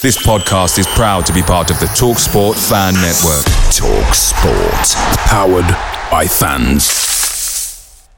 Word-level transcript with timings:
This 0.00 0.16
podcast 0.24 0.78
is 0.78 0.86
proud 0.86 1.26
to 1.26 1.32
be 1.32 1.42
part 1.42 1.72
of 1.72 1.80
the 1.80 1.86
TalkSport 1.86 2.54
Fan 2.68 2.94
Network. 2.94 3.44
TalkSport, 3.74 4.94
powered 5.26 5.66
by 6.08 6.24
fans. 6.24 8.08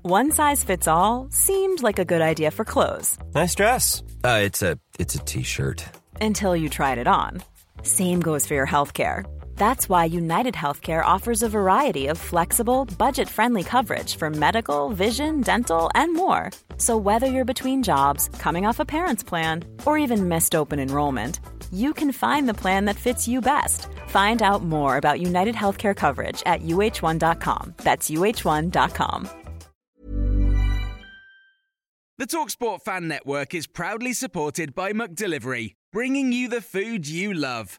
One 0.00 0.30
size 0.32 0.64
fits 0.64 0.88
all 0.88 1.28
seemed 1.30 1.82
like 1.82 1.98
a 1.98 2.06
good 2.06 2.22
idea 2.22 2.50
for 2.50 2.64
clothes. 2.64 3.18
Nice 3.34 3.54
dress. 3.54 4.02
Uh, 4.24 4.40
it's 4.42 4.62
a 4.62 4.78
it's 4.98 5.14
a 5.14 5.18
t-shirt. 5.18 5.84
Until 6.22 6.56
you 6.56 6.70
tried 6.70 6.96
it 6.96 7.06
on. 7.06 7.42
Same 7.82 8.20
goes 8.20 8.46
for 8.46 8.54
your 8.54 8.66
healthcare. 8.66 9.26
That's 9.56 9.88
why 9.88 10.04
United 10.04 10.54
Healthcare 10.54 11.04
offers 11.04 11.42
a 11.42 11.48
variety 11.48 12.06
of 12.08 12.18
flexible, 12.18 12.84
budget 12.98 13.28
friendly 13.28 13.64
coverage 13.64 14.16
for 14.16 14.30
medical, 14.30 14.90
vision, 14.90 15.40
dental, 15.40 15.90
and 15.94 16.14
more. 16.14 16.50
So, 16.76 16.96
whether 16.96 17.26
you're 17.26 17.44
between 17.44 17.82
jobs, 17.82 18.28
coming 18.38 18.66
off 18.66 18.80
a 18.80 18.84
parent's 18.84 19.24
plan, 19.24 19.64
or 19.84 19.98
even 19.98 20.28
missed 20.28 20.54
open 20.54 20.78
enrollment, 20.78 21.40
you 21.72 21.92
can 21.92 22.12
find 22.12 22.48
the 22.48 22.60
plan 22.62 22.84
that 22.84 22.96
fits 22.96 23.26
you 23.26 23.40
best. 23.40 23.88
Find 24.08 24.42
out 24.42 24.62
more 24.62 24.98
about 24.98 25.20
United 25.20 25.54
Healthcare 25.54 25.96
coverage 25.96 26.42
at 26.46 26.62
uh1.com. 26.62 27.74
That's 27.78 28.10
uh1.com. 28.10 29.28
The 32.18 32.26
Talksport 32.26 32.80
Fan 32.80 33.08
Network 33.08 33.54
is 33.54 33.66
proudly 33.66 34.14
supported 34.14 34.74
by 34.74 34.92
McDelivery, 34.92 35.74
bringing 35.92 36.32
you 36.32 36.48
the 36.48 36.62
food 36.62 37.06
you 37.06 37.34
love. 37.34 37.78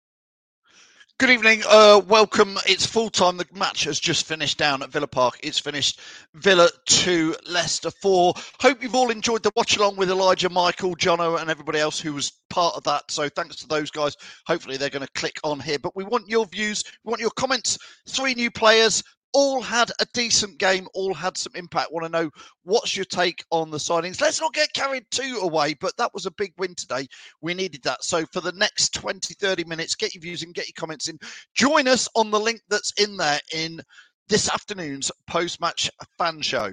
Good 1.21 1.29
evening. 1.29 1.61
Uh, 1.69 2.01
welcome. 2.07 2.57
It's 2.65 2.83
full 2.83 3.11
time. 3.11 3.37
The 3.37 3.45
match 3.53 3.83
has 3.83 3.99
just 3.99 4.25
finished 4.25 4.57
down 4.57 4.81
at 4.81 4.89
Villa 4.89 5.05
Park. 5.05 5.39
It's 5.43 5.59
finished 5.59 5.99
Villa 6.33 6.67
2, 6.87 7.35
Leicester 7.47 7.91
4. 7.91 8.33
Hope 8.59 8.81
you've 8.81 8.95
all 8.95 9.11
enjoyed 9.11 9.43
the 9.43 9.51
watch 9.55 9.77
along 9.77 9.97
with 9.97 10.09
Elijah, 10.09 10.49
Michael, 10.49 10.95
Jono, 10.95 11.39
and 11.39 11.47
everybody 11.47 11.77
else 11.77 11.99
who 11.99 12.15
was 12.15 12.31
part 12.49 12.73
of 12.75 12.83
that. 12.85 13.11
So 13.11 13.29
thanks 13.29 13.57
to 13.57 13.67
those 13.67 13.91
guys. 13.91 14.17
Hopefully 14.47 14.77
they're 14.77 14.89
going 14.89 15.05
to 15.05 15.11
click 15.13 15.39
on 15.43 15.59
here. 15.59 15.77
But 15.77 15.95
we 15.95 16.03
want 16.03 16.27
your 16.27 16.47
views, 16.47 16.83
we 17.03 17.11
want 17.11 17.21
your 17.21 17.29
comments. 17.29 17.77
Three 18.09 18.33
new 18.33 18.49
players, 18.49 19.03
all 19.33 19.61
had 19.61 19.91
a 19.99 20.05
decent 20.13 20.57
game, 20.57 20.87
all 20.93 21.13
had 21.13 21.37
some 21.37 21.53
impact. 21.55 21.91
Want 21.91 22.05
to 22.05 22.11
know 22.11 22.29
what's 22.63 22.95
your 22.95 23.05
take 23.05 23.43
on 23.49 23.71
the 23.71 23.77
signings? 23.77 24.21
Let's 24.21 24.41
not 24.41 24.53
get 24.53 24.73
carried 24.73 25.05
too 25.11 25.39
away, 25.41 25.75
but 25.75 25.95
that 25.97 26.13
was 26.13 26.25
a 26.25 26.31
big 26.31 26.53
win 26.57 26.75
today. 26.75 27.07
We 27.41 27.53
needed 27.53 27.83
that. 27.83 28.03
So 28.03 28.25
for 28.33 28.41
the 28.41 28.51
next 28.53 28.93
20, 28.93 29.33
30 29.33 29.63
minutes, 29.65 29.95
get 29.95 30.13
your 30.13 30.21
views 30.21 30.43
and 30.43 30.53
get 30.53 30.67
your 30.67 30.73
comments 30.77 31.07
in. 31.07 31.17
Join 31.55 31.87
us 31.87 32.07
on 32.15 32.31
the 32.31 32.39
link 32.39 32.61
that's 32.69 32.93
in 32.97 33.17
there 33.17 33.39
in 33.53 33.81
this 34.27 34.49
afternoon's 34.49 35.11
post 35.27 35.59
match 35.59 35.89
fan 36.17 36.41
show. 36.41 36.71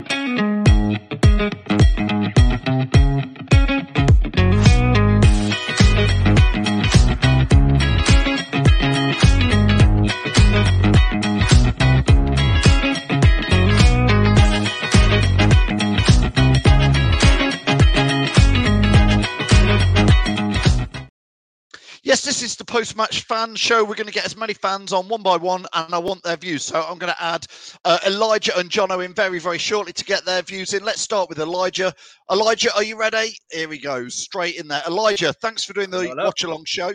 Yes, 22.08 22.24
this 22.24 22.40
is 22.40 22.56
the 22.56 22.64
post 22.64 22.96
match 22.96 23.24
fan 23.24 23.54
show. 23.54 23.84
We're 23.84 23.94
going 23.94 24.06
to 24.06 24.12
get 24.14 24.24
as 24.24 24.34
many 24.34 24.54
fans 24.54 24.94
on 24.94 25.08
one 25.08 25.22
by 25.22 25.36
one, 25.36 25.66
and 25.74 25.94
I 25.94 25.98
want 25.98 26.22
their 26.22 26.38
views. 26.38 26.62
So 26.62 26.80
I'm 26.80 26.96
going 26.96 27.12
to 27.12 27.22
add 27.22 27.46
uh, 27.84 27.98
Elijah 28.06 28.58
and 28.58 28.70
Jono 28.70 29.04
in 29.04 29.12
very, 29.12 29.38
very 29.38 29.58
shortly 29.58 29.92
to 29.92 30.04
get 30.06 30.24
their 30.24 30.40
views 30.40 30.72
in. 30.72 30.82
Let's 30.82 31.02
start 31.02 31.28
with 31.28 31.38
Elijah. 31.38 31.92
Elijah, 32.32 32.74
are 32.74 32.82
you 32.82 32.98
ready? 32.98 33.36
Here 33.50 33.68
we 33.68 33.78
go, 33.78 34.08
straight 34.08 34.56
in 34.56 34.68
there. 34.68 34.80
Elijah, 34.86 35.34
thanks 35.34 35.64
for 35.64 35.74
doing 35.74 35.90
the 35.90 36.14
watch 36.16 36.44
along 36.44 36.64
show. 36.64 36.94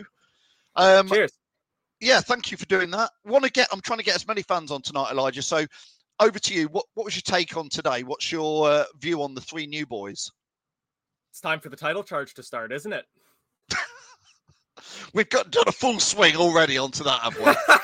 Um, 0.74 1.08
Cheers. 1.08 1.30
yeah, 2.00 2.20
thank 2.20 2.50
you 2.50 2.56
for 2.56 2.66
doing 2.66 2.90
that. 2.90 3.10
Want 3.24 3.44
to 3.44 3.52
get? 3.52 3.68
I'm 3.70 3.82
trying 3.82 4.00
to 4.00 4.04
get 4.04 4.16
as 4.16 4.26
many 4.26 4.42
fans 4.42 4.72
on 4.72 4.82
tonight, 4.82 5.12
Elijah. 5.12 5.42
So 5.42 5.64
over 6.18 6.40
to 6.40 6.54
you. 6.54 6.66
What 6.66 6.86
What 6.94 7.04
was 7.04 7.14
your 7.14 7.22
take 7.22 7.56
on 7.56 7.68
today? 7.68 8.02
What's 8.02 8.32
your 8.32 8.68
uh, 8.68 8.84
view 8.98 9.22
on 9.22 9.36
the 9.36 9.40
three 9.40 9.68
new 9.68 9.86
boys? 9.86 10.28
It's 11.30 11.40
time 11.40 11.60
for 11.60 11.68
the 11.68 11.76
title 11.76 12.02
charge 12.02 12.34
to 12.34 12.42
start, 12.42 12.72
isn't 12.72 12.92
it? 12.92 13.04
We've 15.12 15.28
got 15.28 15.50
done 15.50 15.64
a 15.66 15.72
full 15.72 16.00
swing 16.00 16.36
already 16.36 16.78
onto 16.78 17.04
that, 17.04 17.20
have 17.20 17.38
we? 17.38 17.74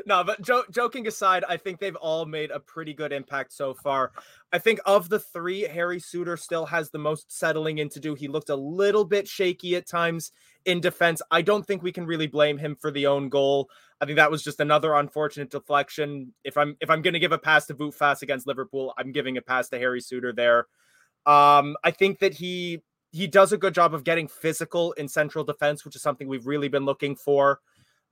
no, 0.06 0.24
but 0.24 0.40
jo- 0.42 0.64
joking 0.70 1.06
aside, 1.06 1.44
I 1.48 1.56
think 1.56 1.78
they've 1.78 1.96
all 1.96 2.26
made 2.26 2.50
a 2.50 2.60
pretty 2.60 2.94
good 2.94 3.12
impact 3.12 3.52
so 3.52 3.74
far. 3.74 4.12
I 4.52 4.58
think 4.58 4.80
of 4.86 5.08
the 5.08 5.18
three, 5.18 5.62
Harry 5.62 5.98
Souttar 5.98 6.38
still 6.38 6.66
has 6.66 6.90
the 6.90 6.98
most 6.98 7.36
settling 7.36 7.78
in 7.78 7.88
to 7.90 8.00
do. 8.00 8.14
He 8.14 8.28
looked 8.28 8.50
a 8.50 8.56
little 8.56 9.04
bit 9.04 9.28
shaky 9.28 9.76
at 9.76 9.88
times 9.88 10.32
in 10.64 10.80
defense. 10.80 11.22
I 11.30 11.42
don't 11.42 11.66
think 11.66 11.82
we 11.82 11.92
can 11.92 12.06
really 12.06 12.26
blame 12.26 12.58
him 12.58 12.76
for 12.76 12.90
the 12.90 13.06
own 13.06 13.28
goal. 13.28 13.68
I 14.00 14.06
think 14.06 14.16
that 14.16 14.30
was 14.30 14.42
just 14.42 14.60
another 14.60 14.94
unfortunate 14.94 15.50
deflection. 15.50 16.34
If 16.44 16.56
I'm 16.56 16.76
if 16.80 16.90
I'm 16.90 17.02
going 17.02 17.14
to 17.14 17.20
give 17.20 17.32
a 17.32 17.38
pass 17.38 17.66
to 17.66 17.74
Wout 17.74 17.96
Faes 17.96 18.22
against 18.22 18.46
Liverpool, 18.46 18.92
I'm 18.98 19.12
giving 19.12 19.36
a 19.36 19.42
pass 19.42 19.68
to 19.70 19.78
Harry 19.78 20.00
Souttar 20.00 20.34
there. 20.34 20.66
Um, 21.26 21.76
I 21.82 21.90
think 21.90 22.18
that 22.18 22.34
he 22.34 22.82
he 23.14 23.28
does 23.28 23.52
a 23.52 23.56
good 23.56 23.72
job 23.72 23.94
of 23.94 24.02
getting 24.02 24.26
physical 24.26 24.90
in 24.94 25.06
central 25.06 25.44
defense, 25.44 25.84
which 25.84 25.94
is 25.94 26.02
something 26.02 26.26
we've 26.26 26.48
really 26.48 26.66
been 26.66 26.84
looking 26.84 27.14
for. 27.14 27.60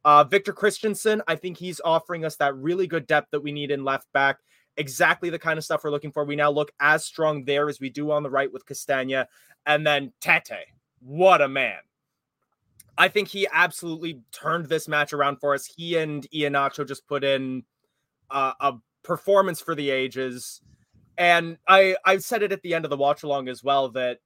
Uh, 0.05 0.23
Victor 0.23 0.53
Kristiansen, 0.53 1.21
I 1.27 1.35
think 1.35 1.57
he's 1.57 1.81
offering 1.85 2.25
us 2.25 2.37
that 2.37 2.57
really 2.57 2.87
good 2.87 3.09
depth 3.09 3.33
that 3.33 3.41
we 3.41 3.51
need 3.51 3.73
in 3.73 3.83
left 3.83 4.13
back. 4.13 4.39
Exactly 4.77 5.29
the 5.29 5.41
kind 5.41 5.59
of 5.59 5.65
stuff 5.65 5.83
we're 5.83 5.91
looking 5.91 6.13
for. 6.13 6.25
We 6.25 6.37
now 6.37 6.53
look 6.53 6.71
as 6.79 7.05
strong 7.05 7.45
there 7.45 7.69
as 7.69 7.81
we 7.81 7.91
do 7.91 8.13
on 8.13 8.23
the 8.23 8.31
right 8.31 8.53
with 8.53 8.65
Castagne. 8.65 9.27
And 9.67 9.85
then 9.85 10.13
Tete, 10.21 10.69
what 11.01 11.43
a 11.43 11.49
man. 11.49 11.79
I 12.97 13.09
think 13.09 13.27
he 13.27 13.49
absolutely 13.53 14.21
turned 14.31 14.67
this 14.67 14.87
match 14.87 15.13
around 15.13 15.41
for 15.41 15.53
us. 15.53 15.67
He 15.67 15.97
and 15.97 16.25
Iheanacho 16.33 16.87
just 16.87 17.09
put 17.09 17.25
in 17.25 17.65
uh, 18.31 18.53
a 18.61 18.75
performance 19.03 19.61
for 19.61 19.75
the 19.75 19.91
ages. 19.91 20.61
And 21.19 21.59
I 21.67 21.97
I 22.05 22.19
said 22.19 22.45
it 22.45 22.53
at 22.53 22.63
the 22.63 22.75
end 22.75 22.85
of 22.85 22.91
the 22.91 22.97
watch 22.97 23.25
along 23.25 23.49
as 23.49 23.65
well 23.65 23.89
that 23.91 24.19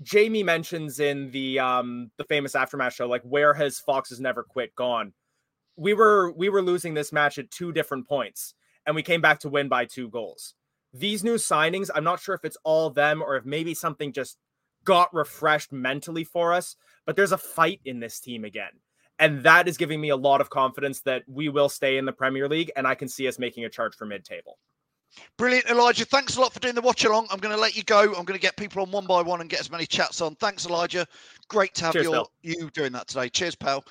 Jamie 0.00 0.42
mentions 0.42 1.00
in 1.00 1.30
the 1.30 1.58
um 1.58 2.10
the 2.16 2.24
famous 2.24 2.54
aftermath 2.54 2.94
show 2.94 3.06
like 3.06 3.22
where 3.22 3.54
has 3.54 3.78
Fox's 3.78 4.20
never 4.20 4.42
quit 4.42 4.74
gone. 4.74 5.12
We 5.76 5.94
were 5.94 6.32
we 6.32 6.48
were 6.48 6.62
losing 6.62 6.94
this 6.94 7.12
match 7.12 7.38
at 7.38 7.50
two 7.50 7.72
different 7.72 8.08
points 8.08 8.54
and 8.86 8.96
we 8.96 9.02
came 9.02 9.20
back 9.20 9.40
to 9.40 9.48
win 9.48 9.68
by 9.68 9.84
two 9.84 10.08
goals. 10.08 10.54
These 10.94 11.24
new 11.24 11.36
signings, 11.36 11.88
I'm 11.94 12.04
not 12.04 12.20
sure 12.20 12.34
if 12.34 12.44
it's 12.44 12.56
all 12.64 12.90
them 12.90 13.22
or 13.22 13.36
if 13.36 13.44
maybe 13.44 13.74
something 13.74 14.12
just 14.12 14.36
got 14.84 15.14
refreshed 15.14 15.72
mentally 15.72 16.24
for 16.24 16.52
us, 16.52 16.76
but 17.06 17.16
there's 17.16 17.32
a 17.32 17.38
fight 17.38 17.80
in 17.84 18.00
this 18.00 18.20
team 18.20 18.44
again. 18.44 18.72
And 19.18 19.42
that 19.44 19.68
is 19.68 19.76
giving 19.76 20.00
me 20.00 20.08
a 20.08 20.16
lot 20.16 20.40
of 20.40 20.50
confidence 20.50 21.00
that 21.02 21.22
we 21.28 21.48
will 21.48 21.68
stay 21.68 21.96
in 21.96 22.04
the 22.04 22.12
Premier 22.12 22.48
League 22.48 22.72
and 22.76 22.86
I 22.86 22.94
can 22.94 23.08
see 23.08 23.28
us 23.28 23.38
making 23.38 23.64
a 23.64 23.70
charge 23.70 23.94
for 23.94 24.04
mid-table. 24.04 24.58
Brilliant, 25.36 25.66
Elijah. 25.66 26.04
Thanks 26.04 26.36
a 26.36 26.40
lot 26.40 26.52
for 26.52 26.60
doing 26.60 26.74
the 26.74 26.80
watch 26.80 27.04
along. 27.04 27.26
I'm 27.30 27.38
going 27.38 27.54
to 27.54 27.60
let 27.60 27.76
you 27.76 27.82
go. 27.84 28.00
I'm 28.00 28.24
going 28.24 28.38
to 28.38 28.38
get 28.38 28.56
people 28.56 28.82
on 28.82 28.90
one 28.90 29.06
by 29.06 29.22
one 29.22 29.40
and 29.40 29.50
get 29.50 29.60
as 29.60 29.70
many 29.70 29.86
chats 29.86 30.20
on. 30.20 30.34
Thanks, 30.36 30.66
Elijah. 30.66 31.06
Great 31.52 31.74
to 31.74 31.84
have 31.84 31.92
Cheers, 31.92 32.04
your, 32.04 32.14
pal. 32.14 32.32
you 32.40 32.70
doing 32.70 32.92
that 32.92 33.08
today. 33.08 33.28
Cheers, 33.28 33.54
pal. 33.54 33.84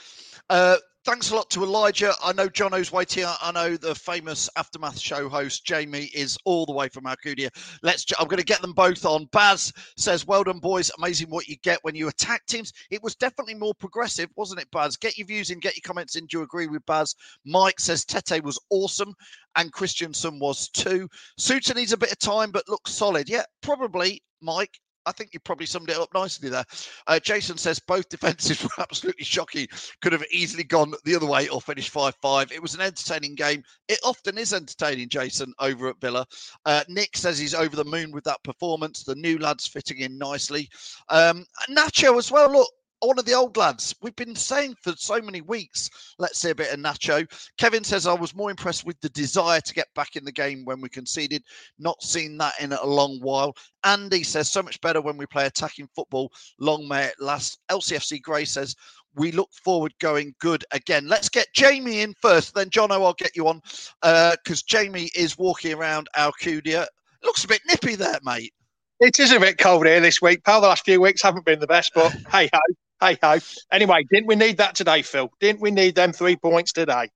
Uh, 0.50 0.78
thanks 1.06 1.30
a 1.30 1.36
lot 1.36 1.48
to 1.52 1.64
Elijah. 1.64 2.12
I 2.24 2.34
know 2.34 2.50
Jono's 2.50 2.92
waiting. 2.92 3.24
I 3.28 3.52
know 3.52 3.78
the 3.78 3.94
famous 3.94 4.50
Aftermath 4.58 4.98
show 4.98 5.30
host, 5.30 5.64
Jamie, 5.64 6.10
is 6.16 6.40
all 6.44 6.66
the 6.66 6.74
way 6.74 6.90
from 6.90 7.04
Alcudia. 7.04 7.50
Let's. 7.84 8.04
I'm 8.18 8.28
going 8.28 8.40
to 8.40 8.44
get 8.44 8.62
them 8.62 8.74
both 8.74 9.06
on. 9.06 9.26
Baz 9.32 9.72
says, 9.96 10.26
Well 10.26 10.44
done, 10.44 10.58
boys. 10.58 10.90
Amazing 10.98 11.30
what 11.30 11.48
you 11.48 11.56
get 11.58 11.78
when 11.84 11.94
you 11.94 12.08
attack 12.08 12.48
teams. 12.48 12.74
It 12.90 13.04
was 13.04 13.16
definitely 13.16 13.54
more 13.54 13.76
progressive, 13.76 14.30
wasn't 14.36 14.62
it, 14.62 14.72
Baz? 14.72 14.98
Get 14.98 15.20
your 15.20 15.28
views 15.28 15.52
in, 15.52 15.60
get 15.60 15.76
your 15.76 15.84
comments 15.86 16.16
in. 16.16 16.26
Do 16.26 16.40
you 16.40 16.44
agree 16.44 16.66
with 16.66 16.84
Baz? 16.88 17.14
Mike 17.46 17.80
says, 17.80 18.06
Tete 18.06 18.44
was 18.44 18.60
awesome 18.72 19.14
and 19.56 19.72
Kristiansen 19.72 20.40
was 20.40 20.68
too. 20.70 21.08
Souttar 21.40 21.76
needs 21.76 21.94
a 21.94 21.98
bit 21.98 22.12
of 22.12 22.18
time, 22.18 22.50
but 22.50 22.68
looks 22.68 22.92
solid. 22.92 23.30
Yeah, 23.30 23.44
probably, 23.62 24.24
Mike. 24.42 24.80
I 25.06 25.12
think 25.12 25.34
you 25.34 25.40
probably 25.40 25.66
summed 25.66 25.90
it 25.90 25.98
up 25.98 26.14
nicely 26.14 26.50
there. 26.50 26.66
Uh, 27.08 27.20
Jason 27.20 27.58
says 27.58 27.80
both 27.80 28.10
defenses 28.10 28.64
were 28.64 28.70
absolutely 28.84 29.26
shocking. 29.26 29.68
Could 30.02 30.14
have 30.14 30.24
easily 30.32 30.64
gone 30.64 30.94
the 31.06 31.16
other 31.16 31.26
way 31.26 31.48
or 31.50 31.62
finished 31.62 31.90
5 31.90 32.16
5. 32.22 32.52
It 32.52 32.62
was 32.62 32.76
an 32.76 32.82
entertaining 32.82 33.36
game. 33.36 33.64
It 33.88 34.00
often 34.04 34.38
is 34.38 34.54
entertaining, 34.54 35.10
Jason, 35.10 35.54
over 35.60 35.90
at 35.90 36.00
Villa. 36.00 36.26
Uh, 36.66 36.84
Nick 36.88 37.18
says 37.18 37.38
he's 37.38 37.56
over 37.56 37.76
the 37.76 37.86
moon 37.86 38.12
with 38.12 38.24
that 38.26 38.44
performance. 38.44 39.04
The 39.04 39.16
new 39.16 39.38
lads 39.38 39.68
fitting 39.68 40.00
in 40.00 40.18
nicely. 40.18 40.70
Um, 41.10 41.46
Nacho 41.70 42.18
as 42.18 42.32
well. 42.32 42.52
Look, 42.52 42.70
one 43.02 43.20
of 43.20 43.26
the 43.26 43.34
old 43.34 43.58
lads. 43.58 43.96
We've 44.02 44.16
been 44.16 44.36
saying 44.36 44.76
for 44.82 44.94
so 44.96 45.22
many 45.22 45.42
weeks, 45.42 45.90
let's 46.20 46.40
see 46.40 46.52
a 46.52 46.56
bit 46.56 46.74
of 46.74 46.80
Nacho. 46.80 47.26
Kevin 47.58 47.84
says, 47.84 48.08
I 48.08 48.14
was 48.14 48.36
more 48.36 48.50
impressed 48.50 48.86
with 48.86 49.00
the 49.02 49.10
desire 49.10 49.62
to 49.62 49.74
get 49.74 49.88
back 49.96 50.16
in 50.16 50.24
the 50.24 50.32
game 50.32 50.66
when 50.66 50.82
we 50.82 50.90
conceded. 50.90 51.44
Not 51.80 52.02
seen 52.04 52.38
that 52.38 52.54
in 52.60 52.74
a 52.74 52.86
long 52.86 53.20
while. 53.22 53.56
Andy 53.84 54.24
says, 54.24 54.52
so 54.52 54.62
much 54.62 54.80
better 54.82 55.02
when 55.02 55.18
we 55.18 55.26
play 55.26 55.46
attacking 55.46 55.90
football. 55.96 56.32
Long 56.60 56.88
may 56.88 57.06
it 57.06 57.16
last. 57.20 57.60
LCFC 57.70 58.22
Gray 58.22 58.46
says, 58.46 58.76
we 59.16 59.32
look 59.32 59.50
forward 59.54 59.94
going 60.00 60.34
good 60.40 60.64
again. 60.72 61.08
Let's 61.08 61.30
get 61.30 61.48
Jamie 61.54 62.02
in 62.02 62.14
first, 62.22 62.56
then 62.56 62.70
Jono, 62.70 63.04
I'll 63.04 63.14
get 63.14 63.36
you 63.36 63.48
on 63.48 63.62
because 63.62 64.62
uh, 64.62 64.68
Jamie 64.68 65.10
is 65.16 65.38
walking 65.38 65.74
around 65.74 66.08
Alcudia. 66.18 66.86
Looks 67.24 67.44
a 67.44 67.48
bit 67.48 67.62
nippy 67.68 67.96
there, 67.96 68.20
mate. 68.24 68.54
It 69.00 69.20
is 69.20 69.32
a 69.32 69.40
bit 69.40 69.58
cold 69.58 69.86
here 69.86 70.00
this 70.00 70.22
week, 70.22 70.44
pal. 70.44 70.62
The 70.62 70.68
last 70.68 70.86
few 70.86 71.02
weeks 71.02 71.22
haven't 71.24 71.46
been 71.46 71.60
the 71.60 71.68
best, 71.68 71.92
but 71.96 72.12
hey 72.32 72.50
ho, 72.54 72.60
hey 73.02 73.18
ho. 73.22 73.38
Anyway, 73.72 74.06
didn't 74.12 74.28
we 74.28 74.36
need 74.36 74.58
that 74.58 74.76
today, 74.76 75.02
Phil? 75.02 75.30
Didn't 75.40 75.62
we 75.62 75.72
need 75.72 75.96
them 75.96 76.14
three 76.14 76.36
points 76.36 76.72
today? 76.72 77.10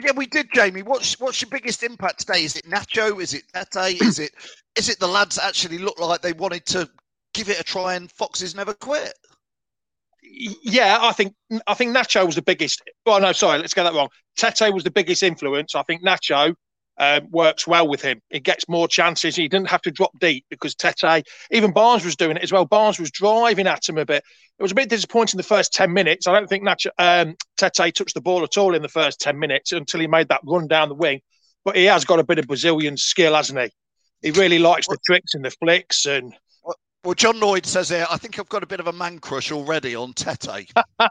Yeah, 0.00 0.12
we 0.14 0.26
did, 0.26 0.48
Jamie. 0.52 0.82
What's 0.82 1.18
what's 1.18 1.40
your 1.42 1.50
biggest 1.50 1.82
impact 1.82 2.20
today? 2.20 2.44
Is 2.44 2.56
it 2.56 2.64
Nacho? 2.64 3.20
Is 3.20 3.34
it 3.34 3.42
Tete? 3.52 4.00
Is 4.00 4.18
it 4.18 4.32
is 4.76 4.88
it 4.88 5.00
the 5.00 5.08
lads 5.08 5.38
actually 5.38 5.78
look 5.78 5.98
like 5.98 6.22
they 6.22 6.32
wanted 6.32 6.66
to 6.66 6.88
give 7.34 7.48
it 7.48 7.58
a 7.60 7.64
try 7.64 7.94
and 7.94 8.10
Foxes 8.12 8.54
never 8.54 8.74
quit? 8.74 9.12
yeah, 10.30 10.98
I 11.00 11.12
think 11.12 11.34
I 11.66 11.74
think 11.74 11.96
Nacho 11.96 12.24
was 12.26 12.34
the 12.34 12.42
biggest. 12.42 12.82
Well, 13.06 13.20
no, 13.20 13.32
sorry, 13.32 13.58
let's 13.58 13.74
get 13.74 13.84
that 13.84 13.94
wrong. 13.94 14.08
Tete 14.36 14.72
was 14.72 14.84
the 14.84 14.90
biggest 14.90 15.22
influence. 15.22 15.74
I 15.74 15.82
think 15.82 16.02
Nacho 16.04 16.54
um, 16.98 17.28
works 17.30 17.66
well 17.66 17.88
with 17.88 18.02
him. 18.02 18.20
He 18.30 18.40
gets 18.40 18.68
more 18.68 18.88
chances. 18.88 19.36
He 19.36 19.48
didn't 19.48 19.68
have 19.68 19.82
to 19.82 19.90
drop 19.90 20.18
deep 20.18 20.44
because 20.50 20.74
Tete, 20.74 21.24
even 21.50 21.72
Barnes 21.72 22.04
was 22.04 22.16
doing 22.16 22.36
it 22.36 22.42
as 22.42 22.52
well. 22.52 22.64
Barnes 22.64 22.98
was 22.98 23.10
driving 23.10 23.66
at 23.66 23.88
him 23.88 23.98
a 23.98 24.04
bit. 24.04 24.24
It 24.58 24.62
was 24.62 24.72
a 24.72 24.76
bit 24.76 24.88
disappointing 24.88 25.38
the 25.38 25.44
first 25.44 25.72
10 25.72 25.92
minutes. 25.92 26.26
I 26.26 26.32
don't 26.32 26.48
think 26.48 26.64
Nacho, 26.64 26.90
um, 26.98 27.36
Tete 27.56 27.94
touched 27.94 28.14
the 28.14 28.20
ball 28.20 28.42
at 28.42 28.58
all 28.58 28.74
in 28.74 28.82
the 28.82 28.88
first 28.88 29.20
10 29.20 29.38
minutes 29.38 29.72
until 29.72 30.00
he 30.00 30.06
made 30.06 30.28
that 30.28 30.40
run 30.44 30.66
down 30.66 30.88
the 30.88 30.94
wing. 30.94 31.20
But 31.64 31.76
he 31.76 31.84
has 31.84 32.04
got 32.04 32.18
a 32.18 32.24
bit 32.24 32.38
of 32.38 32.46
Brazilian 32.46 32.96
skill, 32.96 33.34
hasn't 33.34 33.60
he? 33.60 33.70
He 34.22 34.30
really 34.32 34.58
likes 34.58 34.88
the 34.88 34.98
tricks 35.06 35.34
and 35.34 35.44
the 35.44 35.50
flicks 35.50 36.06
and 36.06 36.34
well, 37.04 37.14
John 37.14 37.38
Lloyd 37.38 37.64
says 37.64 37.88
here, 37.90 38.06
I 38.10 38.16
think 38.16 38.38
I've 38.38 38.48
got 38.48 38.64
a 38.64 38.66
bit 38.66 38.80
of 38.80 38.88
a 38.88 38.92
man 38.92 39.20
crush 39.20 39.52
already 39.52 39.94
on 39.94 40.12
Tete. 40.14 40.70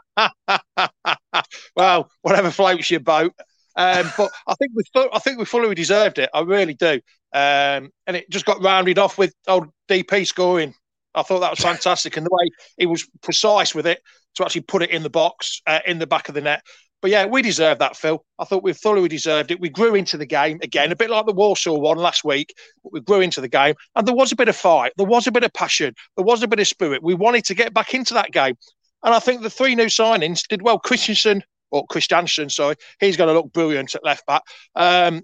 well, 1.76 2.10
whatever 2.20 2.50
floats 2.50 2.90
your 2.90 3.00
boat. 3.00 3.32
Um, 3.78 4.10
but 4.16 4.30
I 4.48 4.54
think 4.56 4.72
we, 4.74 4.82
I 5.12 5.20
think 5.20 5.38
we 5.38 5.44
fully 5.44 5.74
deserved 5.74 6.18
it. 6.18 6.28
I 6.34 6.40
really 6.40 6.74
do. 6.74 7.00
Um, 7.32 7.90
and 8.06 8.16
it 8.16 8.28
just 8.28 8.44
got 8.44 8.60
rounded 8.60 8.98
off 8.98 9.16
with 9.16 9.32
old 9.46 9.68
DP 9.88 10.26
scoring. 10.26 10.74
I 11.14 11.22
thought 11.22 11.40
that 11.40 11.50
was 11.50 11.60
fantastic, 11.60 12.16
and 12.16 12.26
the 12.26 12.30
way 12.30 12.50
he 12.76 12.86
was 12.86 13.08
precise 13.22 13.74
with 13.74 13.86
it 13.86 14.00
to 14.34 14.44
actually 14.44 14.62
put 14.62 14.82
it 14.82 14.90
in 14.90 15.02
the 15.02 15.10
box, 15.10 15.62
uh, 15.66 15.78
in 15.86 15.98
the 15.98 16.06
back 16.06 16.28
of 16.28 16.34
the 16.34 16.40
net. 16.40 16.62
But 17.00 17.12
yeah, 17.12 17.26
we 17.26 17.40
deserved 17.40 17.80
that, 17.80 17.96
Phil. 17.96 18.24
I 18.40 18.44
thought 18.44 18.64
we 18.64 18.72
thoroughly 18.72 19.08
deserved 19.08 19.52
it. 19.52 19.60
We 19.60 19.68
grew 19.68 19.94
into 19.94 20.16
the 20.16 20.26
game 20.26 20.58
again, 20.62 20.90
a 20.90 20.96
bit 20.96 21.10
like 21.10 21.26
the 21.26 21.32
Walsall 21.32 21.80
one 21.80 21.98
last 21.98 22.24
week. 22.24 22.52
But 22.82 22.92
we 22.92 23.00
grew 23.00 23.20
into 23.20 23.40
the 23.40 23.48
game, 23.48 23.74
and 23.94 24.06
there 24.06 24.14
was 24.14 24.32
a 24.32 24.36
bit 24.36 24.48
of 24.48 24.56
fight, 24.56 24.92
there 24.96 25.06
was 25.06 25.28
a 25.28 25.32
bit 25.32 25.44
of 25.44 25.52
passion, 25.52 25.94
there 26.16 26.24
was 26.24 26.42
a 26.42 26.48
bit 26.48 26.58
of 26.58 26.66
spirit. 26.66 27.02
We 27.02 27.14
wanted 27.14 27.44
to 27.44 27.54
get 27.54 27.72
back 27.72 27.94
into 27.94 28.14
that 28.14 28.32
game, 28.32 28.56
and 29.04 29.14
I 29.14 29.20
think 29.20 29.42
the 29.42 29.50
three 29.50 29.76
new 29.76 29.86
signings 29.86 30.46
did 30.48 30.62
well. 30.62 30.80
Christensen 30.80 31.44
or 31.70 31.86
Chris 31.86 32.06
Christiansen, 32.06 32.50
sorry, 32.50 32.76
he's 33.00 33.16
going 33.16 33.28
to 33.28 33.34
look 33.34 33.52
brilliant 33.52 33.94
at 33.94 34.04
left 34.04 34.26
back. 34.26 34.42
Um, 34.74 35.22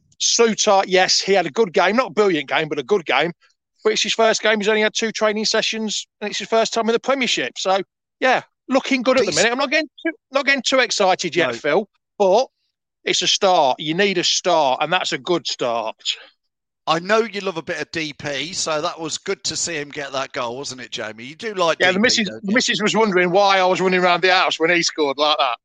yes, 0.87 1.21
he 1.21 1.33
had 1.33 1.47
a 1.47 1.51
good 1.51 1.73
game, 1.73 1.97
not 1.97 2.11
a 2.11 2.15
brilliant 2.15 2.49
game, 2.49 2.69
but 2.69 2.79
a 2.79 2.83
good 2.83 3.05
game. 3.05 3.33
But 3.83 3.93
it's 3.95 4.03
his 4.03 4.15
first 4.15 4.43
game. 4.43 4.59
He's 4.59 4.69
only 4.69 4.81
had 4.81 4.95
two 4.95 5.13
training 5.13 5.45
sessions, 5.45 6.07
and 6.21 6.31
it's 6.31 6.39
his 6.39 6.49
first 6.49 6.73
time 6.73 6.89
in 6.89 6.95
the 6.95 7.01
Premiership. 7.01 7.59
So 7.59 7.81
yeah, 8.21 8.43
looking 8.69 9.03
good 9.03 9.19
at 9.19 9.27
the 9.27 9.33
minute. 9.33 9.53
I'm 9.53 9.59
not 9.59 9.71
getting 9.71 9.89
too, 10.05 10.13
not 10.33 10.47
getting 10.47 10.63
too 10.63 10.79
excited 10.79 11.37
yet, 11.37 11.49
no. 11.49 11.53
Phil, 11.53 11.89
but 12.19 12.47
it's 13.05 13.23
a 13.23 13.27
start. 13.27 13.79
You 13.81 13.95
need 13.95 14.19
a 14.19 14.25
start, 14.25 14.79
and 14.83 14.93
that's 14.93 15.13
a 15.13 15.19
good 15.19 15.47
start. 15.47 15.97
I 16.87 16.99
know 16.99 17.21
you 17.21 17.41
love 17.41 17.57
a 17.57 17.63
bit 17.63 17.81
of 17.81 17.91
DP, 17.93 18.55
so 18.55 18.83
that 18.83 19.01
was 19.01 19.17
good 19.17 19.43
to 19.45 19.57
see 19.57 19.75
him 19.75 19.89
get 19.89 20.13
that 20.13 20.33
goal, 20.33 20.59
wasn't 20.59 20.83
it, 20.83 20.91
Jamie? 20.91 21.25
You 21.25 21.35
do 21.35 21.55
like 21.55 21.79
yeah. 21.81 21.91
DP, 21.91 21.95
the 21.95 22.01
missus, 22.01 22.29
the 22.43 22.53
missus 22.53 22.83
was 22.83 22.95
wondering 22.95 23.31
why 23.31 23.59
I 23.59 23.65
was 23.65 23.81
running 23.81 24.01
around 24.01 24.23
the 24.23 24.33
house 24.33 24.61
when 24.61 24.71
he 24.71 24.83
scored 24.83 25.17
like 25.17 25.39
that. 25.39 25.59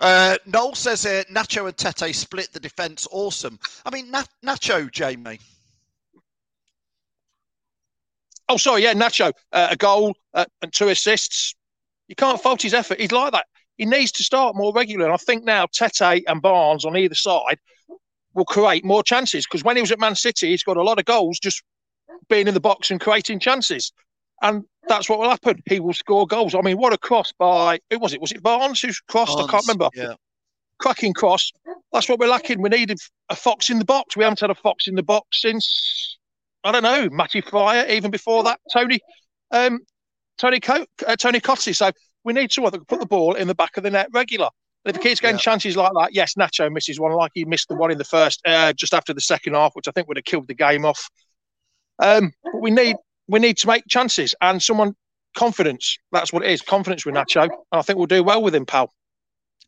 Uh, 0.00 0.36
Noel 0.46 0.74
says 0.74 1.02
here, 1.02 1.24
Nacho 1.32 1.66
and 1.66 1.76
Tete 1.76 2.14
split 2.14 2.52
the 2.52 2.60
defence. 2.60 3.06
Awesome. 3.10 3.58
I 3.84 3.90
mean, 3.90 4.10
Na- 4.10 4.24
Nacho, 4.44 4.90
Jamie. 4.90 5.38
Oh, 8.48 8.56
sorry, 8.56 8.82
yeah, 8.82 8.92
Nacho, 8.92 9.32
uh, 9.52 9.68
a 9.70 9.76
goal 9.76 10.14
uh, 10.34 10.44
and 10.62 10.72
two 10.72 10.88
assists. 10.88 11.54
You 12.08 12.14
can't 12.14 12.40
fault 12.40 12.62
his 12.62 12.74
effort. 12.74 13.00
He's 13.00 13.12
like 13.12 13.32
that. 13.32 13.46
He 13.78 13.86
needs 13.86 14.12
to 14.12 14.22
start 14.22 14.54
more 14.54 14.72
regularly. 14.72 15.06
And 15.06 15.14
I 15.14 15.16
think 15.16 15.44
now 15.44 15.66
Tete 15.72 16.22
and 16.26 16.42
Barnes 16.42 16.84
on 16.84 16.96
either 16.96 17.14
side 17.14 17.58
will 18.34 18.44
create 18.44 18.84
more 18.84 19.02
chances 19.02 19.46
because 19.46 19.64
when 19.64 19.76
he 19.76 19.82
was 19.82 19.92
at 19.92 20.00
Man 20.00 20.14
City, 20.14 20.50
he's 20.50 20.62
got 20.62 20.76
a 20.76 20.82
lot 20.82 20.98
of 20.98 21.04
goals 21.04 21.38
just 21.38 21.62
being 22.28 22.48
in 22.48 22.54
the 22.54 22.60
box 22.60 22.90
and 22.90 23.00
creating 23.00 23.40
chances. 23.40 23.92
And 24.42 24.64
that's 24.88 25.08
what 25.08 25.18
will 25.18 25.30
happen. 25.30 25.62
He 25.66 25.80
will 25.80 25.92
score 25.94 26.26
goals. 26.26 26.54
I 26.54 26.60
mean, 26.60 26.76
what 26.76 26.92
a 26.92 26.98
cross 26.98 27.32
by 27.38 27.80
who 27.90 27.98
was 27.98 28.12
it? 28.12 28.20
Was 28.20 28.32
it 28.32 28.42
Barnes 28.42 28.80
who's 28.80 29.00
crossed? 29.00 29.36
Barnes, 29.36 29.48
I 29.48 29.52
can't 29.52 29.66
remember. 29.66 29.88
Yeah. 29.94 30.14
Cracking 30.78 31.14
cross. 31.14 31.52
That's 31.92 32.08
what 32.08 32.18
we're 32.18 32.28
lacking. 32.28 32.60
We 32.60 32.68
needed 32.68 32.98
a 33.30 33.36
fox 33.36 33.70
in 33.70 33.78
the 33.78 33.84
box. 33.84 34.16
We 34.16 34.24
haven't 34.24 34.40
had 34.40 34.50
a 34.50 34.54
fox 34.54 34.86
in 34.88 34.96
the 34.96 35.02
box 35.02 35.40
since 35.40 36.18
I 36.64 36.72
don't 36.72 36.82
know, 36.82 37.08
Matty 37.10 37.42
Fryatt, 37.42 37.90
even 37.90 38.10
before 38.10 38.42
that, 38.44 38.58
Tony 38.72 38.98
um, 39.50 39.80
Tony 40.38 40.60
Co- 40.60 40.86
uh, 41.06 41.16
Tony 41.16 41.40
Cottee. 41.40 41.76
So 41.76 41.92
we 42.24 42.32
need 42.32 42.50
someone 42.52 42.72
that 42.72 42.78
can 42.78 42.86
put 42.86 43.00
the 43.00 43.06
ball 43.06 43.34
in 43.34 43.46
the 43.48 43.54
back 43.54 43.76
of 43.76 43.82
the 43.82 43.90
net 43.90 44.08
regular. 44.12 44.48
And 44.84 44.94
if 44.94 45.02
he 45.02 45.08
keeps 45.08 45.20
getting 45.20 45.36
yeah. 45.36 45.42
chances 45.42 45.76
like 45.76 45.92
that, 45.94 46.14
yes, 46.14 46.34
Nacho 46.34 46.70
misses 46.72 46.98
one, 46.98 47.12
like 47.12 47.32
he 47.34 47.44
missed 47.44 47.68
the 47.68 47.74
one 47.74 47.90
in 47.90 47.98
the 47.98 48.04
first, 48.04 48.40
uh, 48.44 48.72
just 48.72 48.92
after 48.92 49.14
the 49.14 49.20
second 49.20 49.54
half, 49.54 49.72
which 49.74 49.88
I 49.88 49.92
think 49.92 50.08
would 50.08 50.16
have 50.16 50.24
killed 50.24 50.48
the 50.48 50.54
game 50.54 50.84
off. 50.84 51.08
Um, 52.00 52.32
but 52.42 52.60
we 52.60 52.70
need 52.70 52.96
we 53.28 53.38
need 53.38 53.56
to 53.58 53.66
make 53.66 53.84
chances 53.88 54.34
and 54.40 54.62
someone 54.62 54.94
confidence. 55.36 55.98
That's 56.12 56.32
what 56.32 56.44
it 56.44 56.50
is, 56.50 56.62
confidence 56.62 57.04
with 57.04 57.14
Nacho. 57.14 57.42
And 57.42 57.52
I 57.72 57.82
think 57.82 57.98
we'll 57.98 58.06
do 58.06 58.22
well 58.22 58.42
with 58.42 58.54
him, 58.54 58.66
pal. 58.66 58.92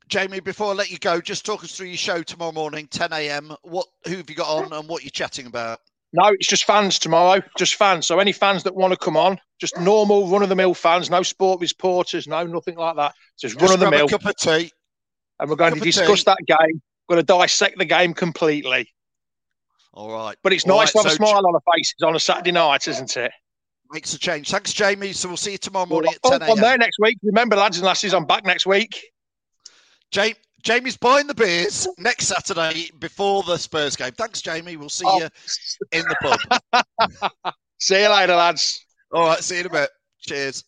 Jamie, 0.09 0.41
before 0.41 0.69
I 0.69 0.75
let 0.75 0.91
you 0.91 0.99
go, 0.99 1.21
just 1.21 1.45
talk 1.45 1.65
us 1.65 1.77
through 1.77 1.89
your 1.89 1.97
show 1.97 2.23
tomorrow 2.23 2.53
morning, 2.53 2.87
10 2.89 3.13
a.m. 3.13 3.57
What 3.63 3.87
who 4.07 4.17
have 4.17 4.31
you 4.31 4.37
got 4.37 4.49
on 4.49 4.73
and 4.73 4.89
what 4.89 5.03
you're 5.03 5.11
chatting 5.11 5.47
about? 5.47 5.81
No, 6.13 6.29
it's 6.29 6.47
just 6.47 6.65
fans 6.65 6.99
tomorrow. 6.99 7.43
Just 7.59 7.75
fans. 7.75 8.07
So 8.07 8.21
any 8.21 8.33
fans 8.33 8.63
that 8.63 8.75
want 8.77 8.93
to 8.93 8.97
come 8.97 9.17
on, 9.17 9.39
just 9.61 9.77
normal 9.79 10.29
run 10.29 10.43
of 10.43 10.49
the 10.49 10.55
mill 10.55 10.75
fans, 10.75 11.11
no 11.11 11.23
sport 11.23 11.61
reporters, 11.61 12.29
no 12.29 12.45
nothing 12.45 12.77
like 12.77 12.95
that. 12.97 13.15
Just, 13.39 13.59
just 13.59 13.71
run 13.71 13.75
of 13.75 13.81
the 13.81 13.91
mill. 13.91 14.09
cup 14.09 14.25
of 14.25 14.37
tea. 14.37 14.71
And 15.41 15.51
we're 15.51 15.57
going 15.57 15.73
cup 15.73 15.81
to 15.81 15.85
discuss 15.85 16.23
that 16.25 16.39
game. 16.47 16.81
We're 17.09 17.17
going 17.17 17.27
to 17.27 17.33
dissect 17.33 17.79
the 17.79 17.85
game 17.85 18.15
completely. 18.15 18.89
All 19.93 20.13
right. 20.13 20.37
But 20.43 20.53
it's 20.53 20.65
All 20.65 20.79
nice 20.79 20.95
right, 20.95 21.03
to 21.03 21.09
have 21.09 21.17
so 21.17 21.25
a 21.25 21.27
smile 21.27 21.47
on 21.47 21.53
the 21.53 21.61
faces 21.75 21.97
on 22.05 22.15
a 22.15 22.21
Saturday 22.21 22.53
night, 22.53 22.87
isn't 22.87 23.17
it? 23.17 23.33
Makes 23.93 24.15
a 24.15 24.19
change. 24.19 24.51
Thanks, 24.51 24.73
Jamie. 24.73 25.13
So 25.13 25.29
we'll 25.29 25.37
see 25.37 25.53
you 25.53 25.59
tomorrow 25.59 25.87
morning 25.87 26.13
well, 26.25 26.35
at 26.35 26.41
10 26.41 26.49
a.m. 26.49 26.57
I'm 26.57 26.63
there 26.63 26.79
next 26.79 26.99
week. 27.01 27.19
Remember, 27.23 27.57
lads 27.57 27.79
and 27.79 27.87
lasses, 27.87 28.15
I'm 28.15 28.27
back 28.27 28.45
next 28.45 28.67
week. 28.67 29.01
Jamie, 30.11 30.35
Jamie's 30.63 30.97
buying 30.97 31.27
the 31.27 31.35
beers 31.35 31.87
next 31.99 32.27
Saturday 32.27 32.91
before 32.99 33.43
the 33.45 33.57
Spurs 33.57 33.95
game. 33.95 34.13
Thanks, 34.13 34.43
Jamie. 34.43 34.77
We'll 34.77 34.89
see 34.89 35.05
oh. 35.07 35.19
you 35.19 35.29
in 35.93 36.05
the 36.09 36.37
pub. 36.73 37.55
see 37.79 38.03
you 38.03 38.09
later, 38.09 38.35
lads. 38.35 38.85
All 39.13 39.27
right, 39.27 39.39
see 39.39 39.55
you 39.55 39.61
in 39.61 39.67
a 39.67 39.71
bit. 39.71 39.91
Cheers. 40.21 40.65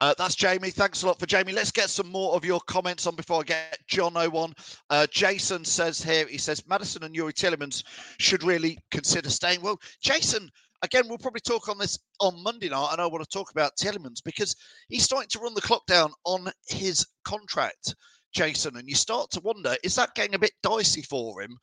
Uh, 0.00 0.14
that's 0.18 0.34
Jamie. 0.34 0.70
Thanks 0.70 1.02
a 1.02 1.06
lot 1.06 1.18
for 1.18 1.26
Jamie. 1.26 1.52
Let's 1.52 1.70
get 1.70 1.88
some 1.88 2.10
more 2.10 2.34
of 2.34 2.44
your 2.44 2.60
comments 2.60 3.06
on 3.06 3.14
before 3.14 3.40
I 3.40 3.44
get 3.44 3.78
John 3.86 4.16
on. 4.16 4.52
Uh, 4.90 5.06
Jason 5.10 5.64
says 5.64 6.02
here, 6.02 6.26
he 6.26 6.38
says 6.38 6.62
Maddison 6.68 7.04
and 7.04 7.14
Youri 7.14 7.32
Tielemans 7.32 7.84
should 8.18 8.42
really 8.42 8.78
consider 8.90 9.30
staying. 9.30 9.62
Well, 9.62 9.80
Jason, 10.00 10.50
again, 10.84 11.04
we'll 11.08 11.18
probably 11.18 11.40
talk 11.40 11.68
on 11.68 11.78
this 11.78 11.98
on 12.20 12.42
Monday 12.42 12.68
night, 12.68 12.90
and 12.92 13.00
I 13.00 13.06
want 13.06 13.24
to 13.24 13.30
talk 13.30 13.50
about 13.50 13.72
Tielemans 13.80 14.22
because 14.24 14.54
he's 14.88 15.02
starting 15.02 15.28
to 15.30 15.38
run 15.40 15.54
the 15.54 15.60
clock 15.60 15.86
down 15.86 16.12
on 16.24 16.50
his 16.68 17.06
contract. 17.24 17.94
Jason, 18.34 18.76
and 18.76 18.88
you 18.88 18.96
start 18.96 19.30
to 19.30 19.40
wonder 19.40 19.76
is 19.84 19.94
that 19.94 20.14
getting 20.16 20.34
a 20.34 20.38
bit 20.38 20.50
dicey 20.62 21.02
for 21.02 21.40
him? 21.40 21.56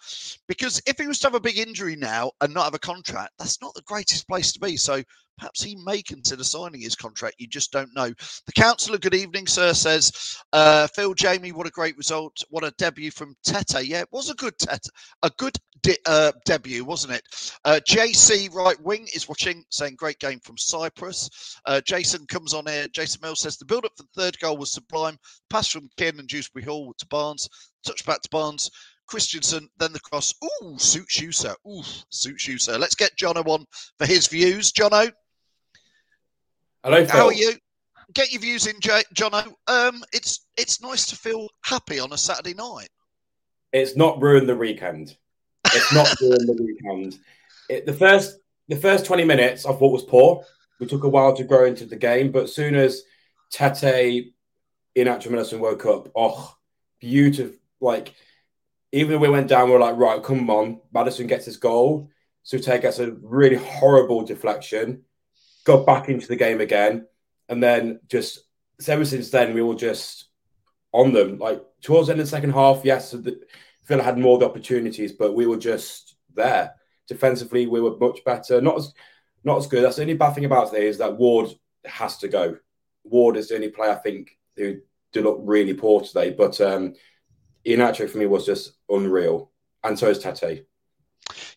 Because 0.47 0.81
if 0.87 0.97
he 0.97 1.05
was 1.05 1.19
to 1.19 1.27
have 1.27 1.35
a 1.35 1.39
big 1.39 1.57
injury 1.57 1.97
now 1.97 2.31
and 2.39 2.53
not 2.53 2.63
have 2.63 2.73
a 2.73 2.79
contract, 2.79 3.33
that's 3.37 3.61
not 3.61 3.73
the 3.73 3.81
greatest 3.81 4.25
place 4.27 4.53
to 4.53 4.59
be. 4.59 4.77
So 4.77 5.03
perhaps 5.41 5.63
he 5.63 5.75
may 5.75 6.03
consider 6.03 6.43
signing 6.43 6.81
his 6.81 6.95
contract. 6.95 7.35
You 7.39 7.47
just 7.47 7.71
don't 7.71 7.93
know. 7.95 8.13
The 8.45 8.51
councillor, 8.53 8.99
good 8.99 9.15
evening, 9.15 9.47
sir, 9.47 9.73
says, 9.73 10.37
uh, 10.53 10.85
Phil 10.87 11.15
Jamie, 11.15 11.51
what 11.51 11.65
a 11.65 11.71
great 11.71 11.97
result. 11.97 12.37
What 12.49 12.63
a 12.63 12.71
debut 12.77 13.09
from 13.09 13.35
Tete. 13.43 13.83
Yeah, 13.83 14.01
it 14.01 14.09
was 14.11 14.29
a 14.29 14.35
good 14.35 14.55
Tete, 14.59 14.87
a 15.23 15.31
good 15.37 15.57
de- 15.81 15.97
uh, 16.05 16.31
debut, 16.45 16.85
wasn't 16.85 17.13
it? 17.13 17.23
Uh, 17.65 17.79
JC 17.87 18.53
right 18.53 18.79
wing 18.83 19.07
is 19.15 19.27
watching, 19.27 19.65
saying 19.71 19.95
great 19.95 20.19
game 20.19 20.39
from 20.41 20.59
Cyprus. 20.59 21.57
Uh, 21.65 21.81
Jason 21.81 22.23
comes 22.27 22.53
on 22.53 22.67
here. 22.67 22.87
Jason 22.89 23.19
Mills 23.23 23.41
says 23.41 23.57
the 23.57 23.65
build 23.65 23.85
up 23.85 23.93
for 23.97 24.03
the 24.03 24.21
third 24.21 24.37
goal 24.37 24.57
was 24.57 24.71
sublime. 24.71 25.17
Pass 25.49 25.69
from 25.69 25.89
Kiernan 25.97 26.27
Dewsbury 26.27 26.65
Hall 26.65 26.93
to 26.99 27.07
Barnes. 27.07 27.49
Touch 27.83 28.05
back 28.05 28.21
to 28.21 28.29
Barnes. 28.29 28.69
Kristiansen, 29.09 29.67
then 29.77 29.91
the 29.91 29.99
cross. 29.99 30.33
Ooh, 30.63 30.77
suits 30.77 31.19
you, 31.19 31.31
sir. 31.31 31.55
Ooh, 31.67 31.83
suits 32.11 32.47
you, 32.47 32.57
sir. 32.59 32.77
Let's 32.77 32.95
get 32.95 33.17
Jono 33.17 33.45
on 33.47 33.65
for 33.97 34.05
his 34.05 34.27
views. 34.27 34.71
Jono. 34.71 35.11
Hello, 36.83 37.05
Phil. 37.05 37.15
How 37.15 37.27
are 37.27 37.33
you? 37.33 37.53
get 38.13 38.31
your 38.31 38.41
views 38.41 38.67
in, 38.67 38.79
J- 38.79 39.03
Jono. 39.13 39.53
Um, 39.67 40.03
it's 40.13 40.45
it's 40.57 40.81
nice 40.81 41.05
to 41.07 41.15
feel 41.15 41.49
happy 41.63 41.99
on 41.99 42.13
a 42.13 42.17
Saturday 42.17 42.53
night. 42.53 42.89
It's 43.73 43.95
not 43.95 44.21
ruined 44.21 44.49
the 44.49 44.55
weekend. 44.55 45.15
It's 45.67 45.93
not 45.93 46.13
ruined 46.21 46.47
the 46.47 46.63
weekend. 46.63 47.19
It, 47.69 47.85
the 47.85 47.93
first 47.93 48.37
the 48.67 48.75
first 48.75 49.05
twenty 49.05 49.23
minutes 49.23 49.65
I 49.65 49.73
thought 49.73 49.93
was 49.93 50.03
poor. 50.03 50.43
We 50.79 50.87
took 50.87 51.03
a 51.03 51.09
while 51.09 51.35
to 51.35 51.43
grow 51.43 51.65
into 51.65 51.85
the 51.85 51.95
game, 51.95 52.31
but 52.31 52.43
as 52.43 52.55
soon 52.55 52.75
as 52.75 53.03
Tete 53.51 54.33
in 54.95 55.07
actual 55.07 55.33
Maddison 55.33 55.59
woke 55.59 55.85
up, 55.85 56.09
oh, 56.15 56.55
beautiful! 56.99 57.55
Like 57.79 58.13
even 58.91 59.19
when 59.19 59.31
we 59.31 59.37
went 59.37 59.47
down, 59.47 59.69
we 59.69 59.75
are 59.75 59.79
like, 59.79 59.95
right, 59.95 60.21
come 60.21 60.49
on, 60.49 60.81
Maddison 60.93 61.27
gets 61.27 61.45
his 61.45 61.57
goal. 61.57 62.09
Souttar 62.43 62.81
gets 62.81 62.97
a 62.97 63.11
really 63.21 63.55
horrible 63.55 64.25
deflection, 64.25 65.03
got 65.65 65.85
back 65.85 66.09
into 66.09 66.27
the 66.27 66.35
game 66.35 66.61
again, 66.61 67.07
and 67.49 67.61
then 67.61 67.99
just 68.07 68.39
ever 68.87 69.05
since 69.05 69.29
then 69.29 69.53
we 69.53 69.61
were 69.61 69.75
just 69.75 70.25
on 70.91 71.13
them. 71.13 71.37
Like 71.37 71.61
towards 71.81 72.07
the 72.07 72.13
end 72.13 72.21
of 72.21 72.27
the 72.27 72.31
second 72.31 72.51
half, 72.51 72.81
yes, 72.83 73.15
Villa 73.85 74.03
had 74.03 74.17
more 74.17 74.37
the 74.37 74.45
opportunities, 74.45 75.11
but 75.11 75.35
we 75.35 75.45
were 75.45 75.57
just 75.57 76.15
there. 76.33 76.73
Defensively, 77.07 77.67
we 77.67 77.81
were 77.81 77.97
much 77.97 78.23
better. 78.23 78.61
Not 78.61 78.77
as 78.77 78.93
not 79.43 79.57
as 79.57 79.67
good. 79.67 79.83
That's 79.83 79.95
the 79.95 80.03
only 80.03 80.13
bad 80.13 80.33
thing 80.33 80.45
about 80.45 80.71
today 80.71 80.87
is 80.87 80.99
that 80.99 81.17
Ward 81.17 81.49
has 81.85 82.17
to 82.19 82.27
go. 82.27 82.57
Ward 83.03 83.37
is 83.37 83.49
the 83.49 83.55
only 83.55 83.69
player 83.69 83.91
I 83.91 83.95
think 83.95 84.37
who 84.55 84.77
did 85.11 85.23
look 85.23 85.39
really 85.41 85.73
poor 85.73 86.01
today. 86.01 86.31
But 86.31 86.61
um 86.61 86.93
Iheanacho 87.65 88.09
for 88.09 88.17
me 88.17 88.25
was 88.27 88.45
just 88.45 88.73
unreal. 88.89 89.51
And 89.83 89.97
so 89.97 90.09
is 90.09 90.19
Tete. 90.19 90.65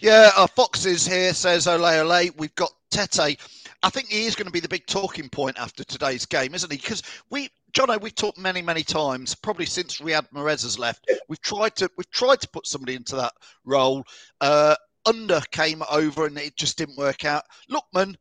Yeah, 0.00 0.30
uh, 0.36 0.46
Foxes 0.46 1.06
here 1.06 1.34
says 1.34 1.66
ole 1.66 1.84
ole. 1.84 2.30
We've 2.36 2.54
got 2.54 2.72
Tete. 2.90 3.38
I 3.84 3.90
think 3.90 4.08
he 4.08 4.24
is 4.24 4.34
going 4.34 4.46
to 4.46 4.52
be 4.52 4.60
the 4.60 4.68
big 4.68 4.86
talking 4.86 5.28
point 5.28 5.58
after 5.58 5.84
today's 5.84 6.24
game, 6.24 6.54
isn't 6.54 6.72
he? 6.72 6.78
Because 6.78 7.02
we, 7.28 7.50
Jono, 7.74 8.00
we've 8.00 8.14
talked 8.14 8.38
many, 8.38 8.62
many 8.62 8.82
times, 8.82 9.34
probably 9.34 9.66
since 9.66 10.00
Riyad 10.00 10.26
Mahrez 10.34 10.62
has 10.62 10.78
left. 10.78 11.06
We've 11.28 11.42
tried 11.42 11.76
to, 11.76 11.90
we've 11.98 12.10
tried 12.10 12.40
to 12.40 12.48
put 12.48 12.66
somebody 12.66 12.94
into 12.94 13.14
that 13.16 13.34
role. 13.66 14.06
Uh, 14.40 14.74
Under 15.04 15.42
came 15.50 15.82
over 15.92 16.24
and 16.24 16.38
it 16.38 16.56
just 16.56 16.78
didn't 16.78 16.96
work 16.96 17.26
out. 17.26 17.44
Lookman 17.70 18.14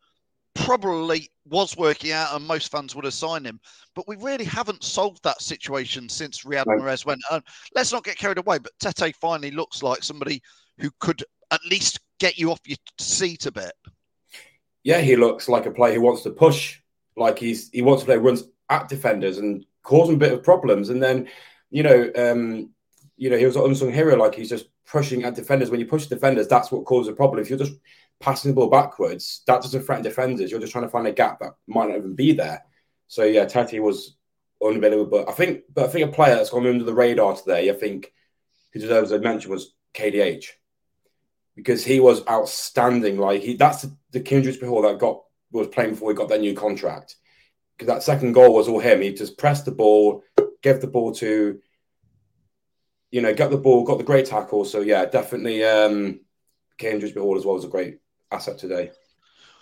probably 0.53 1.29
was 1.45 1.77
working 1.77 2.11
out, 2.11 2.35
and 2.35 2.45
most 2.45 2.69
fans 2.69 2.93
would 2.93 3.05
have 3.05 3.13
signed 3.13 3.45
him. 3.45 3.61
But 3.95 4.05
we 4.05 4.17
really 4.17 4.45
haven't 4.45 4.83
solved 4.83 5.23
that 5.23 5.41
situation 5.41 6.09
since 6.09 6.43
Riyad 6.43 6.65
right. 6.65 6.81
Mahrez 6.81 7.05
went. 7.05 7.21
Uh, 7.31 7.39
let's 7.73 7.93
not 7.93 8.03
get 8.03 8.17
carried 8.17 8.37
away. 8.37 8.57
But 8.59 8.73
Tete 8.79 9.15
finally 9.15 9.51
looks 9.51 9.81
like 9.81 10.03
somebody 10.03 10.41
who 10.77 10.89
could 10.99 11.23
at 11.51 11.63
least 11.69 12.01
get 12.19 12.37
you 12.37 12.51
off 12.51 12.59
your 12.65 12.77
seat 12.99 13.45
a 13.45 13.51
bit. 13.51 13.71
Yeah, 14.83 14.99
he 14.99 15.15
looks 15.15 15.47
like 15.47 15.65
a 15.65 15.71
player 15.71 15.95
who 15.95 16.01
wants 16.01 16.23
to 16.23 16.29
push, 16.29 16.79
like 17.15 17.39
he's 17.39 17.69
he 17.69 17.81
wants 17.81 18.03
to 18.03 18.05
play 18.05 18.17
runs 18.17 18.43
at 18.69 18.89
defenders 18.89 19.37
and 19.37 19.65
cause 19.81 20.07
them 20.07 20.15
a 20.15 20.19
bit 20.19 20.33
of 20.33 20.43
problems. 20.43 20.89
And 20.89 21.01
then, 21.01 21.29
you 21.69 21.83
know, 21.83 22.11
um, 22.15 22.71
you 23.15 23.29
know, 23.29 23.37
he 23.37 23.45
was 23.45 23.55
an 23.55 23.63
unsung 23.63 23.93
hero, 23.93 24.15
like 24.15 24.35
he's 24.35 24.49
just 24.49 24.65
pushing 24.85 25.23
at 25.23 25.35
defenders. 25.35 25.69
When 25.69 25.79
you 25.79 25.85
push 25.85 26.07
defenders, 26.07 26.47
that's 26.47 26.71
what 26.71 26.85
causes 26.85 27.09
a 27.09 27.15
problem. 27.15 27.41
If 27.41 27.49
you're 27.49 27.59
just 27.59 27.73
passing 28.19 28.51
the 28.51 28.55
ball 28.55 28.69
backwards, 28.69 29.41
that 29.47 29.61
doesn't 29.61 29.83
threaten 29.83 30.03
defenders. 30.03 30.51
You're 30.51 30.59
just 30.59 30.71
trying 30.71 30.85
to 30.85 30.89
find 30.89 31.07
a 31.07 31.11
gap 31.11 31.39
that 31.39 31.53
might 31.67 31.89
not 31.89 31.97
even 31.97 32.15
be 32.15 32.33
there. 32.33 32.63
So 33.07 33.23
yeah, 33.23 33.45
Tati 33.45 33.79
was 33.79 34.17
unbelievable. 34.61 35.05
But 35.05 35.29
I 35.29 35.33
think, 35.33 35.61
but 35.73 35.85
I 35.85 35.87
think 35.87 36.09
a 36.09 36.11
player 36.11 36.35
that's 36.35 36.49
gone 36.49 36.67
under 36.67 36.83
the 36.83 36.93
radar 36.93 37.35
today, 37.35 37.69
I 37.69 37.73
think, 37.73 38.11
who 38.73 38.79
deserves 38.79 39.11
a 39.11 39.19
mention 39.19 39.51
was 39.51 39.73
KDH 39.93 40.45
because 41.55 41.83
he 41.83 41.99
was 41.99 42.27
outstanding. 42.27 43.17
Like 43.17 43.41
he, 43.41 43.55
that's 43.55 43.83
the, 43.83 43.95
the 44.11 44.19
before 44.57 44.83
that 44.83 44.99
got 44.99 45.21
was 45.51 45.67
playing 45.67 45.91
before 45.91 46.11
he 46.11 46.15
got 46.15 46.29
that 46.29 46.41
new 46.41 46.55
contract. 46.55 47.15
Because 47.77 47.93
that 47.93 48.03
second 48.03 48.33
goal 48.33 48.53
was 48.53 48.67
all 48.67 48.79
him. 48.79 49.01
He 49.01 49.13
just 49.13 49.37
pressed 49.37 49.65
the 49.65 49.71
ball, 49.71 50.23
gave 50.61 50.81
the 50.81 50.87
ball 50.87 51.13
to, 51.15 51.59
you 53.11 53.21
know, 53.21 53.33
got 53.33 53.51
the 53.51 53.57
ball, 53.57 53.83
got 53.83 53.97
the 53.97 54.03
great 54.03 54.25
tackle. 54.25 54.65
So 54.65 54.81
yeah, 54.81 55.05
definitely, 55.05 55.63
um, 55.63 56.19
before 57.11 57.37
as 57.37 57.45
well 57.45 57.55
was 57.55 57.65
a 57.65 57.69
great 57.69 57.99
asset 58.31 58.57
today. 58.57 58.91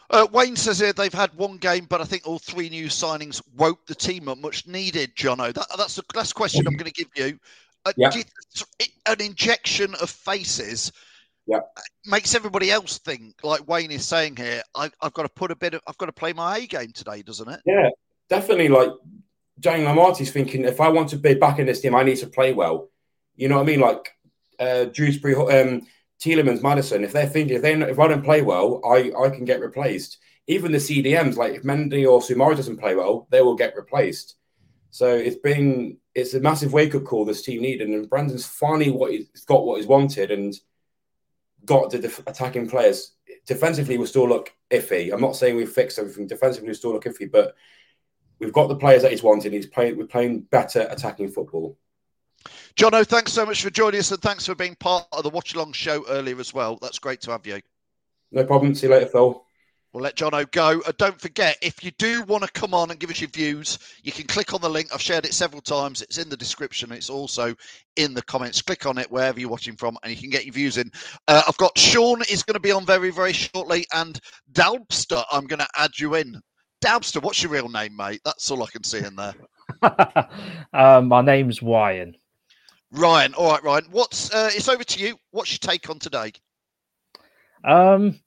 Uh, 0.09 0.27
Wayne 0.33 0.57
says 0.57 0.79
here 0.79 0.91
they've 0.91 1.13
had 1.13 1.33
one 1.35 1.55
game, 1.55 1.85
but 1.85 2.01
I 2.01 2.03
think 2.03 2.27
all 2.27 2.37
three 2.37 2.69
new 2.69 2.87
signings 2.87 3.41
woke 3.55 3.85
the 3.85 3.95
team 3.95 4.27
up. 4.27 4.37
Much 4.39 4.67
needed, 4.67 5.15
Jono. 5.15 5.53
That, 5.53 5.67
that's 5.77 5.95
the 5.95 6.03
last 6.13 6.33
question 6.33 6.67
I'm 6.67 6.75
going 6.75 6.91
to 6.91 7.03
give 7.05 7.07
you. 7.15 7.39
Uh, 7.85 7.93
yeah. 7.95 8.11
you, 8.13 8.23
an 9.05 9.21
injection 9.21 9.95
of 10.01 10.09
faces 10.09 10.91
yeah. 11.51 11.59
makes 12.05 12.33
everybody 12.35 12.71
else 12.71 12.97
think, 12.99 13.35
like 13.43 13.67
Wayne 13.67 13.91
is 13.91 14.07
saying 14.07 14.37
here, 14.37 14.61
I, 14.75 14.89
have 15.01 15.13
got 15.13 15.23
to 15.23 15.29
put 15.29 15.51
a 15.51 15.55
bit 15.55 15.73
of, 15.73 15.81
I've 15.87 15.97
got 15.97 16.05
to 16.07 16.13
play 16.13 16.33
my 16.33 16.57
A 16.57 16.67
game 16.67 16.91
today, 16.93 17.21
doesn't 17.21 17.47
it? 17.47 17.61
Yeah, 17.65 17.89
definitely. 18.29 18.69
Like 18.69 18.91
Jane 19.59 19.85
Lamarty's 19.85 20.31
thinking, 20.31 20.63
if 20.63 20.79
I 20.79 20.89
want 20.89 21.09
to 21.09 21.17
be 21.17 21.33
back 21.33 21.59
in 21.59 21.65
this 21.65 21.81
team, 21.81 21.95
I 21.95 22.03
need 22.03 22.17
to 22.17 22.27
play 22.27 22.53
well. 22.53 22.89
You 23.35 23.49
know 23.49 23.57
what 23.57 23.63
I 23.63 23.65
mean? 23.65 23.79
Like 23.79 24.11
uh, 24.59 24.85
Dewsbury, 24.85 25.35
um, 25.35 25.87
Tielemans, 26.23 26.63
Maddison. 26.63 27.03
If 27.03 27.13
they're 27.13 27.27
thinking, 27.27 27.57
if 27.57 27.61
they 27.61 27.73
if 27.73 27.99
I 27.99 28.07
don't 28.07 28.23
play 28.23 28.41
well, 28.41 28.81
I 28.85 29.11
I 29.19 29.29
can 29.29 29.45
get 29.45 29.61
replaced. 29.61 30.17
Even 30.47 30.71
the 30.71 30.79
CDMs, 30.79 31.37
like 31.37 31.53
if 31.53 31.63
Mendy 31.63 32.09
or 32.09 32.19
Soumaré 32.19 32.55
doesn't 32.55 32.79
play 32.79 32.95
well, 32.95 33.27
they 33.29 33.41
will 33.41 33.55
get 33.55 33.75
replaced. 33.75 34.35
So 34.89 35.07
it's 35.07 35.37
been 35.37 35.97
it's 36.13 36.33
a 36.33 36.39
massive 36.39 36.73
wake 36.73 36.95
up 36.95 37.05
call 37.05 37.25
this 37.25 37.41
team 37.41 37.61
needed, 37.61 37.87
and 37.87 38.09
Brendan's 38.09 38.45
finally 38.45 38.91
what 38.91 39.11
he's 39.11 39.45
got 39.45 39.65
what 39.65 39.77
he's 39.77 39.87
wanted, 39.87 40.31
and 40.31 40.53
got 41.65 41.89
the 41.89 41.99
def- 41.99 42.27
attacking 42.27 42.69
players. 42.69 43.13
Defensively, 43.45 43.97
we 43.97 44.05
still 44.05 44.27
look 44.27 44.53
iffy. 44.71 45.13
I'm 45.13 45.21
not 45.21 45.35
saying 45.35 45.55
we've 45.55 45.69
fixed 45.69 45.99
everything. 45.99 46.27
Defensively, 46.27 46.69
we 46.69 46.73
still 46.73 46.93
look 46.93 47.05
iffy, 47.05 47.31
but 47.31 47.55
we've 48.39 48.53
got 48.53 48.67
the 48.67 48.75
players 48.75 49.01
that 49.01 49.11
he's 49.11 49.23
wanting. 49.23 49.51
He's 49.51 49.67
playing. 49.67 49.97
We're 49.97 50.05
playing 50.05 50.41
better 50.51 50.87
attacking 50.89 51.29
football. 51.29 51.77
Jono, 52.75 53.05
thanks 53.05 53.33
so 53.33 53.45
much 53.45 53.61
for 53.61 53.69
joining 53.69 53.99
us, 53.99 54.11
and 54.11 54.21
thanks 54.21 54.45
for 54.45 54.55
being 54.55 54.75
part 54.75 55.05
of 55.11 55.23
the 55.23 55.29
watch 55.29 55.53
along 55.53 55.73
show 55.73 56.03
earlier 56.09 56.39
as 56.39 56.53
well. 56.53 56.77
That's 56.81 56.99
great 56.99 57.21
to 57.21 57.31
have 57.31 57.45
you. 57.45 57.61
No 58.31 58.45
problem. 58.45 58.73
See 58.73 58.87
you 58.87 58.93
later, 58.93 59.07
Phil. 59.07 59.43
We'll 59.93 60.03
let 60.03 60.15
Jono 60.15 60.49
go. 60.51 60.81
Uh, 60.87 60.93
don't 60.97 61.19
forget, 61.19 61.57
if 61.61 61.83
you 61.83 61.91
do 61.97 62.23
want 62.23 62.43
to 62.43 62.51
come 62.51 62.73
on 62.73 62.91
and 62.91 62.99
give 62.99 63.09
us 63.09 63.19
your 63.19 63.29
views, 63.29 63.77
you 64.03 64.11
can 64.13 64.25
click 64.25 64.53
on 64.53 64.61
the 64.61 64.69
link. 64.69 64.87
I've 64.93 65.01
shared 65.01 65.25
it 65.25 65.33
several 65.33 65.61
times. 65.61 66.01
It's 66.01 66.17
in 66.17 66.29
the 66.29 66.37
description. 66.37 66.93
It's 66.93 67.09
also 67.09 67.53
in 67.97 68.13
the 68.13 68.21
comments. 68.21 68.61
Click 68.61 68.85
on 68.85 68.97
it 68.97 69.11
wherever 69.11 69.39
you're 69.39 69.49
watching 69.49 69.75
from, 69.75 69.97
and 70.01 70.11
you 70.13 70.17
can 70.17 70.29
get 70.29 70.45
your 70.45 70.53
views 70.53 70.77
in. 70.77 70.91
Uh, 71.27 71.41
I've 71.45 71.57
got 71.57 71.77
Sean 71.77 72.21
is 72.29 72.41
going 72.41 72.53
to 72.53 72.61
be 72.61 72.71
on 72.71 72.85
very, 72.85 73.11
very 73.11 73.33
shortly, 73.33 73.85
and 73.93 74.17
Dalbster, 74.53 75.25
I'm 75.29 75.45
going 75.45 75.59
to 75.59 75.67
add 75.75 75.99
you 75.99 76.15
in. 76.15 76.39
Dalbster, 76.83 77.21
what's 77.21 77.43
your 77.43 77.51
real 77.51 77.69
name, 77.69 77.95
mate? 77.95 78.21
That's 78.23 78.49
all 78.49 78.63
I 78.63 78.67
can 78.67 78.83
see 78.83 78.99
in 78.99 79.15
there. 79.17 79.35
um, 80.73 81.09
my 81.09 81.21
name's 81.21 81.61
Ryan. 81.61 82.15
Ryan. 82.93 83.33
All 83.33 83.51
right, 83.51 83.63
Ryan. 83.63 83.85
What's 83.91 84.33
uh, 84.33 84.49
it's 84.53 84.69
over 84.69 84.83
to 84.83 84.99
you. 84.99 85.17
What's 85.31 85.51
your 85.51 85.59
take 85.59 85.89
on 85.89 85.99
today? 85.99 86.31
Um, 87.63 88.19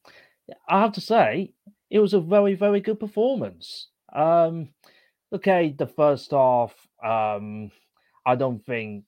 I 0.69 0.83
have 0.83 0.93
to 0.93 1.01
say, 1.01 1.54
it 1.95 2.01
was 2.01 2.13
a 2.13 2.21
very, 2.21 2.55
very 2.55 2.81
good 2.81 2.99
performance. 2.99 3.87
Um, 4.13 4.71
okay, 5.33 5.73
the 5.79 5.87
first 5.87 6.33
half, 6.33 6.75
um, 7.05 7.71
I 8.27 8.35
don't 8.35 8.67
think 8.67 9.05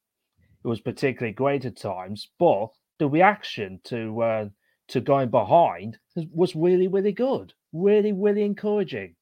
it 0.65 0.69
was 0.69 0.81
particularly 0.81 1.35
great 1.35 1.65
at 1.65 1.77
times, 1.77 2.29
but 2.39 2.69
the 3.01 3.09
reaction 3.09 3.81
to 3.87 4.23
uh, 4.23 4.49
to 4.89 5.01
going 5.01 5.31
behind 5.31 5.99
was 6.31 6.55
really, 6.55 6.87
really 6.87 7.11
good. 7.11 7.53
Really, 7.73 8.13
really 8.13 8.45
encouraging. 8.45 9.17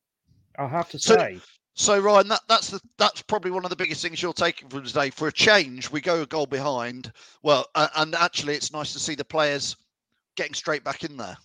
I 0.58 0.66
have 0.66 0.90
to 0.90 0.98
so, 0.98 1.14
say. 1.14 1.40
So 1.74 1.98
Ryan, 1.98 2.28
that, 2.28 2.42
that's 2.50 2.68
the 2.68 2.80
that's 2.98 3.22
probably 3.22 3.50
one 3.50 3.64
of 3.64 3.70
the 3.70 3.76
biggest 3.76 4.02
things 4.02 4.20
you're 4.20 4.34
taking 4.34 4.68
from 4.68 4.84
today. 4.84 5.08
For 5.08 5.28
a 5.28 5.32
change, 5.32 5.90
we 5.90 6.02
go 6.02 6.20
a 6.20 6.26
goal 6.26 6.44
behind. 6.44 7.10
Well, 7.42 7.66
uh, 7.74 7.88
and 7.96 8.14
actually, 8.14 8.56
it's 8.56 8.74
nice 8.74 8.92
to 8.92 8.98
see 8.98 9.14
the 9.14 9.24
players 9.24 9.74
getting 10.36 10.52
straight 10.52 10.84
back 10.84 11.02
in 11.02 11.16
there. 11.16 11.38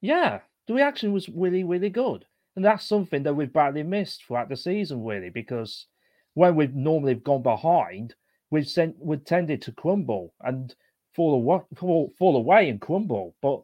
Yeah, 0.00 0.40
the 0.68 0.74
reaction 0.74 1.12
was 1.12 1.28
really, 1.28 1.64
really 1.64 1.88
good. 1.88 2.24
And 2.54 2.64
that's 2.64 2.84
something 2.84 3.22
that 3.24 3.34
we've 3.34 3.52
badly 3.52 3.82
missed 3.82 4.24
throughout 4.24 4.48
the 4.48 4.56
season, 4.56 5.04
really, 5.04 5.30
because 5.30 5.86
when 6.34 6.54
we've 6.54 6.74
normally 6.74 7.14
gone 7.14 7.42
behind, 7.42 8.14
we've 8.50 8.68
sent 8.68 8.96
we've 9.00 9.24
tended 9.24 9.62
to 9.62 9.72
crumble 9.72 10.34
and 10.42 10.74
fall 11.14 11.34
away, 11.34 11.60
fall, 11.74 12.12
fall 12.18 12.36
away 12.36 12.68
and 12.68 12.80
crumble. 12.80 13.34
But 13.42 13.62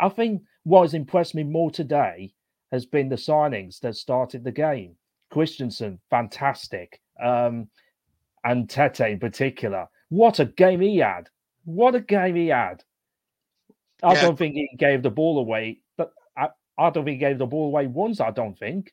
I 0.00 0.08
think 0.08 0.42
what 0.64 0.82
has 0.82 0.94
impressed 0.94 1.34
me 1.34 1.44
more 1.44 1.70
today 1.70 2.32
has 2.72 2.86
been 2.86 3.08
the 3.08 3.16
signings 3.16 3.80
that 3.80 3.96
started 3.96 4.42
the 4.42 4.52
game. 4.52 4.96
Kristiansen, 5.32 5.98
fantastic. 6.10 7.00
Um, 7.22 7.68
and 8.44 8.68
Tete 8.70 9.00
in 9.00 9.18
particular. 9.18 9.88
What 10.08 10.38
a 10.38 10.46
game 10.46 10.80
he 10.80 10.98
had. 10.98 11.28
What 11.64 11.94
a 11.94 12.00
game 12.00 12.36
he 12.36 12.48
had. 12.48 12.82
I 14.02 14.14
yeah. 14.14 14.22
don't 14.22 14.38
think 14.38 14.54
he 14.54 14.70
gave 14.78 15.02
the 15.02 15.10
ball 15.10 15.38
away. 15.38 15.80
I, 16.78 16.90
don't 16.90 17.04
think 17.04 17.16
he 17.16 17.18
gave 17.18 17.38
the 17.38 17.46
ball 17.46 17.66
away 17.66 17.86
once. 17.86 18.20
I 18.20 18.30
don't 18.30 18.58
think. 18.58 18.92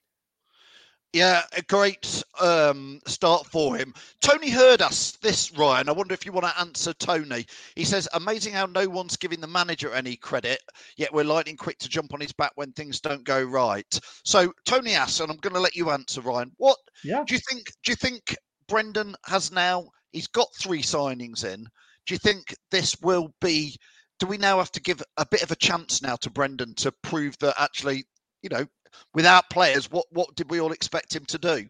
Yeah, 1.14 1.44
a 1.56 1.62
great 1.62 2.24
um, 2.42 3.00
start 3.08 3.46
for 3.46 3.78
him. 3.78 3.94
Tony 4.20 4.50
heard 4.50 4.82
us 4.82 5.14
this, 5.22 5.58
Ryan. 5.58 5.88
I 5.88 5.94
wonder 5.94 6.14
if 6.14 6.26
you 6.26 6.34
want 6.34 6.46
to 6.46 6.60
answer 6.60 6.92
Tony. 6.92 7.46
He 7.78 7.86
says, 7.86 8.10
amazing 8.14 8.52
how 8.52 8.66
no 8.66 8.90
one's 8.90 9.16
giving 9.16 9.40
the 9.40 9.48
manager 9.48 9.94
any 9.94 10.18
credit, 10.18 10.60
yet 10.98 11.14
we're 11.14 11.24
lightning 11.24 11.56
quick 11.56 11.78
to 11.78 11.88
jump 11.88 12.14
on 12.14 12.20
his 12.20 12.34
back 12.34 12.52
when 12.56 12.74
things 12.74 13.00
don't 13.00 13.24
go 13.24 13.42
right. 13.42 13.98
So 14.26 14.52
Tony 14.66 14.94
asks, 14.94 15.22
and 15.22 15.32
I'm 15.32 15.38
going 15.38 15.54
to 15.54 15.62
let 15.62 15.78
you 15.78 15.90
answer, 15.90 16.20
Ryan. 16.20 16.52
What 16.58 16.80
Yeah. 17.06 17.24
do 17.26 17.34
you 17.34 17.40
think? 17.50 17.72
Do 17.86 17.94
you 17.94 17.96
think 17.96 18.36
Brendan 18.68 19.16
has 19.26 19.54
now? 19.54 19.88
He's 20.12 20.28
got 20.28 20.50
three 20.60 20.82
signings 20.82 21.46
in. 21.46 21.64
Do 22.08 22.14
you 22.14 22.18
think 22.18 22.54
this 22.72 23.00
will 23.02 23.34
be? 23.40 23.78
Do 24.20 24.28
we 24.28 24.38
now 24.38 24.58
have 24.58 24.72
to 24.74 24.82
give 24.82 25.02
a 25.18 25.26
bit 25.26 25.44
of 25.44 25.52
a 25.52 25.56
chance 25.56 26.02
now 26.02 26.16
to 26.18 26.30
Brendan 26.30 26.74
to 26.76 26.92
prove 26.92 27.38
that 27.40 27.56
actually, 27.60 28.06
you 28.42 28.50
know, 28.50 28.66
without 29.14 29.50
players, 29.50 29.92
what 29.92 30.06
what 30.12 30.36
did 30.36 30.50
we 30.50 30.60
all 30.60 30.72
expect 30.72 31.16
him 31.16 31.26
to 31.26 31.38
do? 31.38 31.68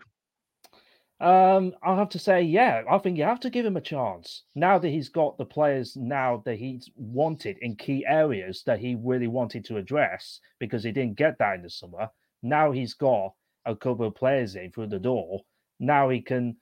Um, 1.19 1.73
I'll 1.81 1.97
have 1.97 2.09
to 2.09 2.19
say, 2.19 2.41
yeah, 2.41 2.83
I 2.91 2.97
think 2.97 3.17
you 3.17 3.23
have 3.23 3.39
to 3.41 3.49
give 3.49 3.65
him 3.65 3.77
a 3.77 3.81
chance. 3.81 4.43
Now 4.53 4.77
that 4.77 4.89
he's 4.89 5.07
got 5.07 5.37
the 5.37 5.45
players 5.45 5.95
now 5.95 6.41
that 6.45 6.57
he's 6.57 6.89
wanted 6.95 7.57
in 7.61 7.77
key 7.77 8.05
areas 8.05 8.63
that 8.65 8.79
he 8.79 8.95
really 8.95 9.27
wanted 9.27 9.63
to 9.65 9.77
address 9.77 10.41
because 10.59 10.83
he 10.83 10.91
didn't 10.91 11.15
get 11.15 11.37
that 11.39 11.55
in 11.55 11.61
the 11.61 11.69
summer. 11.69 12.09
Now 12.43 12.71
he's 12.71 12.93
got 12.93 13.33
a 13.65 13.75
couple 13.75 14.05
of 14.05 14.15
players 14.15 14.55
in 14.55 14.71
through 14.71 14.87
the 14.87 14.99
door. 14.99 15.41
Now 15.79 16.09
he 16.09 16.21
can 16.21 16.57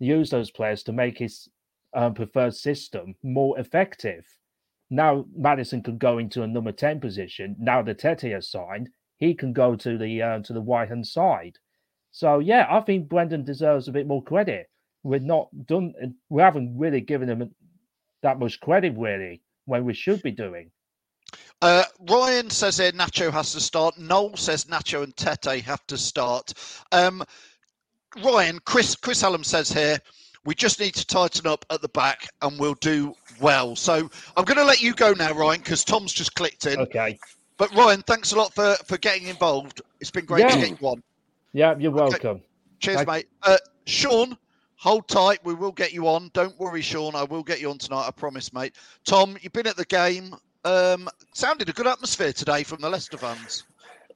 use 0.00 0.30
those 0.30 0.50
players 0.50 0.82
to 0.84 0.92
make 0.92 1.18
his 1.18 1.48
um, 1.94 2.14
preferred 2.14 2.54
system 2.54 3.14
more 3.22 3.58
effective. 3.58 4.26
Now 4.92 5.24
Maddison 5.34 5.82
can 5.82 5.96
go 5.96 6.18
into 6.18 6.42
a 6.42 6.46
number 6.46 6.70
10 6.70 7.00
position. 7.00 7.56
Now 7.58 7.80
the 7.80 7.94
Tete 7.94 8.30
has 8.32 8.50
signed, 8.50 8.90
he 9.16 9.32
can 9.32 9.54
go 9.54 9.74
to 9.74 9.96
the 9.96 10.20
uh, 10.20 10.38
to 10.40 10.52
the 10.52 10.60
right 10.60 10.86
hand 10.86 11.06
side. 11.06 11.56
So 12.10 12.40
yeah, 12.40 12.66
I 12.68 12.80
think 12.82 13.08
Brendan 13.08 13.42
deserves 13.42 13.88
a 13.88 13.92
bit 13.92 14.06
more 14.06 14.22
credit. 14.22 14.66
We're 15.02 15.20
not 15.20 15.48
done. 15.64 15.94
We 16.28 16.42
haven't 16.42 16.78
really 16.78 17.00
given 17.00 17.30
him 17.30 17.54
that 18.22 18.38
much 18.38 18.60
credit, 18.60 18.94
really, 18.98 19.40
when 19.64 19.86
we 19.86 19.94
should 19.94 20.22
be 20.22 20.30
doing. 20.30 20.70
Uh, 21.62 21.84
Ryan 22.10 22.50
says 22.50 22.76
here 22.76 22.92
Nacho 22.92 23.32
has 23.32 23.52
to 23.52 23.60
start. 23.60 23.98
Noel 23.98 24.36
says 24.36 24.66
Nacho 24.66 25.04
and 25.04 25.16
Tete 25.16 25.62
have 25.62 25.86
to 25.86 25.96
start. 25.96 26.52
Um, 26.92 27.24
Ryan, 28.22 28.58
Chris, 28.66 28.94
Chris 28.94 29.22
Hallam 29.22 29.42
says 29.42 29.72
here 29.72 29.98
we 30.44 30.54
just 30.54 30.80
need 30.80 30.94
to 30.94 31.06
tighten 31.06 31.46
up 31.46 31.64
at 31.70 31.82
the 31.82 31.88
back 31.88 32.28
and 32.42 32.58
we'll 32.58 32.74
do 32.74 33.14
well. 33.40 33.76
So 33.76 34.10
I'm 34.36 34.44
going 34.44 34.58
to 34.58 34.64
let 34.64 34.82
you 34.82 34.94
go 34.94 35.12
now, 35.12 35.32
Ryan, 35.32 35.60
because 35.60 35.84
Tom's 35.84 36.12
just 36.12 36.34
clicked 36.34 36.66
in. 36.66 36.80
Okay. 36.80 37.18
But 37.58 37.74
Ryan, 37.76 38.02
thanks 38.02 38.32
a 38.32 38.36
lot 38.36 38.52
for 38.54 38.74
for 38.86 38.98
getting 38.98 39.28
involved. 39.28 39.82
It's 40.00 40.10
been 40.10 40.24
great 40.24 40.48
to 40.48 40.58
Yeah. 40.58 40.66
get 40.68 40.80
you 40.80 40.88
on. 40.88 41.02
Yeah, 41.52 41.74
you're 41.78 41.92
welcome. 41.92 42.40
Cheers, 42.80 42.96
Thank- 42.96 43.08
mate. 43.08 43.28
Uh, 43.42 43.58
Sean, 43.86 44.36
hold 44.76 45.06
tight. 45.06 45.38
We 45.44 45.54
will 45.54 45.70
get 45.70 45.92
you 45.92 46.08
on. 46.08 46.30
Don't 46.32 46.58
worry, 46.58 46.82
Sean. 46.82 47.14
I 47.14 47.22
will 47.22 47.42
get 47.44 47.60
you 47.60 47.70
on 47.70 47.78
tonight. 47.78 48.06
I 48.06 48.10
promise, 48.10 48.52
mate. 48.52 48.74
Tom, 49.04 49.36
you've 49.40 49.52
been 49.52 49.66
at 49.68 49.76
the 49.76 49.84
game. 49.84 50.34
Um, 50.64 51.08
sounded 51.34 51.68
a 51.68 51.72
good 51.72 51.86
atmosphere 51.86 52.32
today 52.32 52.62
from 52.64 52.80
the 52.80 52.88
Leicester 52.88 53.18
fans. 53.18 53.64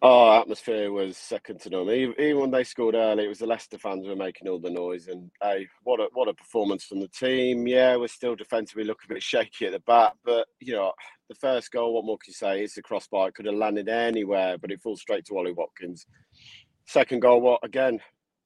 Oh, 0.02 0.38
atmosphere 0.38 0.92
was 0.92 1.16
second 1.16 1.60
to 1.62 1.70
none. 1.70 1.88
Even, 1.88 2.40
when 2.40 2.50
they 2.50 2.64
scored 2.64 2.94
early, 2.94 3.24
it 3.24 3.28
was 3.28 3.38
the 3.38 3.46
Leicester 3.46 3.78
fans 3.78 4.04
who 4.04 4.10
were 4.10 4.16
making 4.16 4.46
all 4.46 4.58
the 4.58 4.70
noise. 4.70 5.08
And 5.08 5.30
hey, 5.42 5.66
what 5.84 6.00
a 6.00 6.08
what 6.12 6.28
a 6.28 6.34
performance 6.34 6.84
from 6.84 7.00
the 7.00 7.08
team. 7.08 7.66
Yeah, 7.66 7.96
we're 7.96 8.08
still 8.08 8.36
defensively 8.36 8.84
looking 8.84 9.10
a 9.10 9.14
bit 9.14 9.22
shaky 9.22 9.66
at 9.66 9.72
the 9.72 9.80
back, 9.80 10.12
but 10.24 10.48
you 10.60 10.74
know, 10.74 10.92
the 11.28 11.34
first 11.34 11.70
goal, 11.72 11.94
what 11.94 12.04
more 12.04 12.18
can 12.18 12.30
you 12.30 12.34
say? 12.34 12.62
It's 12.62 12.76
a 12.76 12.82
crossbar. 12.82 13.28
It 13.28 13.34
could 13.34 13.46
have 13.46 13.54
landed 13.54 13.88
anywhere, 13.88 14.58
but 14.58 14.70
it 14.70 14.82
falls 14.82 15.00
straight 15.00 15.24
to 15.26 15.38
Ollie 15.38 15.52
Watkins. 15.52 16.06
Second 16.86 17.20
goal, 17.22 17.40
what 17.40 17.60
again? 17.64 18.00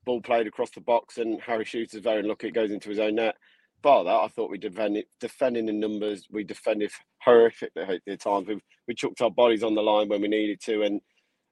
Ball 0.06 0.22
played 0.22 0.46
across 0.46 0.70
the 0.70 0.80
box, 0.80 1.18
and 1.18 1.40
Harry 1.42 1.64
Souttar's 1.64 2.02
very 2.02 2.20
unlucky. 2.20 2.48
It 2.48 2.54
goes 2.54 2.70
into 2.70 2.88
his 2.90 2.98
own 2.98 3.16
net. 3.16 3.34
Bar 3.82 4.04
that, 4.04 4.10
I 4.10 4.28
thought 4.28 4.50
we 4.50 4.58
defended 4.58 5.06
defending 5.20 5.68
in 5.68 5.80
numbers. 5.80 6.26
We 6.30 6.44
defended 6.44 6.90
horrifically 7.26 7.98
at 8.06 8.20
times. 8.20 8.46
We 8.46 8.60
we 8.86 8.94
chucked 8.94 9.20
our 9.20 9.30
bodies 9.30 9.62
on 9.62 9.74
the 9.74 9.82
line 9.82 10.08
when 10.08 10.22
we 10.22 10.28
needed 10.28 10.60
to, 10.62 10.82
and 10.82 11.00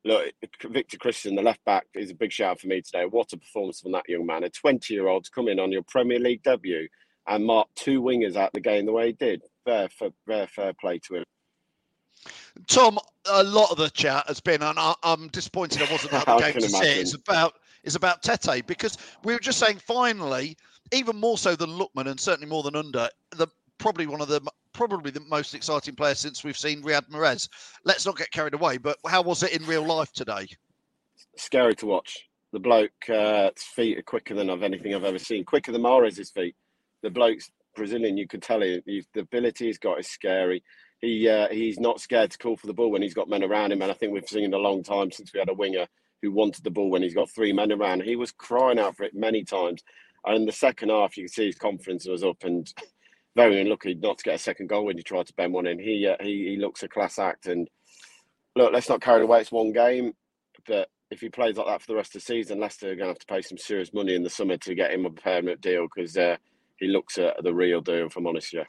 look, 0.09 0.33
Victor 0.65 0.97
Christian, 0.97 1.35
the 1.35 1.43
left 1.43 1.65
back, 1.65 1.87
is 1.95 2.11
a 2.11 2.15
big 2.15 2.33
shout 2.33 2.61
for 2.61 2.67
me 2.67 2.83
today. 2.83 3.05
What 3.05 3.33
a 3.33 3.37
performance 3.37 3.81
from 3.81 3.93
that 3.93 4.09
young 4.09 4.27
man! 4.27 4.45
A 4.45 4.50
twenty-year-old 4.50 5.25
to 5.25 5.31
come 5.31 5.49
in 5.49 5.61
on 5.61 5.71
your 5.71 5.83
Premier 5.83 6.19
League 6.19 6.43
debut 6.43 6.88
and 7.29 7.45
mark 7.45 7.69
two 7.77 8.03
wingers 8.03 8.37
out 8.37 8.53
the 8.53 8.61
game 8.61 8.87
the 8.87 8.93
way 8.93 9.09
he 9.09 9.12
did. 9.12 9.43
Fair, 9.65 9.88
fair, 9.91 10.11
fair, 10.27 10.47
fair 10.47 10.73
play 10.81 10.99
to 11.00 11.17
him. 11.17 11.25
Tom, 12.67 12.99
a 13.31 13.45
lot 13.45 13.71
of 13.71 13.77
the 13.77 13.91
chat 13.91 14.27
has 14.27 14.40
been, 14.40 14.62
and 14.62 14.79
I, 14.79 14.94
I'm 15.03 15.29
disappointed 15.29 15.83
I 15.83 15.92
wasn't 15.92 16.12
at 16.14 16.27
the 16.27 16.38
game 16.38 16.55
to 16.55 16.68
see 16.68 16.87
it. 16.87 16.99
It's 16.99 17.14
about 17.14 17.55
it's 17.85 17.94
about 17.94 18.23
Tete 18.23 18.66
because 18.66 18.99
we 19.25 19.33
were 19.33 19.40
just 19.40 19.59
saying 19.59 19.79
finally, 19.79 20.57
even 20.92 21.16
more 21.16 21.38
so 21.38 21.55
than 21.55 21.71
Lookman 21.71 22.07
and 22.07 22.18
certainly 22.18 22.49
more 22.49 22.62
than 22.62 22.75
Under, 22.75 23.09
the 23.37 23.47
probably 23.79 24.07
one 24.07 24.21
of 24.21 24.29
the 24.29 24.40
probably 24.79 25.11
the 25.11 25.21
most 25.29 25.57
exciting 25.57 25.97
player 25.97 26.14
since 26.14 26.45
we've 26.45 26.57
seen 26.57 26.81
Riyad 26.85 27.11
Mahrez. 27.11 27.49
Let's 27.85 28.07
not 28.07 28.17
get 28.17 28.31
carried 28.31 28.55
away, 28.55 28.79
but 28.79 28.97
how 29.09 29.23
was 29.23 29.43
it 29.43 29.53
in 29.53 29.67
real 29.67 29.85
life 29.85 30.12
today? 30.12 30.47
Scary 31.37 31.75
to 31.75 31.87
watch. 31.87 32.29
The 32.53 32.61
bloke, 32.61 33.11
uh, 33.12 33.51
feet 33.57 33.99
are 33.99 34.03
quicker 34.03 34.35
than 34.35 34.49
I've 34.49 34.62
anything 34.62 34.95
I've 34.95 35.03
ever 35.03 35.19
seen. 35.19 35.45
Quicker 35.45 35.73
than 35.73 35.83
Mahrez's 35.83 36.31
feet. 36.31 36.55
The 37.03 37.11
bloke's 37.11 37.51
Brazilian. 37.75 38.17
You 38.17 38.29
can 38.29 38.41
tell 38.41 38.61
he, 38.61 38.81
the 38.87 39.21
ability 39.21 39.67
he's 39.67 39.79
got 39.79 39.99
is 39.99 40.07
scary. 40.07 40.62
He 41.01 41.29
uh, 41.29 41.49
he's 41.49 41.81
not 41.81 42.01
scared 42.01 42.31
to 42.31 42.38
call 42.38 42.57
for 42.57 42.69
the 42.69 42.73
ball 42.73 42.93
when 42.93 43.03
he's 43.03 43.14
got 43.14 43.29
men 43.29 43.43
around 43.43 43.73
him. 43.73 43.83
And 43.83 43.91
I 43.91 43.95
think 43.95 44.12
we've 44.12 44.29
seen 44.29 44.45
in 44.45 44.55
a 44.55 44.59
long 44.59 44.85
time 44.85 45.11
since 45.11 45.33
we 45.35 45.41
had 45.41 45.51
a 45.51 45.55
winger 45.55 45.88
who 46.23 46.31
wanted 46.31 46.62
the 46.62 46.71
ball 46.71 46.88
when 46.88 47.03
he's 47.03 47.14
got 47.14 47.31
three 47.31 47.53
men 47.53 47.73
around. 47.73 48.05
He 48.05 48.14
was 48.14 48.31
crying 48.31 48.79
out 48.79 48.97
for 48.97 49.03
it 49.03 49.14
many 49.14 49.43
times. 49.43 49.83
And 50.25 50.37
in 50.37 50.47
the 50.47 50.53
second 50.53 50.91
half, 50.91 51.17
you 51.17 51.25
could 51.25 51.33
see 51.33 51.47
his 51.47 51.57
confidence 51.57 52.07
was 52.07 52.23
up 52.23 52.45
and 52.45 52.73
very 53.38 53.61
unlucky 53.61 53.94
not 53.94 54.18
to 54.18 54.24
get 54.24 54.35
a 54.35 54.38
second 54.38 54.68
goal 54.68 54.85
when 54.85 54.96
he 54.96 55.03
tried 55.05 55.29
to 55.29 55.35
bend 55.35 55.53
one 55.53 55.68
in. 55.68 55.79
He 55.79 56.07
uh, 56.09 56.16
he 56.20 56.48
he 56.51 56.57
looks 56.57 56.83
a 56.83 56.88
class 56.88 57.20
act. 57.20 57.46
And 57.46 57.68
look, 58.57 58.72
let's 58.72 58.88
not 58.88 59.01
carry 59.01 59.20
it 59.20 59.24
away. 59.24 59.40
It's 59.40 59.53
one 59.53 59.72
game, 59.72 60.12
but 60.66 60.88
if 61.12 61.20
he 61.20 61.29
plays 61.29 61.57
like 61.57 61.68
that 61.68 61.81
for 61.81 61.87
the 61.87 61.94
rest 61.94 62.16
of 62.16 62.20
the 62.20 62.27
season, 62.27 62.59
Leicester 62.59 62.90
are 62.90 62.96
going 62.96 63.07
to 63.07 63.12
have 63.12 63.18
to 63.20 63.27
pay 63.27 63.40
some 63.40 63.57
serious 63.57 63.94
money 63.94 64.16
in 64.16 64.24
the 64.24 64.29
summer 64.29 64.57
to 64.57 64.74
get 64.74 64.90
him 64.90 65.07
a 65.07 65.11
permanent 65.11 65.61
deal 65.61 65.87
because 65.87 66.16
uh, 66.16 66.37
he 66.79 66.88
looks 66.88 67.16
at 67.16 67.40
the 67.44 67.55
real 67.55 67.81
deal. 67.81 68.07
If 68.07 68.16
I'm 68.16 68.27
honest, 68.27 68.53
yeah. 68.53 68.64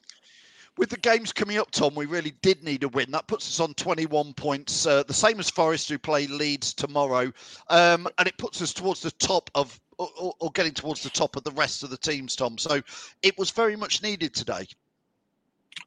With 0.79 0.91
the 0.91 0.97
games 0.97 1.33
coming 1.33 1.57
up, 1.57 1.71
Tom, 1.71 1.93
we 1.93 2.05
really 2.05 2.31
did 2.41 2.63
need 2.63 2.83
a 2.83 2.87
win. 2.87 3.11
That 3.11 3.27
puts 3.27 3.45
us 3.49 3.59
on 3.59 3.73
21 3.73 4.33
points, 4.33 4.85
uh, 4.85 5.03
the 5.03 5.13
same 5.13 5.37
as 5.37 5.49
Forest, 5.49 5.89
who 5.89 5.99
play 5.99 6.25
Leeds 6.25 6.73
tomorrow, 6.73 7.33
um, 7.67 8.07
and 8.17 8.29
it 8.29 8.37
puts 8.37 8.61
us 8.61 8.73
towards 8.73 9.01
the 9.01 9.11
top 9.11 9.49
of, 9.55 9.77
or, 9.97 10.33
or- 10.39 10.51
getting 10.51 10.71
towards 10.71 11.03
the 11.03 11.09
top 11.09 11.35
of 11.35 11.43
the 11.43 11.51
rest 11.51 11.83
of 11.83 11.89
the 11.89 11.97
teams, 11.97 12.33
Tom. 12.33 12.57
So 12.57 12.81
it 13.21 13.37
was 13.37 13.51
very 13.51 13.75
much 13.75 14.01
needed 14.01 14.33
today. 14.33 14.67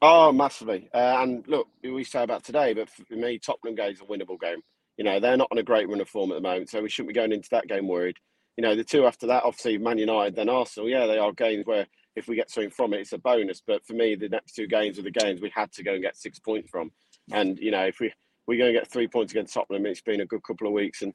Oh, 0.02 0.30
massively. 0.30 0.90
Uh, 0.92 1.22
and 1.22 1.48
look, 1.48 1.68
we 1.82 2.04
say 2.04 2.22
about 2.22 2.44
today, 2.44 2.74
but 2.74 2.90
for 2.90 3.14
me, 3.14 3.38
Tottenham 3.38 3.74
game 3.74 3.92
is 3.92 4.02
a 4.02 4.04
winnable 4.04 4.38
game. 4.38 4.60
You 4.98 5.04
know, 5.04 5.20
they're 5.20 5.38
not 5.38 5.48
on 5.50 5.56
a 5.56 5.62
great 5.62 5.88
run 5.88 6.02
of 6.02 6.08
form 6.10 6.32
at 6.32 6.34
the 6.34 6.42
moment, 6.42 6.68
so 6.68 6.82
we 6.82 6.90
shouldn't 6.90 7.14
be 7.14 7.18
going 7.18 7.32
into 7.32 7.48
that 7.52 7.66
game 7.66 7.88
worried. 7.88 8.18
You 8.58 8.62
know, 8.62 8.76
the 8.76 8.84
two 8.84 9.06
after 9.06 9.28
that, 9.28 9.44
obviously, 9.44 9.78
Man 9.78 9.96
United, 9.96 10.36
then 10.36 10.50
Arsenal. 10.50 10.90
Yeah, 10.90 11.06
they 11.06 11.16
are 11.16 11.32
games 11.32 11.64
where 11.64 11.86
if 12.16 12.28
we 12.28 12.36
get 12.36 12.50
something 12.50 12.70
from 12.70 12.92
it, 12.94 13.00
it's 13.00 13.12
a 13.12 13.18
bonus. 13.18 13.62
But 13.66 13.86
for 13.86 13.94
me, 13.94 14.14
the 14.14 14.28
next 14.28 14.52
two 14.52 14.66
games 14.66 14.98
are 14.98 15.02
the 15.02 15.10
games 15.10 15.40
we 15.40 15.52
had 15.54 15.72
to 15.72 15.82
go 15.82 15.94
and 15.94 16.02
get 16.02 16.16
six 16.16 16.38
points 16.38 16.70
from. 16.70 16.92
And, 17.30 17.58
you 17.58 17.70
know, 17.70 17.84
if 17.84 18.00
we, 18.00 18.12
we're 18.46 18.58
going 18.58 18.72
to 18.72 18.78
get 18.78 18.90
three 18.90 19.08
points 19.08 19.32
against 19.32 19.54
Tottenham, 19.54 19.86
it's 19.86 20.00
been 20.00 20.20
a 20.20 20.26
good 20.26 20.42
couple 20.42 20.66
of 20.66 20.72
weeks. 20.72 21.02
And, 21.02 21.14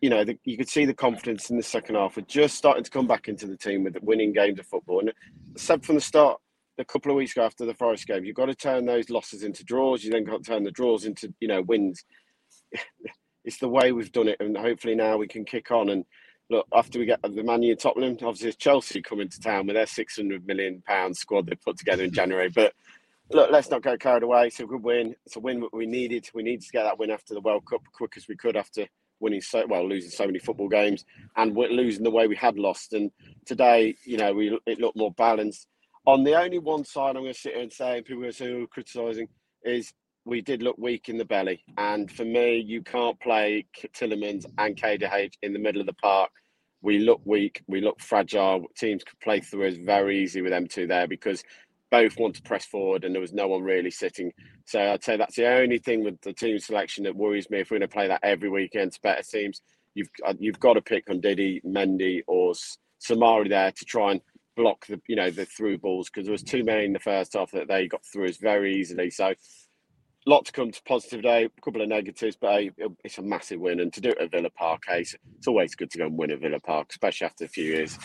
you 0.00 0.10
know, 0.10 0.24
the, 0.24 0.38
you 0.44 0.56
could 0.56 0.68
see 0.68 0.84
the 0.84 0.94
confidence 0.94 1.50
in 1.50 1.56
the 1.56 1.62
second 1.62 1.96
half. 1.96 2.16
We're 2.16 2.22
just 2.22 2.56
starting 2.56 2.84
to 2.84 2.90
come 2.90 3.06
back 3.06 3.28
into 3.28 3.46
the 3.46 3.56
team 3.56 3.84
with 3.84 3.94
the 3.94 4.00
winning 4.02 4.32
games 4.32 4.58
of 4.58 4.66
football. 4.66 5.00
And 5.00 5.10
I 5.10 5.12
said 5.56 5.84
from 5.84 5.96
the 5.96 6.00
start, 6.00 6.40
a 6.78 6.84
couple 6.84 7.10
of 7.10 7.16
weeks 7.16 7.32
ago 7.32 7.44
after 7.44 7.66
the 7.66 7.74
Forest 7.74 8.06
game, 8.06 8.24
you've 8.24 8.36
got 8.36 8.46
to 8.46 8.54
turn 8.54 8.86
those 8.86 9.10
losses 9.10 9.42
into 9.42 9.64
draws. 9.64 10.02
You 10.02 10.10
then 10.10 10.24
got 10.24 10.42
to 10.42 10.50
turn 10.50 10.64
the 10.64 10.70
draws 10.70 11.04
into, 11.04 11.32
you 11.40 11.48
know, 11.48 11.62
wins. 11.62 12.04
it's 13.44 13.58
the 13.58 13.68
way 13.68 13.92
we've 13.92 14.12
done 14.12 14.28
it, 14.28 14.38
and 14.40 14.56
hopefully 14.56 14.94
now 14.94 15.16
we 15.16 15.28
can 15.28 15.44
kick 15.44 15.70
on. 15.70 15.90
And 15.90 16.04
look, 16.50 16.66
after 16.74 16.98
we 16.98 17.06
get 17.06 17.22
the 17.22 17.42
Man 17.42 17.62
U 17.62 17.76
Tottenham, 17.76 18.18
obviously 18.22 18.52
Chelsea 18.52 19.00
coming 19.00 19.28
to 19.28 19.40
town 19.40 19.66
with 19.66 19.76
their 19.76 19.86
six 19.86 20.16
hundred 20.16 20.46
million 20.46 20.82
pound 20.86 21.16
squad 21.16 21.46
they 21.46 21.54
put 21.54 21.78
together 21.78 22.04
in 22.04 22.12
January. 22.12 22.48
But 22.48 22.74
look, 23.30 23.50
let's 23.50 23.70
not 23.70 23.82
get 23.82 24.00
carried 24.00 24.24
away. 24.24 24.48
It's 24.48 24.60
a 24.60 24.66
good 24.66 24.82
win. 24.82 25.14
It's 25.24 25.36
a 25.36 25.40
win 25.40 25.60
that 25.60 25.72
we 25.72 25.86
needed. 25.86 26.28
We 26.34 26.42
needed 26.42 26.62
to 26.62 26.72
get 26.72 26.82
that 26.82 26.98
win 26.98 27.10
after 27.10 27.34
the 27.34 27.40
World 27.40 27.64
Cup 27.64 27.82
quick 27.92 28.14
as 28.16 28.28
we 28.28 28.36
could 28.36 28.56
after 28.56 28.86
winning 29.20 29.40
so 29.40 29.64
well, 29.68 29.86
losing 29.88 30.10
so 30.10 30.26
many 30.26 30.38
football 30.38 30.68
games 30.68 31.04
and 31.36 31.54
we're 31.54 31.68
losing 31.68 32.02
the 32.02 32.10
way 32.10 32.26
we 32.26 32.36
had 32.36 32.58
lost. 32.58 32.94
And 32.94 33.10
today, 33.46 33.94
you 34.04 34.16
know, 34.16 34.32
we 34.32 34.58
it 34.66 34.80
looked 34.80 34.96
more 34.96 35.12
balanced. 35.12 35.66
On 36.06 36.24
the 36.24 36.34
only 36.34 36.58
one 36.58 36.84
side, 36.84 37.16
I'm 37.16 37.22
going 37.22 37.34
to 37.34 37.38
sit 37.38 37.52
here 37.52 37.62
and 37.62 37.72
say, 37.72 38.00
people 38.00 38.22
are 38.22 38.22
going 38.22 38.32
to 38.32 38.38
say, 38.38 38.52
oh, 38.52 38.66
criticising, 38.66 39.28
is 39.62 39.92
we 40.30 40.40
did 40.40 40.62
look 40.62 40.78
weak 40.78 41.08
in 41.08 41.18
the 41.18 41.24
belly. 41.24 41.64
And 41.76 42.08
for 42.08 42.24
me, 42.24 42.56
you 42.56 42.82
can't 42.82 43.18
play 43.18 43.66
Tielemans 43.76 44.46
and 44.58 44.76
KDH 44.76 45.32
in 45.42 45.52
the 45.52 45.58
middle 45.58 45.80
of 45.80 45.88
the 45.88 45.92
park. 45.94 46.30
We 46.82 47.00
look 47.00 47.20
weak. 47.24 47.64
We 47.66 47.80
look 47.80 48.00
fragile. 48.00 48.64
Teams 48.78 49.02
could 49.02 49.18
play 49.18 49.40
through 49.40 49.66
us 49.66 49.74
very 49.74 50.22
easy 50.22 50.40
with 50.40 50.52
them 50.52 50.68
two 50.68 50.86
there 50.86 51.08
because 51.08 51.42
both 51.90 52.16
want 52.16 52.36
to 52.36 52.42
press 52.42 52.64
forward 52.64 53.02
and 53.02 53.12
there 53.12 53.20
was 53.20 53.32
no 53.32 53.48
one 53.48 53.62
really 53.62 53.90
sitting. 53.90 54.32
So 54.66 54.80
I'd 54.80 55.02
say 55.02 55.16
that's 55.16 55.34
the 55.34 55.48
only 55.48 55.78
thing 55.78 56.04
with 56.04 56.20
the 56.20 56.32
team 56.32 56.60
selection 56.60 57.02
that 57.04 57.16
worries 57.16 57.50
me 57.50 57.58
if 57.58 57.72
we're 57.72 57.80
going 57.80 57.88
to 57.88 57.92
play 57.92 58.06
that 58.06 58.20
every 58.22 58.48
weekend 58.48 58.92
to 58.92 59.00
better 59.00 59.24
teams. 59.24 59.60
you've 59.96 60.10
uh, 60.24 60.34
you've 60.38 60.60
got 60.60 60.74
to 60.74 60.80
pick 60.80 61.10
on 61.10 61.20
Ndidi, 61.20 61.60
Mendy, 61.64 62.22
or 62.28 62.52
Soumaré 63.04 63.48
there 63.48 63.72
to 63.72 63.84
try 63.84 64.12
and 64.12 64.20
block 64.56 64.86
the 64.86 65.00
you 65.08 65.16
know 65.16 65.30
the 65.30 65.44
through 65.44 65.78
balls 65.78 66.08
because 66.08 66.26
there 66.26 66.32
was 66.32 66.44
too 66.44 66.62
many 66.62 66.84
in 66.84 66.92
the 66.92 67.00
first 67.00 67.32
half 67.32 67.50
that 67.50 67.66
they 67.66 67.88
got 67.88 68.04
through 68.04 68.28
us 68.28 68.36
very 68.36 68.76
easily. 68.76 69.10
So 69.10 69.34
lot 70.26 70.44
to 70.46 70.52
come 70.52 70.70
to 70.70 70.82
positive 70.82 71.22
day, 71.22 71.44
a 71.44 71.60
couple 71.60 71.82
of 71.82 71.88
negatives, 71.88 72.36
but 72.40 72.52
hey, 72.52 72.70
it's 73.04 73.18
a 73.18 73.22
massive 73.22 73.60
win. 73.60 73.80
And 73.80 73.92
to 73.92 74.00
do 74.00 74.10
it 74.10 74.18
at 74.18 74.30
Villa 74.30 74.50
Park, 74.50 74.84
hey, 74.86 75.00
it's, 75.00 75.16
always 75.46 75.74
good 75.74 75.90
to 75.90 75.98
go 75.98 76.06
and 76.06 76.18
win 76.18 76.30
at 76.30 76.40
Villa 76.40 76.60
Park, 76.60 76.88
especially 76.90 77.26
after 77.26 77.44
a 77.44 77.48
few 77.48 77.64
years. 77.64 77.98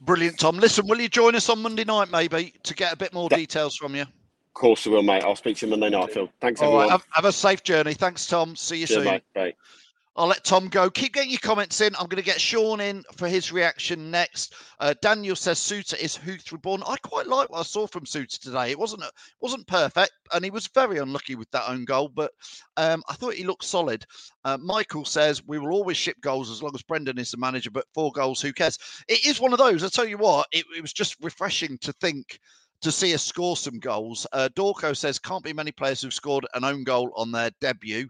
Brilliant, 0.00 0.38
Tom. 0.38 0.58
Listen, 0.58 0.86
will 0.86 1.00
you 1.00 1.08
join 1.08 1.34
us 1.34 1.48
on 1.48 1.62
Monday 1.62 1.84
night, 1.84 2.10
maybe, 2.10 2.52
to 2.64 2.74
get 2.74 2.92
a 2.92 2.96
bit 2.96 3.14
more 3.14 3.28
details 3.28 3.76
from 3.76 3.94
you? 3.94 4.02
Of 4.02 4.54
course, 4.54 4.86
I 4.86 4.90
will, 4.90 5.02
mate. 5.02 5.22
I'll 5.22 5.36
speak 5.36 5.56
to 5.58 5.66
you 5.66 5.70
Monday 5.70 5.90
night, 5.90 6.12
Phil. 6.12 6.28
Thanks, 6.40 6.60
All 6.60 6.66
everyone. 6.66 6.84
right, 6.84 6.92
have, 6.92 7.06
have 7.12 7.24
a 7.24 7.32
safe 7.32 7.62
journey. 7.62 7.94
Thanks, 7.94 8.26
Tom. 8.26 8.54
See 8.56 8.78
you 8.78 8.86
Cheers, 8.86 9.04
soon. 9.04 9.12
mate. 9.12 9.22
Bye. 9.34 9.54
I'll 10.14 10.26
let 10.26 10.44
Tom 10.44 10.68
go. 10.68 10.90
Keep 10.90 11.14
getting 11.14 11.30
your 11.30 11.38
comments 11.38 11.80
in. 11.80 11.94
I'm 11.96 12.06
going 12.06 12.22
to 12.22 12.30
get 12.30 12.40
Sean 12.40 12.80
in 12.80 13.02
for 13.16 13.28
his 13.28 13.50
reaction 13.50 14.10
next. 14.10 14.54
Uh, 14.78 14.92
Daniel 15.00 15.34
says 15.34 15.58
Souttar 15.58 15.98
is 15.98 16.14
Hoothroyd 16.14 16.52
reborn. 16.52 16.82
I 16.86 16.96
quite 16.98 17.26
like 17.26 17.48
what 17.48 17.60
I 17.60 17.62
saw 17.62 17.86
from 17.86 18.04
Souttar 18.04 18.38
today. 18.38 18.70
It 18.70 18.78
wasn't 18.78 19.04
wasn't 19.40 19.66
perfect, 19.66 20.12
and 20.34 20.44
he 20.44 20.50
was 20.50 20.66
very 20.74 20.98
unlucky 20.98 21.34
with 21.34 21.50
that 21.52 21.68
own 21.68 21.86
goal, 21.86 22.08
but 22.08 22.32
um, 22.76 23.02
I 23.08 23.14
thought 23.14 23.34
he 23.34 23.44
looked 23.44 23.64
solid. 23.64 24.04
Uh, 24.44 24.58
Michael 24.58 25.06
says 25.06 25.42
we 25.46 25.58
will 25.58 25.72
always 25.72 25.96
ship 25.96 26.16
goals 26.20 26.50
as 26.50 26.62
long 26.62 26.72
as 26.74 26.82
Brendan 26.82 27.18
is 27.18 27.30
the 27.30 27.38
manager, 27.38 27.70
but 27.70 27.86
four 27.94 28.12
goals, 28.12 28.42
who 28.42 28.52
cares? 28.52 28.78
It 29.08 29.24
is 29.24 29.40
one 29.40 29.52
of 29.52 29.58
those. 29.58 29.82
I 29.82 29.88
tell 29.88 30.06
you 30.06 30.18
what, 30.18 30.46
it, 30.52 30.66
it 30.76 30.82
was 30.82 30.92
just 30.92 31.16
refreshing 31.22 31.78
to 31.78 31.92
think 31.94 32.38
to 32.82 32.92
see 32.92 33.14
us 33.14 33.22
score 33.22 33.56
some 33.56 33.78
goals. 33.78 34.26
Uh, 34.32 34.48
Dorco 34.54 34.94
says 34.94 35.18
can't 35.18 35.44
be 35.44 35.52
many 35.52 35.72
players 35.72 36.02
who've 36.02 36.12
scored 36.12 36.46
an 36.54 36.64
own 36.64 36.84
goal 36.84 37.12
on 37.16 37.32
their 37.32 37.50
debut. 37.60 38.08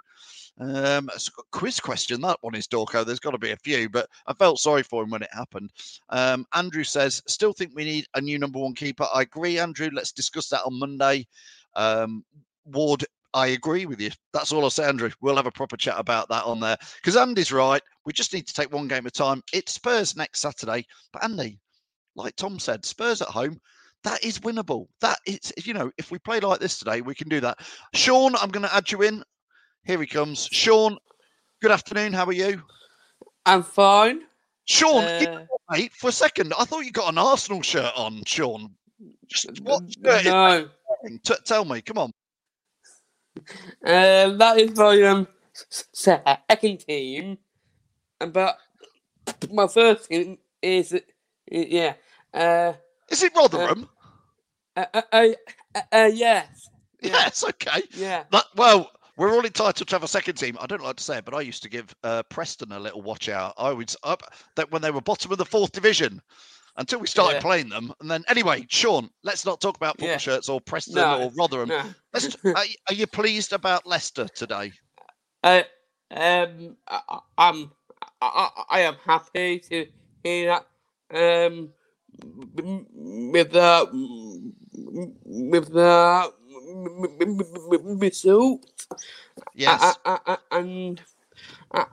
Um, 0.60 1.08
quiz 1.50 1.80
question. 1.80 2.20
That 2.20 2.38
one 2.42 2.54
is 2.54 2.66
Dorco. 2.66 3.04
There's 3.04 3.20
got 3.20 3.30
to 3.30 3.38
be 3.38 3.52
a 3.52 3.56
few, 3.56 3.88
but 3.88 4.08
I 4.26 4.34
felt 4.34 4.60
sorry 4.60 4.82
for 4.82 5.02
him 5.02 5.10
when 5.10 5.22
it 5.22 5.30
happened. 5.32 5.70
Um, 6.10 6.46
Andrew 6.54 6.84
says, 6.84 7.22
still 7.26 7.52
think 7.52 7.72
we 7.74 7.84
need 7.84 8.06
a 8.14 8.20
new 8.20 8.38
number 8.38 8.58
one 8.58 8.74
keeper. 8.74 9.06
I 9.12 9.22
agree, 9.22 9.58
Andrew. 9.58 9.90
Let's 9.92 10.12
discuss 10.12 10.48
that 10.48 10.64
on 10.64 10.78
Monday. 10.78 11.26
Um, 11.74 12.24
Ward, 12.66 13.04
I 13.34 13.48
agree 13.48 13.86
with 13.86 14.00
you. 14.00 14.10
That's 14.32 14.52
all 14.52 14.62
I'll 14.64 14.70
say, 14.70 14.84
Andrew. 14.84 15.10
We'll 15.20 15.36
have 15.36 15.46
a 15.46 15.52
proper 15.52 15.76
chat 15.76 15.94
about 15.98 16.28
that 16.28 16.44
on 16.44 16.60
there 16.60 16.76
because 16.96 17.16
Andy's 17.16 17.52
right. 17.52 17.82
We 18.04 18.12
just 18.12 18.32
need 18.32 18.46
to 18.46 18.54
take 18.54 18.72
one 18.72 18.88
game 18.88 19.06
at 19.06 19.12
a 19.12 19.18
time. 19.18 19.42
It's 19.52 19.72
Spurs 19.72 20.16
next 20.16 20.40
Saturday, 20.40 20.86
but 21.12 21.24
Andy, 21.24 21.58
like 22.14 22.36
Tom 22.36 22.58
said, 22.58 22.84
Spurs 22.84 23.22
at 23.22 23.28
home. 23.28 23.58
That 24.04 24.22
is 24.24 24.40
winnable. 24.40 24.88
That 25.00 25.18
is, 25.26 25.52
you 25.64 25.74
know, 25.74 25.90
if 25.96 26.10
we 26.10 26.18
play 26.18 26.40
like 26.40 26.58
this 26.58 26.78
today, 26.78 27.00
we 27.00 27.14
can 27.14 27.28
do 27.28 27.40
that. 27.40 27.58
Sean, 27.94 28.34
I'm 28.36 28.50
going 28.50 28.64
to 28.66 28.74
add 28.74 28.90
you 28.90 29.02
in. 29.02 29.22
Here 29.84 30.00
he 30.00 30.06
comes. 30.06 30.48
Sean, 30.52 30.96
good 31.60 31.72
afternoon. 31.72 32.12
How 32.12 32.24
are 32.26 32.32
you? 32.32 32.62
I'm 33.44 33.62
fine. 33.62 34.22
Sean, 34.64 35.02
Uh, 35.04 35.18
you 35.20 35.46
mate, 35.70 35.92
for 35.94 36.08
a 36.08 36.12
second, 36.12 36.52
I 36.56 36.64
thought 36.64 36.84
you 36.84 36.92
got 36.92 37.10
an 37.10 37.18
Arsenal 37.18 37.62
shirt 37.62 37.92
on, 37.96 38.22
Sean. 38.24 38.70
Just 39.26 39.60
what 39.62 39.82
shirt 39.92 40.24
no. 40.24 40.68
T- 41.24 41.34
tell 41.44 41.64
me, 41.64 41.82
come 41.82 41.98
on. 41.98 42.12
Um, 43.84 44.38
that 44.38 44.54
is 44.58 44.76
my 44.76 45.02
um 45.02 45.26
second 45.92 46.80
team, 46.86 47.38
and 48.20 48.32
but 48.32 48.56
my 49.50 49.66
first 49.66 50.08
team 50.08 50.38
is 50.62 50.94
yeah. 51.50 51.94
Uh, 52.32 52.74
is 53.10 53.24
it 53.24 53.32
Rotherham? 53.34 53.88
Uh, 54.76 54.84
uh, 54.94 55.02
uh, 55.12 55.26
uh, 55.74 55.80
uh, 55.90 56.10
yes. 56.12 56.68
Yes, 57.00 57.42
okay. 57.42 57.82
Yeah. 57.94 58.24
That, 58.30 58.44
well, 58.54 58.90
we're 59.22 59.32
all 59.32 59.44
entitled 59.46 59.86
to 59.86 59.94
have 59.94 60.02
a 60.02 60.08
second 60.08 60.34
team. 60.34 60.58
I 60.60 60.66
don't 60.66 60.82
like 60.82 60.96
to 60.96 61.04
say 61.04 61.18
it, 61.18 61.24
but 61.24 61.32
I 61.32 61.42
used 61.42 61.62
to 61.62 61.70
give 61.70 61.94
uh, 62.02 62.24
Preston 62.24 62.72
a 62.72 62.80
little 62.80 63.02
watch 63.02 63.28
out. 63.28 63.54
I 63.56 63.72
was 63.72 63.96
up 64.02 64.24
that 64.56 64.68
when 64.72 64.82
they 64.82 64.90
were 64.90 65.00
bottom 65.00 65.30
of 65.30 65.38
the 65.38 65.44
fourth 65.44 65.70
division 65.70 66.20
until 66.76 66.98
we 66.98 67.06
started 67.06 67.36
Yeah. 67.36 67.40
playing 67.42 67.68
them. 67.68 67.92
And 68.00 68.10
then, 68.10 68.24
anyway, 68.26 68.66
Sean, 68.68 69.08
let's 69.22 69.46
not 69.46 69.60
talk 69.60 69.76
about 69.76 69.92
football 69.96 70.08
Yeah. 70.08 70.16
shirts 70.18 70.48
or 70.48 70.60
Preston 70.60 70.96
No, 70.96 71.22
or 71.22 71.30
Rotherham. 71.36 71.68
no. 71.68 71.84
Let's, 72.12 72.36
are, 72.44 72.64
are 72.88 72.94
you 72.94 73.06
pleased 73.06 73.52
about 73.52 73.86
Leicester 73.86 74.26
today? 74.34 74.72
Uh, 75.44 75.62
um, 76.10 76.76
I, 76.88 77.18
I'm 77.38 77.70
I, 78.20 78.48
I 78.50 78.64
I 78.70 78.80
am 78.80 78.96
happy 79.04 79.60
to 79.60 79.86
hear 80.24 80.62
that. 81.12 81.46
Um, 81.46 81.68
with 82.24 83.52
the 83.52 83.88
with 85.24 85.72
the 85.72 86.32
result. 87.98 88.66
Yes. 89.54 89.98
I, 90.04 90.18
I, 90.26 90.36
I, 90.52 90.58
and 90.58 91.00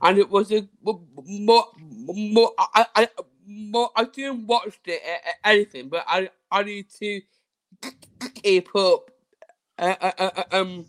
and 0.02 0.18
it 0.18 0.30
was 0.30 0.52
a 0.52 0.68
more 0.84 1.68
more 1.76 2.52
I 2.58 2.86
I 2.96 3.08
more 3.46 3.90
I 3.96 4.04
didn't 4.06 4.48
watch 4.48 4.80
it 4.86 5.02
anything, 5.44 5.90
but 5.90 6.04
I 6.08 6.30
I 6.52 6.64
need 6.64 6.90
to 7.00 7.22
keep 8.36 8.76
up. 8.76 9.12
Uh, 9.78 9.96
uh, 10.02 10.12
uh, 10.18 10.30
uh, 10.36 10.44
um, 10.52 10.86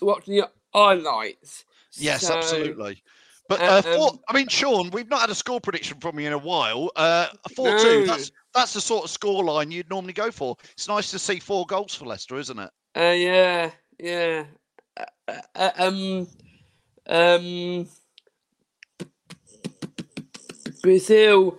watching 0.00 0.36
the 0.36 0.48
highlights. 0.72 1.64
Yes, 1.96 2.22
So, 2.22 2.34
absolutely. 2.34 3.02
But 3.48 3.60
uh, 3.60 3.64
uh, 3.64 3.82
four, 3.82 4.08
um, 4.10 4.20
I 4.28 4.34
mean, 4.34 4.48
Sean, 4.48 4.90
we've 4.90 5.08
not 5.08 5.20
had 5.20 5.30
a 5.30 5.34
score 5.34 5.60
prediction 5.60 5.98
from 6.00 6.18
you 6.18 6.26
in 6.26 6.32
a 6.32 6.38
while. 6.38 6.90
Uh, 6.96 7.26
four 7.54 7.78
two. 7.78 8.00
No. 8.00 8.06
That's 8.06 8.30
that's 8.54 8.72
the 8.72 8.80
sort 8.80 9.04
of 9.04 9.10
score 9.10 9.44
line 9.44 9.70
you'd 9.70 9.90
normally 9.90 10.12
go 10.12 10.30
for. 10.30 10.56
It's 10.72 10.88
nice 10.88 11.10
to 11.10 11.18
see 11.18 11.38
four 11.38 11.66
goals 11.66 11.94
for 11.94 12.06
Leicester, 12.06 12.36
isn't 12.38 12.58
it? 12.58 12.70
Uh, 12.96 13.00
yeah, 13.00 13.70
yeah. 13.98 14.44
Uh, 14.96 15.34
uh, 15.56 15.70
um, 15.78 16.28
um, 17.08 17.88
Brazil 20.82 21.58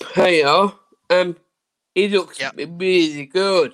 player. 0.00 0.72
Um, 1.08 1.36
he 1.94 2.08
looks 2.08 2.40
really 2.56 3.26
good. 3.26 3.72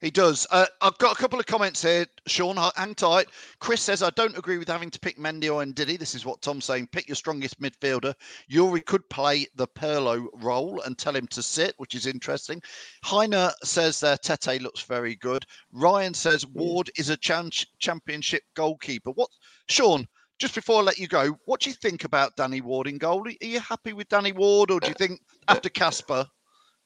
He 0.00 0.10
does. 0.10 0.46
Uh, 0.50 0.66
I've 0.80 0.96
got 0.96 1.12
a 1.12 1.20
couple 1.20 1.38
of 1.38 1.44
comments 1.44 1.82
here, 1.82 2.06
Sean. 2.26 2.56
Hang 2.76 2.94
tight. 2.94 3.26
Chris 3.58 3.82
says, 3.82 4.02
I 4.02 4.08
don't 4.10 4.36
agree 4.38 4.56
with 4.56 4.68
having 4.68 4.90
to 4.90 4.98
pick 4.98 5.18
Mendy 5.18 5.52
or 5.52 5.62
Ndidi. 5.62 5.98
This 5.98 6.14
is 6.14 6.24
what 6.24 6.40
Tom's 6.40 6.64
saying. 6.64 6.86
Pick 6.86 7.06
your 7.06 7.16
strongest 7.16 7.60
midfielder. 7.60 8.14
Yuri 8.48 8.80
could 8.80 9.06
play 9.10 9.46
the 9.56 9.68
Pirlo 9.68 10.28
role 10.34 10.80
and 10.82 10.96
tell 10.96 11.14
him 11.14 11.26
to 11.28 11.42
sit, 11.42 11.74
which 11.76 11.94
is 11.94 12.06
interesting. 12.06 12.62
Heiner 13.04 13.52
says 13.62 14.02
uh, 14.02 14.16
Tete 14.22 14.62
looks 14.62 14.80
very 14.80 15.16
good. 15.16 15.44
Ryan 15.70 16.14
says 16.14 16.46
Ward 16.46 16.90
is 16.96 17.10
a 17.10 17.16
chan- 17.18 17.50
championship 17.78 18.42
goalkeeper. 18.54 19.10
What, 19.10 19.28
Sean? 19.68 20.06
Just 20.38 20.54
before 20.54 20.80
I 20.80 20.84
let 20.84 20.98
you 20.98 21.06
go, 21.06 21.36
what 21.44 21.60
do 21.60 21.68
you 21.68 21.76
think 21.76 22.04
about 22.04 22.34
Danny 22.36 22.62
Ward 22.62 22.86
in 22.86 22.96
goal? 22.96 23.28
Are 23.28 23.46
you 23.46 23.60
happy 23.60 23.92
with 23.92 24.08
Danny 24.08 24.32
Ward, 24.32 24.70
or 24.70 24.80
do 24.80 24.88
you 24.88 24.94
think 24.94 25.20
after 25.48 25.68
Kasper, 25.68 26.26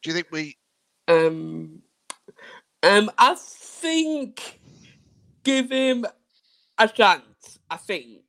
do 0.02 0.10
you 0.10 0.14
think 0.14 0.26
we 0.32 0.58
Um, 1.06 1.80
um, 2.84 3.10
I 3.18 3.36
think 3.38 4.60
give 5.44 5.70
him 5.70 6.06
a 6.78 6.88
chance. 6.88 7.58
I 7.70 7.78
think. 7.78 8.22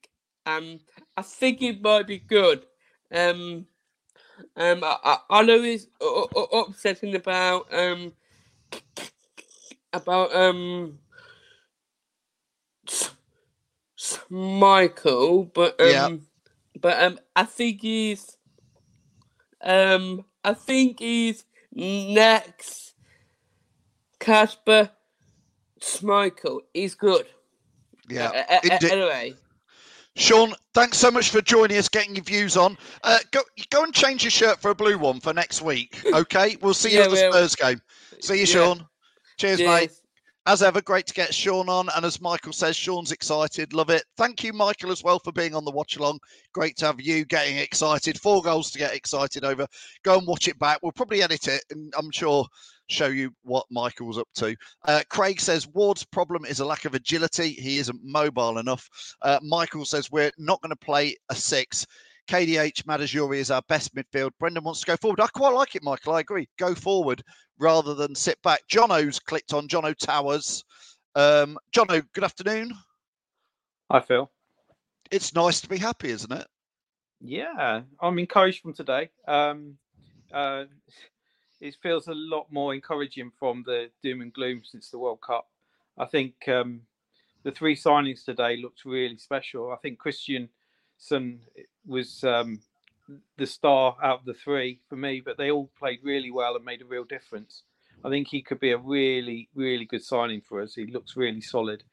Um, 0.46 0.80
I 1.18 1.24
think 1.24 1.62
it 1.63 1.82
might 1.82 2.08
be 2.08 2.20
good. 2.20 2.65
Um, 3.13 3.68
um, 4.58 4.84
I, 4.84 4.98
I, 5.04 5.18
I 5.32 5.44
know 5.44 5.62
he's 5.62 5.88
upsetting 6.54 7.15
about 7.15 7.74
um 7.74 8.13
about 9.94 10.36
um 10.36 11.00
Michael, 14.30 15.46
but 15.46 15.80
um, 15.82 15.88
Yeah. 15.91 16.10
but 16.82 17.04
um, 17.04 17.20
I 17.36 17.46
think 17.46 17.82
he's 17.82 18.38
um, 19.63 20.26
I 20.44 20.56
think 20.56 21.00
he's 21.00 21.46
next. 21.74 22.94
Kasper 24.25 24.89
Schmeichel 25.79 26.61
is 26.73 26.95
good. 26.95 27.27
Yeah. 28.09 28.29
Uh, 28.29 28.53
uh, 28.53 28.59
uh, 28.71 28.77
anyway, 28.91 29.35
Sean, 30.15 30.53
thanks 30.73 30.97
so 30.97 31.11
much 31.11 31.29
for 31.29 31.41
joining 31.41 31.77
us, 31.77 31.88
getting 31.88 32.15
your 32.15 32.23
views 32.23 32.57
on. 32.57 32.75
Uh, 33.03 33.19
go, 33.31 33.41
go 33.69 33.83
and 33.83 33.93
change 33.93 34.23
your 34.23 34.31
shirt 34.31 34.59
for 34.59 34.71
a 34.71 34.75
blue 34.75 34.97
one 34.97 35.19
for 35.19 35.31
next 35.31 35.61
week. 35.61 36.01
Okay, 36.15 36.57
we'll 36.61 36.73
see 36.73 36.93
you 36.93 36.99
Yeah, 36.99 37.05
at 37.05 37.11
the 37.11 37.17
Spurs 37.17 37.55
game. 37.55 37.81
See 38.19 38.33
you, 38.35 38.39
Yeah. 38.39 38.45
Sean. 38.45 38.88
Cheers, 39.38 39.59
mate. 39.59 39.91
As 40.47 40.63
ever, 40.63 40.81
great 40.81 41.07
to 41.07 41.13
get 41.13 41.33
Sean 41.33 41.69
on. 41.69 41.89
And 41.95 42.05
as 42.05 42.21
Michael 42.21 42.53
says, 42.53 42.75
Sean's 42.75 43.11
excited. 43.11 43.73
Love 43.73 43.89
it. 43.89 44.03
Thank 44.15 44.43
you, 44.43 44.53
Michael, 44.53 44.91
as 44.91 45.03
well 45.03 45.19
for 45.19 45.31
being 45.31 45.55
on 45.55 45.65
the 45.65 45.71
watch 45.71 45.97
along. 45.97 46.19
Great 46.53 46.77
to 46.77 46.85
have 46.85 47.01
you 47.01 47.25
getting 47.25 47.57
excited. 47.57 48.19
Four 48.21 48.41
goals 48.43 48.71
to 48.71 48.79
get 48.79 48.93
excited 48.95 49.43
over. 49.43 49.67
Go 50.03 50.17
and 50.17 50.27
watch 50.27 50.47
it 50.47 50.57
back. 50.59 50.79
We'll 50.81 50.91
probably 50.91 51.23
edit 51.23 51.47
it 51.47 51.63
and 51.71 51.91
I'm 51.97 52.11
sure 52.11 52.45
show 52.88 53.08
you 53.08 53.32
what 53.43 53.65
Michael's 53.71 54.17
up 54.17 54.28
to. 54.36 54.56
Uh, 54.88 55.02
Craig 55.10 55.39
says 55.39 55.67
Ward's 55.67 56.06
problem 56.06 56.45
is 56.45 56.60
a 56.60 56.65
lack 56.65 56.86
of 56.86 56.93
agility. 56.93 57.52
He 57.52 57.78
isn't 57.78 58.00
mobile 58.04 58.58
enough. 58.58 58.89
Uh, 59.21 59.39
Michael 59.41 59.86
says 59.86 60.12
we're 60.12 60.32
not 60.38 60.62
going 60.62 60.69
to 60.71 60.76
play 60.76 61.15
a 61.30 61.36
six. 61.36 61.86
KDH 62.28 62.84
Madajuri 62.84 63.38
is 63.38 63.52
our 63.52 63.62
best 63.67 63.93
midfield. 63.95 64.32
Brendan 64.39 64.63
wants 64.63 64.80
to 64.82 64.88
go 64.88 64.98
forward. 64.98 65.19
I 65.19 65.28
quite 65.28 65.54
like 65.54 65.76
it, 65.76 65.84
Michael. 65.84 66.13
I 66.13 66.21
agree. 66.21 66.48
Go 66.58 66.74
forward 66.74 67.24
rather 67.60 67.93
than 67.93 68.15
sit 68.15 68.41
back. 68.41 68.62
Jono's 68.67 69.19
clicked 69.19 69.54
on 69.54 69.67
Jono 69.67 69.95
Towers. 69.95 70.63
Um, 71.13 71.58
Jono, 71.76 72.04
good 72.13 72.24
afternoon. 72.24 72.71
Hi, 73.91 74.00
Phil. 74.00 74.30
it's 75.12 75.36
nice 75.36 75.62
to 75.62 75.69
be 75.69 75.78
happy, 75.78 76.10
isn't 76.10 76.32
it? 76.32 76.48
Yeah, 77.21 77.82
I'm 78.02 78.19
encouraged 78.19 78.62
from 78.62 78.74
today. 78.74 79.10
Um, 79.28 79.78
uh, 80.34 80.65
it 81.62 81.76
feels 81.82 82.08
a 82.08 82.13
lot 82.13 82.52
more 82.52 82.74
encouraging 82.74 83.32
from 83.39 83.63
the 83.65 83.89
doom 84.04 84.22
and 84.22 84.34
gloom 84.34 84.62
since 84.63 84.89
the 84.89 85.00
World 85.00 85.22
Cup. 85.22 85.48
I 85.98 86.06
think 86.06 86.34
um, 86.48 86.82
the 87.44 87.52
three 87.52 87.76
signings 87.76 88.26
today 88.26 88.58
looked 88.58 88.86
really 88.86 89.18
special. 89.18 89.72
I 89.72 89.78
think 89.78 90.00
Kristiansen 90.00 91.39
was 91.86 92.24
um, 92.24 92.60
the 93.38 93.46
star 93.46 93.96
out 94.04 94.20
of 94.20 94.26
the 94.26 94.34
three 94.34 94.80
for 94.89 94.96
me, 94.96 95.22
but 95.24 95.38
they 95.38 95.52
all 95.52 95.70
played 95.78 96.00
really 96.04 96.32
well 96.32 96.56
and 96.56 96.65
made 96.65 96.82
a 96.82 96.86
real 96.86 97.06
difference. 97.06 97.63
I 98.04 98.10
think 98.10 98.28
he 98.28 98.41
could 98.41 98.60
be 98.60 98.72
a 98.72 98.78
really, 98.78 99.50
really 99.56 99.86
good 99.86 100.04
signing 100.04 100.41
for 100.41 100.62
us. 100.62 100.76
He 100.76 100.86
looks 100.86 101.15
really 101.15 101.41
solid. 101.41 101.84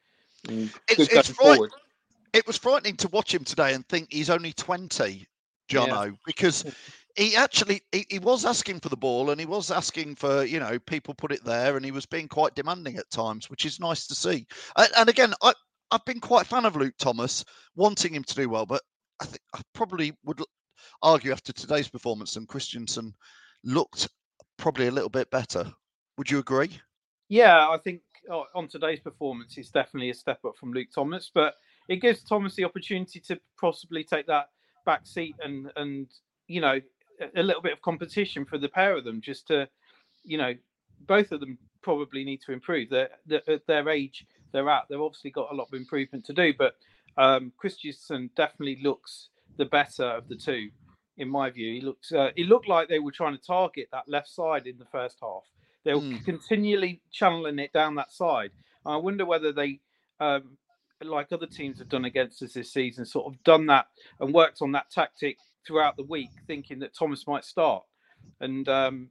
It's, 0.47 0.73
good 0.97 1.09
it's 1.11 1.29
fright- 1.29 1.55
forward. 1.55 1.71
it 2.33 2.45
was 2.45 2.57
frightening 2.57 2.97
to 2.97 3.07
watch 3.07 3.33
him 3.33 3.43
today 3.43 3.73
and 3.73 3.87
think 3.87 4.11
he's 4.11 4.29
only 4.29 4.53
20, 4.53 5.25
Jono, 5.69 6.17
because 6.25 6.65
he 7.15 7.35
actually 7.35 7.81
he, 7.91 8.05
he 8.09 8.19
was 8.19 8.45
asking 8.45 8.79
for 8.79 8.89
the 8.89 8.97
ball 8.97 9.29
and 9.29 9.39
he 9.39 9.45
was 9.45 9.71
asking 9.71 10.15
for 10.15 10.43
you 10.43 10.59
know 10.59 10.79
people 10.79 11.13
put 11.13 11.31
it 11.31 11.43
there 11.43 11.75
and 11.75 11.85
he 11.85 11.91
was 11.91 12.05
being 12.05 12.27
quite 12.27 12.55
demanding 12.55 12.97
at 12.97 13.09
times 13.11 13.49
which 13.49 13.65
is 13.65 13.79
nice 13.79 14.07
to 14.07 14.15
see. 14.15 14.45
And, 14.77 14.89
and 14.97 15.09
again 15.09 15.33
i 15.41 15.53
i've 15.91 16.05
been 16.05 16.19
quite 16.19 16.45
a 16.45 16.49
fan 16.49 16.65
of 16.65 16.75
luke 16.75 16.95
thomas 16.97 17.45
wanting 17.75 18.15
him 18.15 18.23
to 18.23 18.35
do 18.35 18.49
well 18.49 18.65
but 18.65 18.81
i 19.21 19.25
think 19.25 19.41
i 19.53 19.61
probably 19.73 20.13
would 20.25 20.41
argue 21.01 21.31
after 21.31 21.53
today's 21.53 21.87
performance 21.87 22.35
and 22.35 22.47
Kristiansen 22.47 23.13
looked 23.63 24.09
probably 24.57 24.87
a 24.87 24.91
little 24.91 25.09
bit 25.09 25.29
better. 25.29 25.71
Would 26.17 26.29
you 26.29 26.39
agree? 26.39 26.79
Yeah, 27.29 27.69
I 27.69 27.77
think 27.77 28.01
uh, 28.31 28.43
on 28.55 28.67
today's 28.67 28.99
performance, 28.99 29.57
it's 29.57 29.69
definitely 29.69 30.09
a 30.09 30.13
step 30.13 30.39
up 30.45 30.55
from 30.57 30.71
Luke 30.73 30.89
Thomas, 30.93 31.31
but 31.33 31.55
it 31.89 31.97
gives 31.97 32.23
Thomas 32.23 32.55
the 32.55 32.63
opportunity 32.63 33.19
to 33.21 33.39
possibly 33.59 34.03
take 34.03 34.27
that 34.27 34.49
back 34.85 35.05
seat 35.05 35.35
and 35.41 35.71
and 35.77 36.07
you 36.47 36.59
know 36.59 36.79
a- 37.21 37.43
little 37.43 37.61
bit 37.61 37.73
of 37.73 37.81
competition 37.81 38.45
for 38.45 38.57
the 38.57 38.69
pair 38.69 38.95
of 38.97 39.03
them, 39.03 39.21
just 39.21 39.47
to 39.47 39.67
you 40.23 40.37
know 40.37 40.53
both 41.07 41.31
of 41.31 41.39
them 41.39 41.57
probably 41.81 42.23
need 42.23 42.41
to 42.41 42.51
improve. 42.53 42.89
They're, 42.89 43.09
they're 43.25 43.41
at 43.49 43.67
their 43.67 43.89
age 43.89 44.25
they're 44.53 44.69
at. 44.69 44.83
They've 44.89 45.01
obviously 45.01 45.31
got 45.31 45.51
a 45.51 45.55
lot 45.55 45.67
of 45.67 45.73
improvement 45.73 46.25
to 46.25 46.33
do, 46.33 46.53
but 46.57 46.75
um, 47.17 47.51
Kristiansen 47.61 48.29
definitely 48.35 48.79
looks 48.83 49.29
the 49.57 49.65
better 49.65 50.05
of 50.05 50.27
the 50.29 50.35
two, 50.35 50.69
in 51.17 51.29
my 51.29 51.49
view. 51.49 51.73
He 51.73 51.81
looks 51.81 52.11
uh, 52.11 52.31
it 52.35 52.47
looked 52.47 52.67
like 52.67 52.87
they 52.87 52.99
were 52.99 53.11
trying 53.11 53.35
to 53.37 53.43
target 53.43 53.89
that 53.91 54.07
left 54.07 54.29
side 54.29 54.67
in 54.67 54.77
the 54.77 54.85
first 54.85 55.17
half. 55.21 55.43
They 55.83 55.93
were 55.93 56.01
Mm. 56.01 56.23
continually 56.23 57.01
channeling 57.11 57.59
it 57.59 57.73
down 57.73 57.95
that 57.95 58.11
side. 58.11 58.51
I 58.85 58.95
wonder 58.97 59.25
whether 59.25 59.51
they, 59.51 59.79
um, 60.19 60.57
like 61.01 61.31
other 61.31 61.45
teams 61.45 61.79
have 61.79 61.89
done 61.89 62.05
against 62.05 62.41
us 62.41 62.53
this 62.53 62.71
season, 62.71 63.05
sort 63.05 63.27
of 63.33 63.43
done 63.43 63.65
that 63.67 63.87
and 64.19 64.33
worked 64.33 64.61
on 64.61 64.71
that 64.73 64.89
tactic 64.91 65.37
throughout 65.65 65.97
the 65.97 66.03
week, 66.03 66.29
thinking 66.47 66.79
that 66.79 66.95
Thomas 66.95 67.27
might 67.27 67.45
start. 67.45 67.83
And 68.39 68.67
um, 68.69 69.09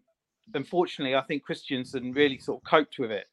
unfortunately, 0.54 1.14
I 1.14 1.22
think 1.22 1.44
Kristiansen 1.46 2.14
really 2.14 2.38
sort 2.38 2.60
of 2.62 2.68
coped 2.68 2.98
with 2.98 3.10
it 3.10 3.26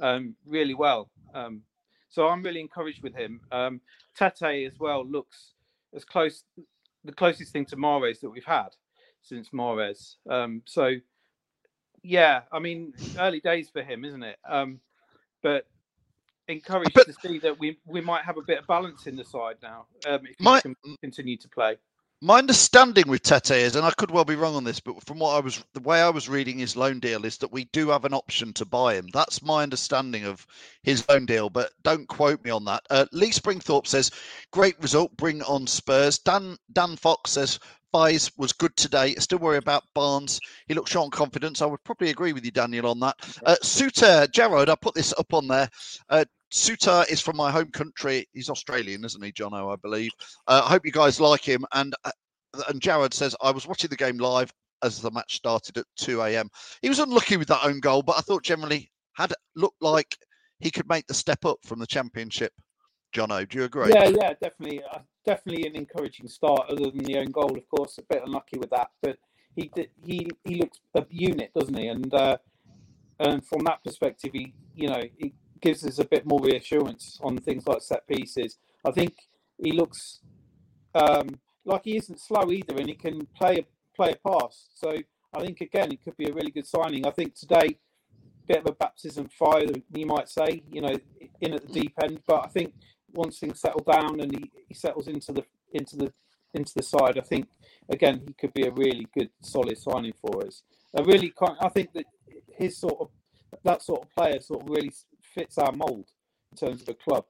um, 0.00 0.34
really 0.46 0.74
well. 0.74 1.10
Um, 1.34 1.62
so 2.08 2.28
I'm 2.28 2.42
really 2.42 2.60
encouraged 2.60 3.02
with 3.02 3.14
him. 3.14 3.40
Um, 3.50 3.80
Tete 4.16 4.66
as 4.66 4.78
well 4.78 5.04
looks 5.04 5.54
as 5.94 6.04
close, 6.04 6.44
the 7.04 7.12
closest 7.12 7.52
thing 7.52 7.64
to 7.66 7.76
Mahrez 7.76 8.20
that 8.20 8.30
we've 8.30 8.44
had 8.44 8.68
since 9.22 9.50
Mahrez. 9.50 10.16
Um, 10.28 10.62
so 10.64 10.94
yeah, 12.02 12.42
I 12.52 12.58
mean, 12.58 12.92
early 13.18 13.40
days 13.40 13.70
for 13.70 13.82
him, 13.82 14.04
isn't 14.04 14.22
it? 14.22 14.36
Um, 14.48 14.80
but 15.42 15.66
encouraged 16.48 16.94
to 16.94 17.12
see 17.22 17.38
that 17.38 17.58
we 17.58 17.78
we 17.86 18.02
might 18.02 18.22
have 18.22 18.36
a 18.36 18.42
bit 18.42 18.58
of 18.58 18.66
balance 18.66 19.06
in 19.06 19.16
the 19.16 19.24
side 19.24 19.56
now 19.62 19.86
um, 20.06 20.20
if 20.26 20.36
he 20.38 20.44
My- 20.44 20.60
can 20.60 20.76
continue 21.00 21.36
to 21.38 21.48
play. 21.48 21.76
My 22.24 22.38
understanding 22.38 23.06
with 23.06 23.22
Tete 23.22 23.50
is, 23.50 23.76
and 23.76 23.84
I 23.84 23.90
could 23.90 24.10
well 24.10 24.24
be 24.24 24.34
wrong 24.34 24.54
on 24.54 24.64
this, 24.64 24.80
but 24.80 25.04
from 25.04 25.18
what 25.18 25.36
I 25.36 25.40
was, 25.40 25.62
the 25.74 25.80
way 25.80 26.00
I 26.00 26.08
was 26.08 26.26
reading 26.26 26.58
his 26.58 26.74
loan 26.74 26.98
deal 26.98 27.26
is 27.26 27.36
that 27.36 27.52
we 27.52 27.64
do 27.66 27.90
have 27.90 28.06
an 28.06 28.14
option 28.14 28.54
to 28.54 28.64
buy 28.64 28.94
him. 28.94 29.08
That's 29.12 29.42
my 29.42 29.62
understanding 29.62 30.24
of 30.24 30.46
his 30.82 31.06
loan 31.06 31.26
deal, 31.26 31.50
but 31.50 31.72
don't 31.82 32.08
quote 32.08 32.42
me 32.42 32.50
on 32.50 32.64
that. 32.64 32.82
Uh, 32.88 33.04
Lee 33.12 33.30
Springthorpe 33.30 33.86
says, 33.86 34.10
"Great 34.52 34.80
result, 34.80 35.14
bring 35.18 35.42
on 35.42 35.66
Spurs." 35.66 36.18
Dan 36.18 36.56
Dan 36.72 36.96
Fox 36.96 37.32
says, 37.32 37.60
"Buys 37.92 38.30
was 38.38 38.54
good 38.54 38.74
today. 38.74 39.14
I 39.14 39.20
still 39.20 39.38
worry 39.38 39.58
about 39.58 39.84
Barnes. 39.92 40.40
He 40.66 40.72
looks 40.72 40.92
short 40.92 41.04
on 41.04 41.10
confidence. 41.10 41.60
I 41.60 41.66
would 41.66 41.84
probably 41.84 42.08
agree 42.08 42.32
with 42.32 42.46
you, 42.46 42.52
Daniel, 42.52 42.86
on 42.86 43.00
that." 43.00 43.16
Uh, 43.44 43.56
Souttar 43.62 44.32
Gerard, 44.32 44.70
I 44.70 44.76
put 44.76 44.94
this 44.94 45.12
up 45.18 45.34
on 45.34 45.46
there. 45.46 45.68
Uh, 46.08 46.24
Souttar 46.54 47.10
is 47.10 47.20
from 47.20 47.36
my 47.36 47.50
home 47.50 47.70
country. 47.72 48.28
He's 48.32 48.48
Australian, 48.48 49.04
isn't 49.04 49.24
he, 49.24 49.32
Jono? 49.32 49.72
I 49.72 49.76
believe. 49.76 50.12
Uh, 50.46 50.62
I 50.64 50.68
hope 50.68 50.86
you 50.86 50.92
guys 50.92 51.18
like 51.20 51.42
him. 51.42 51.64
And 51.72 51.94
uh, 52.04 52.12
and 52.68 52.80
Jared 52.80 53.12
says 53.12 53.34
I 53.42 53.50
was 53.50 53.66
watching 53.66 53.90
the 53.90 53.96
game 53.96 54.18
live 54.18 54.52
as 54.84 55.00
the 55.00 55.10
match 55.10 55.34
started 55.34 55.78
at 55.78 55.86
2 55.96 56.22
a.m. 56.22 56.48
He 56.80 56.88
was 56.88 57.00
unlucky 57.00 57.36
with 57.36 57.48
that 57.48 57.64
own 57.64 57.80
goal, 57.80 58.02
but 58.02 58.16
I 58.18 58.20
thought 58.20 58.44
generally 58.44 58.88
had 59.14 59.32
looked 59.56 59.82
like 59.82 60.16
he 60.60 60.70
could 60.70 60.88
make 60.88 61.08
the 61.08 61.14
step 61.14 61.44
up 61.44 61.58
from 61.64 61.80
the 61.80 61.86
championship. 61.88 62.52
Jono, 63.12 63.48
do 63.48 63.58
you 63.58 63.64
agree? 63.64 63.90
Yeah, 63.92 64.08
yeah, 64.08 64.32
definitely, 64.40 64.80
uh, 64.92 64.98
definitely 65.26 65.66
an 65.66 65.74
encouraging 65.74 66.28
start. 66.28 66.68
Other 66.68 66.90
than 66.90 66.98
the 66.98 67.18
own 67.18 67.32
goal, 67.32 67.56
of 67.56 67.68
course, 67.68 67.98
a 67.98 68.02
bit 68.02 68.22
unlucky 68.24 68.58
with 68.58 68.70
that, 68.70 68.90
but 69.02 69.16
he 69.56 69.72
he 70.04 70.28
he 70.44 70.54
looks 70.56 70.78
a 70.94 71.04
unit, 71.10 71.50
doesn't 71.52 71.76
he? 71.76 71.88
And 71.88 72.14
uh, 72.14 72.36
and 73.18 73.44
from 73.44 73.64
that 73.64 73.82
perspective, 73.82 74.30
he 74.32 74.54
you 74.74 74.88
know 74.88 75.02
he 75.18 75.34
gives 75.64 75.84
us 75.86 75.98
a 75.98 76.04
bit 76.04 76.26
more 76.26 76.40
reassurance 76.42 77.18
on 77.22 77.38
things 77.38 77.66
like 77.66 77.80
set 77.80 78.06
pieces. 78.06 78.58
I 78.84 78.90
think 78.90 79.14
he 79.56 79.72
looks 79.72 80.20
um, 80.94 81.40
like 81.64 81.82
he 81.84 81.96
isn't 81.96 82.20
slow 82.20 82.52
either, 82.52 82.76
and 82.76 82.88
he 82.88 82.94
can 82.94 83.26
play 83.34 83.60
a 83.60 83.64
play 83.96 84.12
a 84.12 84.28
pass. 84.28 84.68
So 84.74 84.94
I 85.32 85.40
think 85.40 85.62
again, 85.62 85.90
it 85.90 86.04
could 86.04 86.16
be 86.18 86.28
a 86.28 86.34
really 86.34 86.50
good 86.50 86.66
signing. 86.66 87.06
I 87.06 87.10
think 87.10 87.34
today, 87.34 87.78
bit 88.46 88.58
of 88.58 88.66
a 88.66 88.72
baptism 88.72 89.28
fire, 89.28 89.64
you 89.94 90.06
might 90.06 90.28
say, 90.28 90.62
you 90.70 90.82
know, 90.82 90.98
in 91.40 91.54
at 91.54 91.66
the 91.66 91.72
deep 91.72 91.94
end. 92.02 92.20
But 92.26 92.44
I 92.44 92.48
think 92.48 92.74
once 93.14 93.38
things 93.38 93.60
settle 93.60 93.84
down 93.90 94.20
and 94.20 94.32
he, 94.36 94.50
he 94.68 94.74
settles 94.74 95.08
into 95.08 95.32
the 95.32 95.44
into 95.72 95.96
the 95.96 96.12
into 96.52 96.74
the 96.76 96.82
side, 96.82 97.16
I 97.16 97.22
think 97.22 97.48
again 97.88 98.20
he 98.26 98.34
could 98.34 98.52
be 98.52 98.66
a 98.66 98.70
really 98.70 99.06
good 99.16 99.30
solid 99.40 99.78
signing 99.78 100.12
for 100.20 100.46
us. 100.46 100.62
I 100.94 101.00
really 101.00 101.30
can't. 101.30 101.56
I 101.62 101.70
think 101.70 101.94
that 101.94 102.04
his 102.58 102.76
sort 102.76 103.00
of 103.00 103.08
that 103.62 103.82
sort 103.82 104.02
of 104.02 104.10
player 104.10 104.40
sort 104.40 104.62
of 104.62 104.68
really 104.68 104.92
fits 105.34 105.58
our 105.58 105.72
mould 105.72 106.10
in 106.52 106.58
terms 106.58 106.80
of 106.80 106.86
the 106.86 106.94
club. 106.94 107.24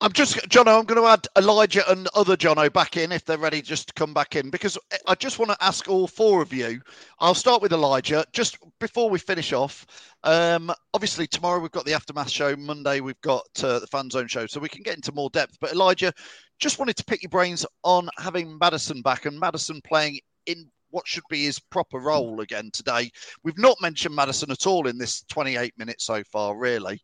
I'm 0.00 0.12
just, 0.12 0.36
Jono, 0.48 0.78
I'm 0.78 0.84
going 0.84 1.02
to 1.02 1.08
add 1.08 1.26
Elijah 1.36 1.82
and 1.90 2.08
other 2.14 2.36
Jono 2.36 2.72
back 2.72 2.96
in 2.96 3.10
if 3.10 3.24
they're 3.24 3.36
ready 3.36 3.60
just 3.60 3.88
to 3.88 3.94
come 3.94 4.14
back 4.14 4.36
in 4.36 4.48
because 4.48 4.78
I 5.08 5.16
just 5.16 5.40
want 5.40 5.50
to 5.50 5.56
ask 5.60 5.88
all 5.88 6.06
four 6.06 6.40
of 6.40 6.52
you. 6.52 6.80
I'll 7.18 7.34
start 7.34 7.62
with 7.62 7.72
Elijah 7.72 8.24
just 8.32 8.58
before 8.78 9.10
we 9.10 9.18
finish 9.18 9.52
off. 9.52 9.84
Um, 10.22 10.70
obviously, 10.94 11.26
tomorrow 11.26 11.58
we've 11.58 11.72
got 11.72 11.84
the 11.84 11.94
Aftermath 11.94 12.30
show, 12.30 12.54
Monday 12.54 13.00
we've 13.00 13.20
got 13.22 13.48
uh, 13.64 13.80
the 13.80 13.88
Fan 13.88 14.08
Zone 14.08 14.28
show, 14.28 14.46
so 14.46 14.60
we 14.60 14.68
can 14.68 14.84
get 14.84 14.94
into 14.94 15.10
more 15.10 15.30
depth. 15.30 15.58
But 15.60 15.72
Elijah, 15.72 16.12
just 16.60 16.78
wanted 16.78 16.96
to 16.96 17.04
pick 17.04 17.22
your 17.24 17.30
brains 17.30 17.66
on 17.82 18.08
having 18.18 18.56
Maddison 18.56 19.02
back 19.02 19.26
and 19.26 19.38
Maddison 19.38 19.80
playing 19.82 20.20
in 20.46 20.70
what 20.90 21.06
should 21.06 21.24
be 21.28 21.44
his 21.44 21.58
proper 21.58 21.98
role 21.98 22.40
again 22.40 22.70
today. 22.72 23.10
We've 23.42 23.58
not 23.58 23.76
mentioned 23.80 24.14
Maddison 24.14 24.50
at 24.50 24.66
all 24.66 24.86
in 24.86 24.98
this 24.98 25.22
28 25.28 25.72
minutes 25.78 26.04
so 26.04 26.22
far, 26.24 26.56
really. 26.56 27.00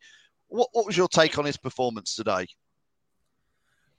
What, 0.47 0.69
what 0.73 0.85
was 0.85 0.97
your 0.97 1.07
take 1.07 1.37
on 1.37 1.45
his 1.45 1.57
performance 1.57 2.15
today? 2.15 2.47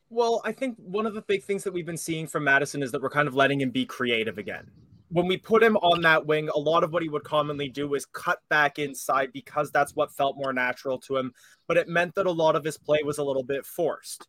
Well, 0.09 0.41
I 0.45 0.53
think 0.53 0.77
one 0.79 1.07
of 1.07 1.15
the 1.15 1.23
big 1.23 1.43
things 1.43 1.65
that 1.65 1.73
we've 1.73 1.87
been 1.87 1.97
seeing 1.97 2.27
from 2.27 2.45
Maddison 2.45 2.83
is 2.83 2.93
that 2.93 3.03
we're 3.03 3.11
kind 3.11 3.27
of 3.27 3.35
letting 3.35 3.61
him 3.61 3.71
be 3.71 3.85
creative 3.85 4.39
again. 4.39 4.71
When 5.09 5.27
we 5.27 5.37
put 5.37 5.63
him 5.63 5.77
on 5.79 6.01
that 6.03 6.27
wing, 6.27 6.49
a 6.49 6.59
lot 6.59 6.85
of 6.85 6.93
what 6.93 7.03
he 7.03 7.09
would 7.09 7.25
commonly 7.25 7.69
do 7.69 7.95
is 7.95 8.07
cut 8.07 8.39
back 8.49 8.79
inside 8.79 9.33
because 9.33 9.71
that's 9.71 9.95
what 9.95 10.13
felt 10.13 10.37
more 10.37 10.53
natural 10.53 10.99
to 11.01 11.17
him. 11.17 11.33
But 11.67 11.77
it 11.77 11.89
meant 11.89 12.15
that 12.17 12.27
a 12.27 12.31
lot 12.31 12.57
of 12.57 12.65
his 12.65 12.77
play 12.77 13.01
was 13.05 13.19
a 13.19 13.25
little 13.25 13.45
bit 13.45 13.67
forced. 13.67 14.29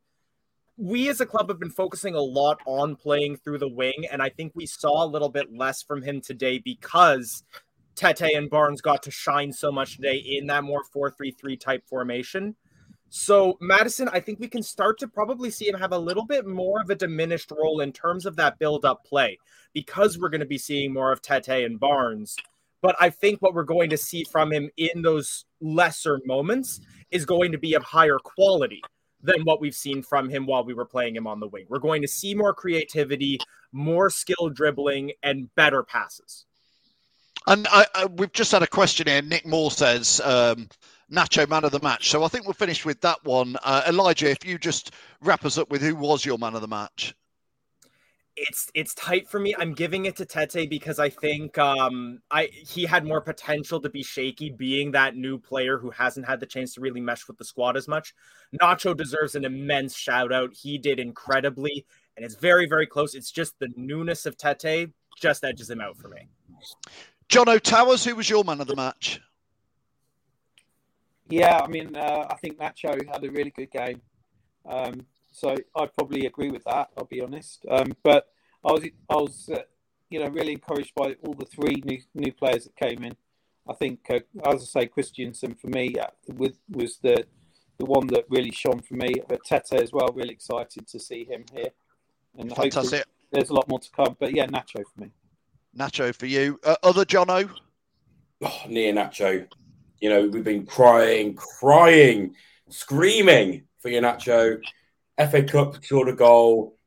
We 0.79 1.09
as 1.09 1.19
a 1.21 1.25
club 1.25 1.49
have 1.49 1.59
been 1.59 1.71
focusing 1.71 2.13
a 2.13 2.21
lot 2.21 2.59
on 2.67 2.95
playing 2.95 3.37
through 3.37 3.57
the 3.57 3.67
wing, 3.67 4.05
and 4.11 4.21
I 4.21 4.29
think 4.29 4.51
we 4.53 4.67
saw 4.67 5.03
a 5.03 5.07
little 5.09 5.29
bit 5.29 5.51
less 5.51 5.81
from 5.81 6.03
him 6.03 6.21
today 6.21 6.59
because 6.59 7.43
Tete 7.95 8.35
and 8.35 8.47
Barnes 8.47 8.79
got 8.79 9.01
to 9.03 9.11
shine 9.11 9.51
so 9.51 9.71
much 9.71 9.95
today 9.95 10.17
in 10.17 10.45
that 10.47 10.63
more 10.63 10.83
4 10.83 11.09
3 11.09 11.31
3 11.31 11.57
type 11.57 11.83
formation. 11.87 12.55
So 13.09 13.57
Maddison, 13.59 14.07
I 14.09 14.19
think 14.19 14.39
we 14.39 14.47
can 14.47 14.61
start 14.61 14.99
to 14.99 15.07
probably 15.07 15.49
see 15.49 15.67
him 15.67 15.79
have 15.79 15.93
a 15.93 15.97
little 15.97 16.25
bit 16.25 16.45
more 16.45 16.79
of 16.79 16.91
a 16.91 16.95
diminished 16.95 17.51
role 17.51 17.79
in 17.79 17.91
terms 17.91 18.27
of 18.27 18.35
that 18.35 18.59
build-up 18.59 19.03
play 19.03 19.39
because 19.73 20.19
we're 20.19 20.29
going 20.29 20.41
to 20.41 20.45
be 20.45 20.59
seeing 20.59 20.93
more 20.93 21.11
of 21.11 21.23
Tete 21.23 21.65
and 21.65 21.79
Barnes. 21.79 22.35
But 22.83 22.95
I 22.99 23.09
think 23.09 23.41
what 23.41 23.55
we're 23.55 23.63
going 23.63 23.89
to 23.89 23.97
see 23.97 24.23
from 24.25 24.53
him 24.53 24.69
in 24.77 25.01
those 25.01 25.45
lesser 25.59 26.19
moments 26.23 26.81
is 27.09 27.25
going 27.25 27.51
to 27.53 27.57
be 27.57 27.73
of 27.73 27.81
higher 27.81 28.19
quality 28.19 28.83
than 29.21 29.43
what 29.43 29.59
we've 29.59 29.75
seen 29.75 30.03
from 30.03 30.29
him 30.29 30.45
while 30.45 30.63
we 30.63 30.73
were 30.73 30.85
playing 30.85 31.15
him 31.15 31.27
on 31.27 31.39
the 31.39 31.47
wing. 31.47 31.65
We're 31.69 31.79
going 31.79 32.01
to 32.01 32.07
see 32.07 32.35
more 32.35 32.53
creativity, 32.53 33.39
more 33.71 34.09
skill 34.09 34.49
dribbling, 34.49 35.13
and 35.23 35.53
better 35.55 35.83
passes. 35.83 36.45
And 37.47 37.67
I, 37.71 37.85
I, 37.95 38.05
we've 38.05 38.33
just 38.33 38.51
had 38.51 38.63
a 38.63 38.67
question 38.67 39.07
here. 39.07 39.21
Nick 39.21 39.45
Moore 39.45 39.71
says, 39.71 40.19
um, 40.23 40.67
Nacho 41.11 41.47
man 41.47 41.63
of 41.63 41.71
the 41.71 41.79
match. 41.81 42.09
So 42.09 42.23
I 42.23 42.27
think 42.27 42.45
we'll 42.45 42.53
finish 42.53 42.85
with 42.85 42.99
that 43.01 43.23
one. 43.23 43.57
Uh, 43.63 43.83
Elijah, 43.87 44.29
if 44.29 44.45
you 44.45 44.57
just 44.57 44.91
wrap 45.21 45.45
us 45.45 45.57
up 45.57 45.69
with 45.69 45.81
who 45.81 45.95
was 45.95 46.25
your 46.25 46.37
man 46.37 46.55
of 46.55 46.61
the 46.61 46.67
match. 46.67 47.15
It's 48.37 48.69
it's 48.75 48.93
tight 48.93 49.27
for 49.27 49.39
me. 49.39 49.55
I'm 49.57 49.73
giving 49.73 50.05
it 50.05 50.15
to 50.17 50.25
Tete 50.25 50.69
because 50.69 50.99
I 50.99 51.09
think 51.09 51.57
um 51.57 52.19
I 52.29 52.49
he 52.53 52.85
had 52.85 53.03
more 53.03 53.19
potential 53.19 53.81
to 53.81 53.89
be 53.89 54.03
shaky 54.03 54.51
being 54.51 54.91
that 54.91 55.15
new 55.15 55.39
player 55.39 55.79
who 55.79 55.89
hasn't 55.89 56.27
had 56.27 56.39
the 56.39 56.45
chance 56.45 56.75
to 56.75 56.81
really 56.81 57.01
mesh 57.01 57.27
with 57.27 57.37
the 57.37 57.43
squad 57.43 57.75
as 57.75 57.87
much. 57.87 58.13
Nacho 58.61 58.95
deserves 58.95 59.33
an 59.35 59.43
immense 59.43 59.95
shout 59.95 60.31
out. 60.31 60.53
He 60.53 60.77
did 60.77 60.99
incredibly 60.99 61.85
and 62.15 62.23
it's 62.23 62.35
very 62.35 62.67
very 62.67 62.85
close. 62.85 63.15
It's 63.15 63.31
just 63.31 63.57
the 63.59 63.69
newness 63.75 64.27
of 64.27 64.37
Tete 64.37 64.91
just 65.19 65.43
edges 65.43 65.69
him 65.69 65.81
out 65.81 65.97
for 65.97 66.09
me. 66.09 66.27
John 67.29 67.49
O'Towers, 67.49 68.05
who 68.05 68.15
was 68.15 68.29
your 68.29 68.43
man 68.43 68.61
of 68.61 68.67
the 68.67 68.75
match? 68.75 69.19
Yeah, 71.29 71.59
I 71.61 71.67
mean, 71.67 71.95
uh, 71.95 72.25
I 72.29 72.35
think 72.35 72.57
Nacho 72.57 73.05
had 73.11 73.23
a 73.23 73.29
really 73.29 73.49
good 73.49 73.69
game. 73.69 74.01
Um, 74.65 75.05
so 75.37 75.55
I'd 75.75 75.93
probably 75.93 76.25
agree 76.25 76.49
with 76.49 76.63
that. 76.63 76.89
I'll 76.97 77.05
be 77.05 77.21
honest. 77.21 77.63
Um, 77.69 77.93
but 78.03 78.27
I 78.65 78.71
was, 78.71 78.83
I 79.07 79.15
was, 79.15 79.49
uh, 79.53 79.61
you 80.09 80.19
know, 80.19 80.29
really 80.29 80.53
encouraged 80.53 80.93
by 80.95 81.15
all 81.23 81.35
the 81.35 81.45
three 81.45 81.83
new 81.85 81.99
new 82.15 82.31
players 82.31 82.63
that 82.63 82.75
came 82.75 83.03
in. 83.03 83.15
I 83.69 83.73
think, 83.73 83.99
uh, 84.09 84.19
as 84.49 84.63
I 84.63 84.81
say, 84.81 84.87
Kristiansen 84.87 85.59
for 85.59 85.67
me 85.67 85.95
uh, 85.99 86.07
with 86.27 86.57
was 86.69 86.97
the 86.97 87.25
the 87.77 87.85
one 87.85 88.07
that 88.07 88.25
really 88.29 88.49
shone 88.49 88.81
for 88.81 88.95
me. 88.95 89.13
But 89.29 89.43
Tete 89.45 89.73
as 89.73 89.91
well. 89.93 90.07
Really 90.11 90.33
excited 90.33 90.87
to 90.87 90.99
see 90.99 91.23
him 91.23 91.45
here, 91.53 91.69
and 92.39 92.55
Fantastic. 92.55 93.05
there's 93.31 93.51
a 93.51 93.53
lot 93.53 93.67
more 93.69 93.79
to 93.79 93.91
come. 93.91 94.17
But 94.19 94.35
yeah, 94.35 94.47
Nacho 94.47 94.83
for 94.91 95.01
me. 95.01 95.11
Nacho 95.77 96.15
for 96.15 96.25
you. 96.25 96.59
Uh, 96.63 96.77
other 96.81 97.05
Jono? 97.05 97.47
Oh, 98.41 98.61
near 98.67 98.91
Nacho. 98.91 99.47
You 99.99 100.09
know, 100.09 100.27
we've 100.27 100.43
been 100.43 100.65
crying, 100.65 101.35
crying, 101.35 102.33
screaming 102.69 103.63
for 103.79 103.91
Iheanacho. 103.91 104.59
FA 105.17 105.43
Cup 105.43 105.83
scored 105.83 106.09
a 106.09 106.13
goal. 106.13 106.77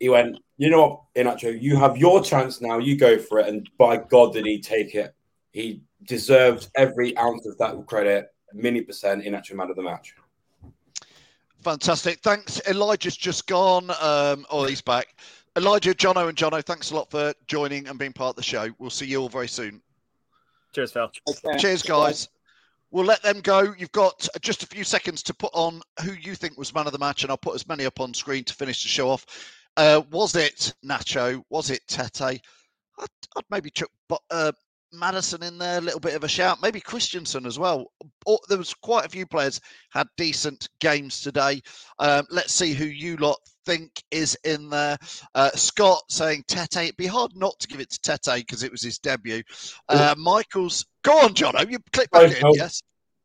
He 0.00 0.08
went, 0.08 0.38
you 0.56 0.70
know 0.70 0.80
what, 0.80 1.00
Iheanacho, 1.16 1.60
you 1.60 1.76
have 1.76 1.96
your 1.96 2.22
chance 2.22 2.60
now. 2.60 2.78
You 2.78 2.96
go 2.96 3.18
for 3.18 3.38
it. 3.38 3.48
And 3.48 3.68
by 3.78 3.98
God, 3.98 4.32
did 4.32 4.46
he 4.46 4.60
take 4.60 4.94
it? 4.94 5.14
He 5.52 5.82
deserves 6.04 6.70
every 6.76 7.16
ounce 7.18 7.46
of 7.46 7.58
that 7.58 7.86
credit. 7.86 8.26
A 8.52 8.56
mini 8.56 8.80
percent 8.80 9.24
Iheanacho 9.24 9.54
man 9.54 9.70
of 9.70 9.76
the 9.76 9.82
match. 9.82 10.14
Fantastic. 11.62 12.20
Thanks. 12.20 12.60
Elijah's 12.68 13.16
just 13.16 13.46
gone. 13.46 13.90
Um, 14.00 14.44
oh, 14.50 14.66
he's 14.66 14.82
back. 14.82 15.14
Elijah, 15.56 15.94
Jono, 15.94 16.28
and 16.28 16.36
Jono, 16.36 16.64
thanks 16.64 16.90
a 16.90 16.94
lot 16.94 17.10
for 17.10 17.32
joining 17.46 17.86
and 17.86 17.98
being 17.98 18.12
part 18.12 18.30
of 18.30 18.36
the 18.36 18.42
show. 18.42 18.68
We'll 18.78 18.90
see 18.90 19.06
you 19.06 19.20
all 19.20 19.28
very 19.28 19.48
soon. 19.48 19.82
Cheers, 20.74 20.92
Phil. 20.92 21.10
Cheers, 21.58 21.82
guys. 21.82 22.28
We'll 22.92 23.06
let 23.06 23.22
them 23.22 23.40
go. 23.40 23.74
You've 23.76 23.90
got 23.92 24.28
just 24.42 24.62
a 24.62 24.66
few 24.66 24.84
seconds 24.84 25.22
to 25.24 25.34
put 25.34 25.50
on 25.54 25.80
who 26.04 26.12
you 26.12 26.34
think 26.34 26.58
was 26.58 26.74
man 26.74 26.86
of 26.86 26.92
the 26.92 26.98
match, 26.98 27.22
and 27.22 27.30
I'll 27.30 27.38
put 27.38 27.54
as 27.54 27.66
many 27.66 27.86
up 27.86 28.00
on 28.00 28.12
screen 28.12 28.44
to 28.44 28.54
finish 28.54 28.82
the 28.82 28.88
show 28.90 29.08
off. 29.08 29.24
Uh, 29.78 30.02
was 30.10 30.36
it 30.36 30.74
Nacho? 30.84 31.42
Was 31.48 31.70
it 31.70 31.80
Tete? 31.88 32.20
I'd, 32.20 33.08
I'd 33.36 33.44
maybe 33.50 33.70
chuck 33.70 33.88
uh, 34.30 34.52
Maddison 34.92 35.42
in 35.42 35.56
there, 35.56 35.78
a 35.78 35.80
little 35.80 36.00
bit 36.00 36.14
of 36.14 36.24
a 36.24 36.28
shout. 36.28 36.60
Maybe 36.60 36.82
Kristiansen 36.82 37.46
as 37.46 37.58
well. 37.58 37.86
There 38.50 38.58
was 38.58 38.74
quite 38.74 39.06
a 39.06 39.08
few 39.08 39.24
players 39.24 39.58
had 39.90 40.06
decent 40.18 40.68
games 40.78 41.22
today. 41.22 41.62
Um, 41.98 42.26
let's 42.30 42.52
see 42.52 42.74
who 42.74 42.84
you 42.84 43.16
lot 43.16 43.38
think 43.64 44.02
is 44.10 44.36
in 44.44 44.70
there. 44.70 44.96
Uh, 45.34 45.50
Scott 45.50 46.02
saying 46.08 46.44
Tete. 46.46 46.76
It'd 46.76 46.96
be 46.96 47.06
hard 47.06 47.36
not 47.36 47.58
to 47.60 47.68
give 47.68 47.80
it 47.80 47.90
to 47.90 48.00
Tete 48.00 48.46
because 48.46 48.62
it 48.62 48.70
was 48.70 48.82
his 48.82 48.98
debut. 48.98 49.42
Uh, 49.88 50.14
Michael's 50.18 50.84
go 51.02 51.12
on, 51.20 51.34
Jono. 51.34 51.68
You 51.70 51.78
click 51.92 52.10
back 52.10 52.36
in. 52.36 52.44
Oh, 52.44 52.52
Yes, 52.54 52.80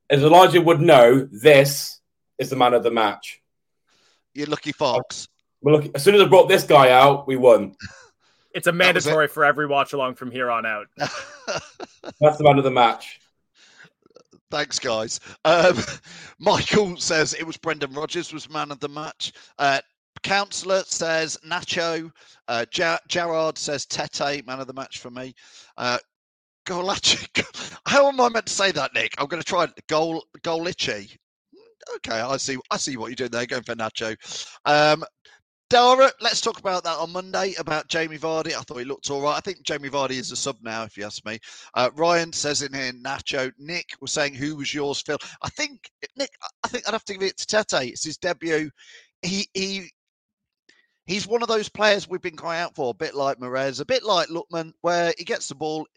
As 0.10 0.24
Elijah 0.24 0.62
would 0.62 0.82
know, 0.82 1.28
this 1.32 2.00
is 2.38 2.50
the 2.50 2.56
man 2.56 2.74
of 2.74 2.84
the 2.84 2.92
match. 2.92 3.42
You're 4.34 4.48
lucky 4.48 4.72
fox. 4.72 5.28
Well, 5.62 5.80
look, 5.80 5.96
as 5.96 6.04
soon 6.04 6.16
as 6.16 6.22
I 6.22 6.26
brought 6.26 6.48
this 6.48 6.64
guy 6.64 6.92
out, 6.92 7.28
we 7.28 7.36
won. 7.36 7.76
It's 8.54 8.66
a 8.66 8.72
mandatory 8.72 9.28
for 9.28 9.46
every 9.46 9.68
watch 9.68 9.94
along 9.94 10.16
from 10.16 10.32
here 10.32 10.50
on 10.50 10.66
out. 10.66 10.88
That's 10.98 12.38
the 12.38 12.44
man 12.44 12.58
of 12.58 12.64
the 12.64 12.72
match. 12.72 13.20
Thanks, 14.50 14.80
guys. 14.80 15.20
Um, 15.46 15.78
Michael 16.40 16.98
says 16.98 17.36
it 17.36 17.46
was 17.46 17.56
Brendan 17.58 17.94
Rodgers 17.94 18.34
was 18.34 18.50
man 18.50 18.72
of 18.72 18.80
the 18.80 18.90
match. 18.90 19.32
Uh, 19.60 19.80
Councillor 20.24 20.84
says 20.86 21.38
Nacho. 21.46 22.12
Uh, 22.48 22.66
Ger- 22.72 23.00
Gerard 23.08 23.58
says 23.58 23.86
Tete, 23.86 24.46
man 24.46 24.60
of 24.60 24.68
the 24.68 24.74
match 24.74 25.00
for 25.00 25.10
me. 25.12 25.34
Uh, 25.78 25.98
Golachi. 26.68 27.80
How 27.88 28.08
am 28.08 28.20
I 28.20 28.30
meant 28.30 28.46
to 28.48 28.54
say 28.54 28.72
that, 28.72 28.94
Nick? 28.94 29.14
I'm 29.18 29.28
going 29.28 29.42
to 29.42 29.48
try. 29.48 29.68
Gol 29.88 30.24
Golichi. 30.44 31.18
Okay, 31.96 32.20
I 32.20 32.38
see. 32.38 32.58
I 32.70 32.78
see 32.78 32.98
what 32.98 33.08
you're 33.08 33.16
doing 33.16 33.32
there. 33.32 33.46
Going 33.46 33.64
for 33.64 33.76
Nacho. 33.76 34.16
Um, 34.66 35.04
Dara, 35.70 36.10
let's 36.22 36.40
talk 36.40 36.60
about 36.60 36.86
that 36.86 36.98
on 36.98 37.12
Monday 37.12 37.54
about 37.58 37.90
Jamie 37.90 38.18
Vardy. 38.18 38.54
I 38.54 38.62
thought 38.62 38.78
he 38.78 38.86
looked 38.86 39.10
all 39.10 39.22
right. 39.22 39.36
I 39.36 39.42
think 39.42 39.64
Jamie 39.64 39.90
Vardy 39.90 40.12
is 40.12 40.32
a 40.32 40.36
sub 40.38 40.58
now, 40.62 40.84
if 40.84 40.96
you 40.96 41.04
ask 41.04 41.26
me. 41.26 41.40
Uh, 41.74 41.90
Ryan 41.96 42.32
says 42.32 42.62
in 42.62 42.74
here, 42.74 42.94
Nacho. 42.94 43.52
Nick 43.58 43.90
was 44.00 44.14
saying, 44.14 44.34
"Who 44.34 44.56
was 44.56 44.74
yours, 44.74 45.02
Phil?" 45.02 45.18
I 45.42 45.50
think 45.50 45.90
Nick. 46.16 46.30
I 46.64 46.70
think 46.70 46.88
I'd 46.88 46.94
have 46.94 47.04
to 47.06 47.14
give 47.14 47.24
it 47.24 47.38
to 47.38 47.46
Tete. 47.46 47.92
It's 47.92 48.06
his 48.06 48.18
debut. 48.18 48.70
He 49.22 49.48
he. 49.54 49.90
He's 51.08 51.28
one 51.28 51.42
of 51.42 51.48
those 51.48 51.70
players 51.70 52.08
we've 52.08 52.22
been 52.22 52.36
crying 52.36 52.62
out 52.62 52.76
for, 52.76 52.92
a 52.92 52.94
bit 52.94 53.16
like 53.16 53.40
Mahrez, 53.40 53.82
a 53.82 53.86
bit 53.86 54.04
like 54.04 54.28
Lookman, 54.30 54.74
where 54.82 55.14
he 55.18 55.24
gets 55.24 55.48
the 55.48 55.56
ball, 55.56 55.88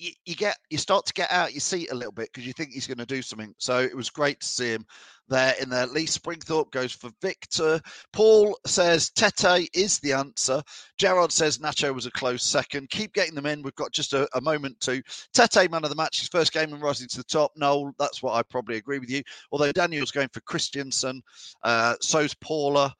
you, 0.00 0.12
you 0.24 0.34
get 0.34 0.56
you 0.70 0.78
start 0.78 1.04
to 1.06 1.12
get 1.12 1.30
out 1.30 1.52
your 1.52 1.60
seat 1.60 1.92
a 1.92 1.94
little 1.94 2.12
bit 2.12 2.30
because 2.32 2.46
you 2.46 2.52
think 2.52 2.70
he's 2.70 2.86
going 2.86 2.98
to 2.98 3.06
do 3.06 3.22
something. 3.22 3.54
So 3.58 3.78
it 3.78 3.94
was 3.94 4.10
great 4.10 4.40
to 4.40 4.46
see 4.46 4.70
him 4.70 4.86
there 5.28 5.54
in 5.60 5.68
there. 5.68 5.86
Lee 5.86 6.06
Springthorpe 6.06 6.72
goes 6.72 6.92
for 6.92 7.10
Victor. 7.20 7.80
Paul 8.12 8.58
says 8.66 9.10
Tete 9.10 9.68
is 9.74 9.98
the 10.00 10.12
answer. 10.12 10.62
Gerard 10.98 11.30
says 11.30 11.58
Nacho 11.58 11.94
was 11.94 12.06
a 12.06 12.10
close 12.10 12.42
second. 12.42 12.90
Keep 12.90 13.12
getting 13.12 13.34
them 13.34 13.46
in. 13.46 13.62
We've 13.62 13.74
got 13.76 13.92
just 13.92 14.12
a, 14.12 14.28
a 14.34 14.40
moment 14.40 14.80
to. 14.80 15.02
Tete, 15.34 15.70
man 15.70 15.84
of 15.84 15.90
the 15.90 15.96
match, 15.96 16.20
his 16.20 16.28
first 16.28 16.52
game 16.52 16.72
and 16.72 16.82
rising 16.82 17.08
to 17.08 17.18
the 17.18 17.24
top. 17.24 17.52
Noel, 17.56 17.92
that's 17.98 18.22
what 18.22 18.34
I 18.34 18.42
probably 18.42 18.76
agree 18.76 18.98
with 18.98 19.10
you. 19.10 19.22
Although 19.52 19.72
Daniel's 19.72 20.10
going 20.10 20.28
for 20.32 20.40
Kristiansen, 20.40 21.20
uh, 21.62 21.94
so's 22.00 22.34
Paula. 22.34 22.94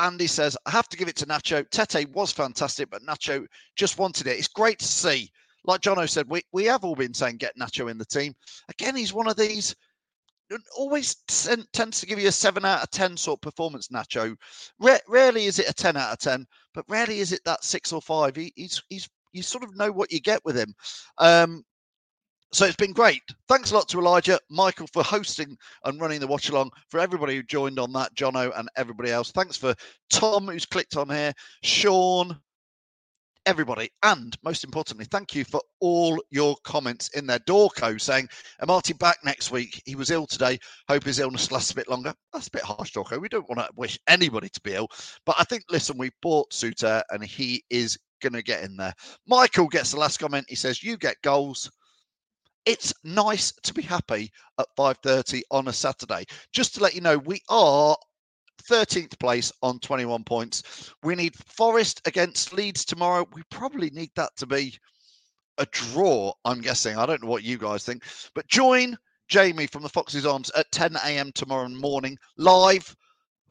Andy 0.00 0.26
says, 0.26 0.56
I 0.66 0.70
have 0.70 0.88
to 0.88 0.96
give 0.96 1.08
it 1.08 1.16
to 1.16 1.26
Nacho. 1.26 1.68
Tete 1.70 2.08
was 2.10 2.32
fantastic, 2.32 2.90
but 2.90 3.02
Nacho 3.02 3.46
just 3.76 3.98
wanted 3.98 4.26
it. 4.26 4.38
It's 4.38 4.48
great 4.48 4.78
to 4.78 4.86
see. 4.86 5.30
Like 5.64 5.82
Jono 5.82 6.08
said, 6.08 6.26
we, 6.28 6.42
we 6.52 6.64
have 6.64 6.84
all 6.84 6.94
been 6.96 7.14
saying 7.14 7.36
get 7.36 7.58
Nacho 7.58 7.90
in 7.90 7.98
the 7.98 8.04
team. 8.06 8.34
Again, 8.70 8.96
he's 8.96 9.12
one 9.12 9.28
of 9.28 9.36
these 9.36 9.74
always 10.76 11.16
ten, 11.28 11.64
tends 11.72 12.00
to 12.00 12.06
give 12.06 12.18
you 12.18 12.28
a 12.28 12.32
seven 12.32 12.64
out 12.64 12.82
of 12.82 12.90
ten 12.90 13.16
sort 13.16 13.38
of 13.38 13.42
performance. 13.42 13.88
Nacho, 13.88 14.34
Ra- 14.80 14.98
rarely 15.08 15.44
is 15.44 15.58
it 15.58 15.68
a 15.68 15.74
ten 15.74 15.96
out 15.96 16.12
of 16.12 16.18
ten, 16.18 16.46
but 16.74 16.84
rarely 16.88 17.20
is 17.20 17.32
it 17.32 17.40
that 17.44 17.62
six 17.62 17.92
or 17.92 18.00
five. 18.00 18.34
He, 18.36 18.52
he's 18.56 18.82
he's 18.88 19.08
you 19.32 19.42
sort 19.42 19.64
of 19.64 19.76
know 19.76 19.92
what 19.92 20.10
you 20.10 20.20
get 20.20 20.44
with 20.44 20.56
him. 20.56 20.74
Um, 21.18 21.62
so 22.52 22.66
it's 22.66 22.76
been 22.76 22.92
great. 22.92 23.22
Thanks 23.48 23.70
a 23.70 23.74
lot 23.74 23.88
to 23.88 23.98
Elijah, 23.98 24.38
Michael 24.50 24.88
for 24.92 25.02
hosting 25.02 25.56
and 25.84 26.00
running 26.00 26.20
the 26.20 26.26
watch 26.26 26.48
along. 26.48 26.70
For 26.88 26.98
everybody 26.98 27.36
who 27.36 27.42
joined 27.42 27.78
on 27.78 27.92
that, 27.92 28.14
Jono 28.14 28.52
and 28.58 28.68
everybody 28.76 29.10
else. 29.10 29.30
Thanks 29.30 29.56
for 29.56 29.74
Tom 30.10 30.48
who's 30.48 30.66
clicked 30.66 30.96
on 30.96 31.08
here, 31.08 31.32
Sean, 31.62 32.40
everybody, 33.46 33.90
and 34.02 34.36
most 34.44 34.64
importantly, 34.64 35.06
thank 35.10 35.34
you 35.34 35.44
for 35.44 35.60
all 35.80 36.22
your 36.30 36.56
comments 36.64 37.08
in 37.16 37.26
there. 37.26 37.38
Dorco 37.40 38.00
saying, 38.00 38.28
Amartey 38.62 38.98
back 38.98 39.18
next 39.24 39.50
week. 39.50 39.80
He 39.86 39.94
was 39.94 40.10
ill 40.10 40.26
today. 40.26 40.58
Hope 40.88 41.04
his 41.04 41.18
illness 41.18 41.50
lasts 41.50 41.70
a 41.70 41.76
bit 41.76 41.88
longer. 41.88 42.14
That's 42.32 42.48
a 42.48 42.52
bit 42.52 42.62
harsh, 42.62 42.92
Dorco. 42.92 43.20
We 43.20 43.28
don't 43.28 43.48
want 43.48 43.60
to 43.60 43.68
wish 43.76 43.98
anybody 44.08 44.48
to 44.48 44.60
be 44.62 44.74
ill. 44.74 44.88
But 45.24 45.36
I 45.38 45.44
think, 45.44 45.64
listen, 45.70 45.98
we 45.98 46.10
bought 46.22 46.50
Souttar 46.52 47.02
and 47.10 47.24
he 47.24 47.62
is 47.70 47.98
going 48.20 48.34
to 48.34 48.42
get 48.42 48.62
in 48.62 48.76
there. 48.76 48.94
Michael 49.26 49.68
gets 49.68 49.92
the 49.92 50.00
last 50.00 50.18
comment. 50.18 50.46
He 50.48 50.54
says, 50.56 50.82
You 50.82 50.96
get 50.96 51.16
goals. 51.22 51.70
It's 52.66 52.92
nice 53.04 53.52
to 53.62 53.74
be 53.74 53.82
happy 53.82 54.30
at 54.58 54.66
5:30 54.76 55.42
on 55.50 55.68
a 55.68 55.72
Saturday. 55.72 56.24
Just 56.52 56.74
to 56.74 56.82
let 56.82 56.94
you 56.94 57.00
know, 57.00 57.18
we 57.18 57.40
are 57.48 57.96
13th 58.62 59.18
place 59.18 59.50
on 59.62 59.78
21 59.80 60.24
points. 60.24 60.92
We 61.02 61.14
need 61.14 61.34
Forest 61.36 62.02
against 62.06 62.52
Leeds 62.52 62.84
tomorrow. 62.84 63.26
We 63.32 63.42
probably 63.50 63.90
need 63.90 64.10
that 64.16 64.36
to 64.36 64.46
be 64.46 64.78
a 65.58 65.66
draw, 65.66 66.32
I'm 66.44 66.60
guessing. 66.60 66.96
I 66.96 67.06
don't 67.06 67.22
know 67.22 67.28
what 67.28 67.42
you 67.42 67.58
guys 67.58 67.84
think. 67.84 68.04
But 68.34 68.46
join 68.48 68.96
Jamie 69.28 69.66
from 69.66 69.82
the 69.82 69.88
Foxes 69.88 70.26
Arms 70.26 70.50
at 70.56 70.70
10 70.72 70.96
a.m. 70.96 71.32
tomorrow 71.32 71.68
morning, 71.68 72.18
live 72.36 72.94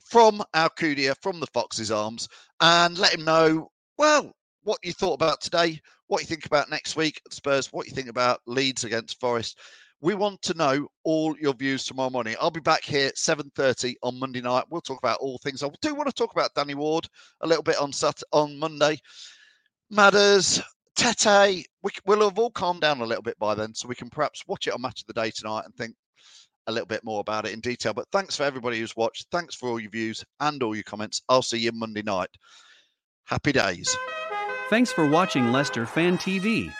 from 0.03 0.43
Alcudia, 0.55 1.15
from 1.21 1.39
the 1.39 1.47
Foxes 1.47 1.91
Arms, 1.91 2.27
and 2.61 2.97
let 2.97 3.13
him 3.13 3.23
know, 3.23 3.71
well, 3.97 4.31
what 4.63 4.79
you 4.83 4.91
thought 4.91 5.13
about 5.13 5.39
today, 5.41 5.79
what 6.09 6.21
you 6.21 6.27
think 6.27 6.45
about 6.45 6.69
next 6.69 6.95
week 6.95 7.21
at 7.25 7.33
Spurs, 7.33 7.71
what 7.71 7.87
you 7.87 7.93
think 7.93 8.09
about 8.09 8.41
Leeds 8.45 8.83
against 8.83 9.19
Forest. 9.19 9.57
We 10.01 10.15
want 10.15 10.41
to 10.43 10.53
know 10.55 10.87
all 11.03 11.37
your 11.39 11.53
views 11.53 11.85
tomorrow 11.85 12.09
morning. 12.09 12.35
I'll 12.39 12.51
be 12.51 12.59
back 12.59 12.83
here 12.83 13.11
7:30 13.15 13.95
on 14.01 14.19
Monday 14.19 14.41
night. 14.41 14.65
We'll 14.69 14.81
talk 14.81 14.97
about 14.97 15.19
all 15.19 15.37
things. 15.37 15.61
I 15.61 15.69
do 15.81 15.93
want 15.93 16.07
to 16.07 16.13
talk 16.13 16.31
about 16.31 16.53
Danny 16.55 16.73
Ward 16.73 17.07
a 17.41 17.47
little 17.47 17.63
bit 17.63 17.77
on 17.77 17.93
Sat 17.93 18.21
on 18.31 18.57
Monday. 18.57 18.99
Matters, 19.91 20.61
Tete, 20.95 21.65
we, 21.83 21.91
we'll 22.05 22.27
have 22.27 22.39
all 22.39 22.51
calmed 22.51 22.81
down 22.81 23.01
a 23.01 23.05
little 23.05 23.23
bit 23.23 23.37
by 23.39 23.53
then, 23.53 23.73
so 23.75 23.87
we 23.87 23.95
can 23.95 24.09
perhaps 24.09 24.43
watch 24.47 24.67
it 24.67 24.73
on 24.73 24.81
Match 24.81 25.01
of 25.01 25.07
the 25.07 25.21
Day 25.21 25.31
tonight 25.31 25.65
and 25.65 25.75
think, 25.75 25.95
a 26.67 26.71
little 26.71 26.87
bit 26.87 27.03
more 27.03 27.19
about 27.19 27.45
it 27.45 27.53
in 27.53 27.59
detail. 27.59 27.93
But 27.93 28.07
thanks 28.11 28.35
for 28.35 28.43
everybody 28.43 28.79
who's 28.79 28.95
watched. 28.95 29.27
Thanks 29.31 29.55
for 29.55 29.69
all 29.69 29.79
your 29.79 29.91
views 29.91 30.23
and 30.39 30.61
all 30.63 30.75
your 30.75 30.83
comments. 30.83 31.21
I'll 31.29 31.41
see 31.41 31.57
you 31.57 31.71
Monday 31.71 32.03
night. 32.03 32.29
Happy 33.25 33.51
days. 33.51 33.95
Thanks 34.69 34.91
for 34.91 35.07
watching 35.07 35.51
Leicester 35.51 35.87
Fan 35.87 36.19
TV. 36.19 36.71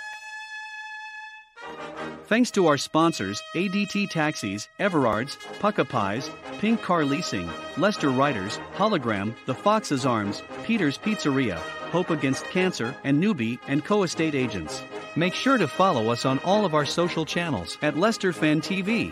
Thanks 2.28 2.52
to 2.52 2.68
our 2.68 2.78
sponsors 2.78 3.42
ADT 3.56 4.12
Taxis, 4.12 4.68
Everards, 4.80 5.38
Pukka 5.60 5.90
Pies, 5.90 6.30
Pink 6.60 6.84
Car 6.84 7.04
Leasing, 7.04 7.50
Leicester 7.78 8.12
Riders, 8.12 8.60
Hologram, 8.76 9.34
The 9.48 9.56
Fox's 9.56 10.06
Arms, 10.06 10.44
Peter's 10.64 11.00
Pizzeria, 11.00 11.56
Hope 11.90 12.12
Against 12.12 12.46
Cancer, 12.46 12.96
and 13.04 13.24
Newbie 13.24 13.58
and 13.68 13.84
Co 13.84 14.04
Estate 14.04 14.36
Agents. 14.36 14.84
Make 15.16 15.34
sure 15.34 15.58
to 15.58 15.68
follow 15.68 16.12
us 16.12 16.26
on 16.28 16.38
all 16.46 16.66
of 16.66 16.76
our 16.76 16.86
social 16.86 17.26
channels 17.26 17.80
at 17.82 17.98
Leicester 17.98 18.32
Fan 18.32 18.62
TV. 18.62 19.12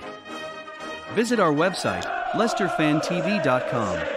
Visit 1.16 1.40
our 1.40 1.52
website, 1.52 2.06
leicesterfantv.com. 2.34 4.17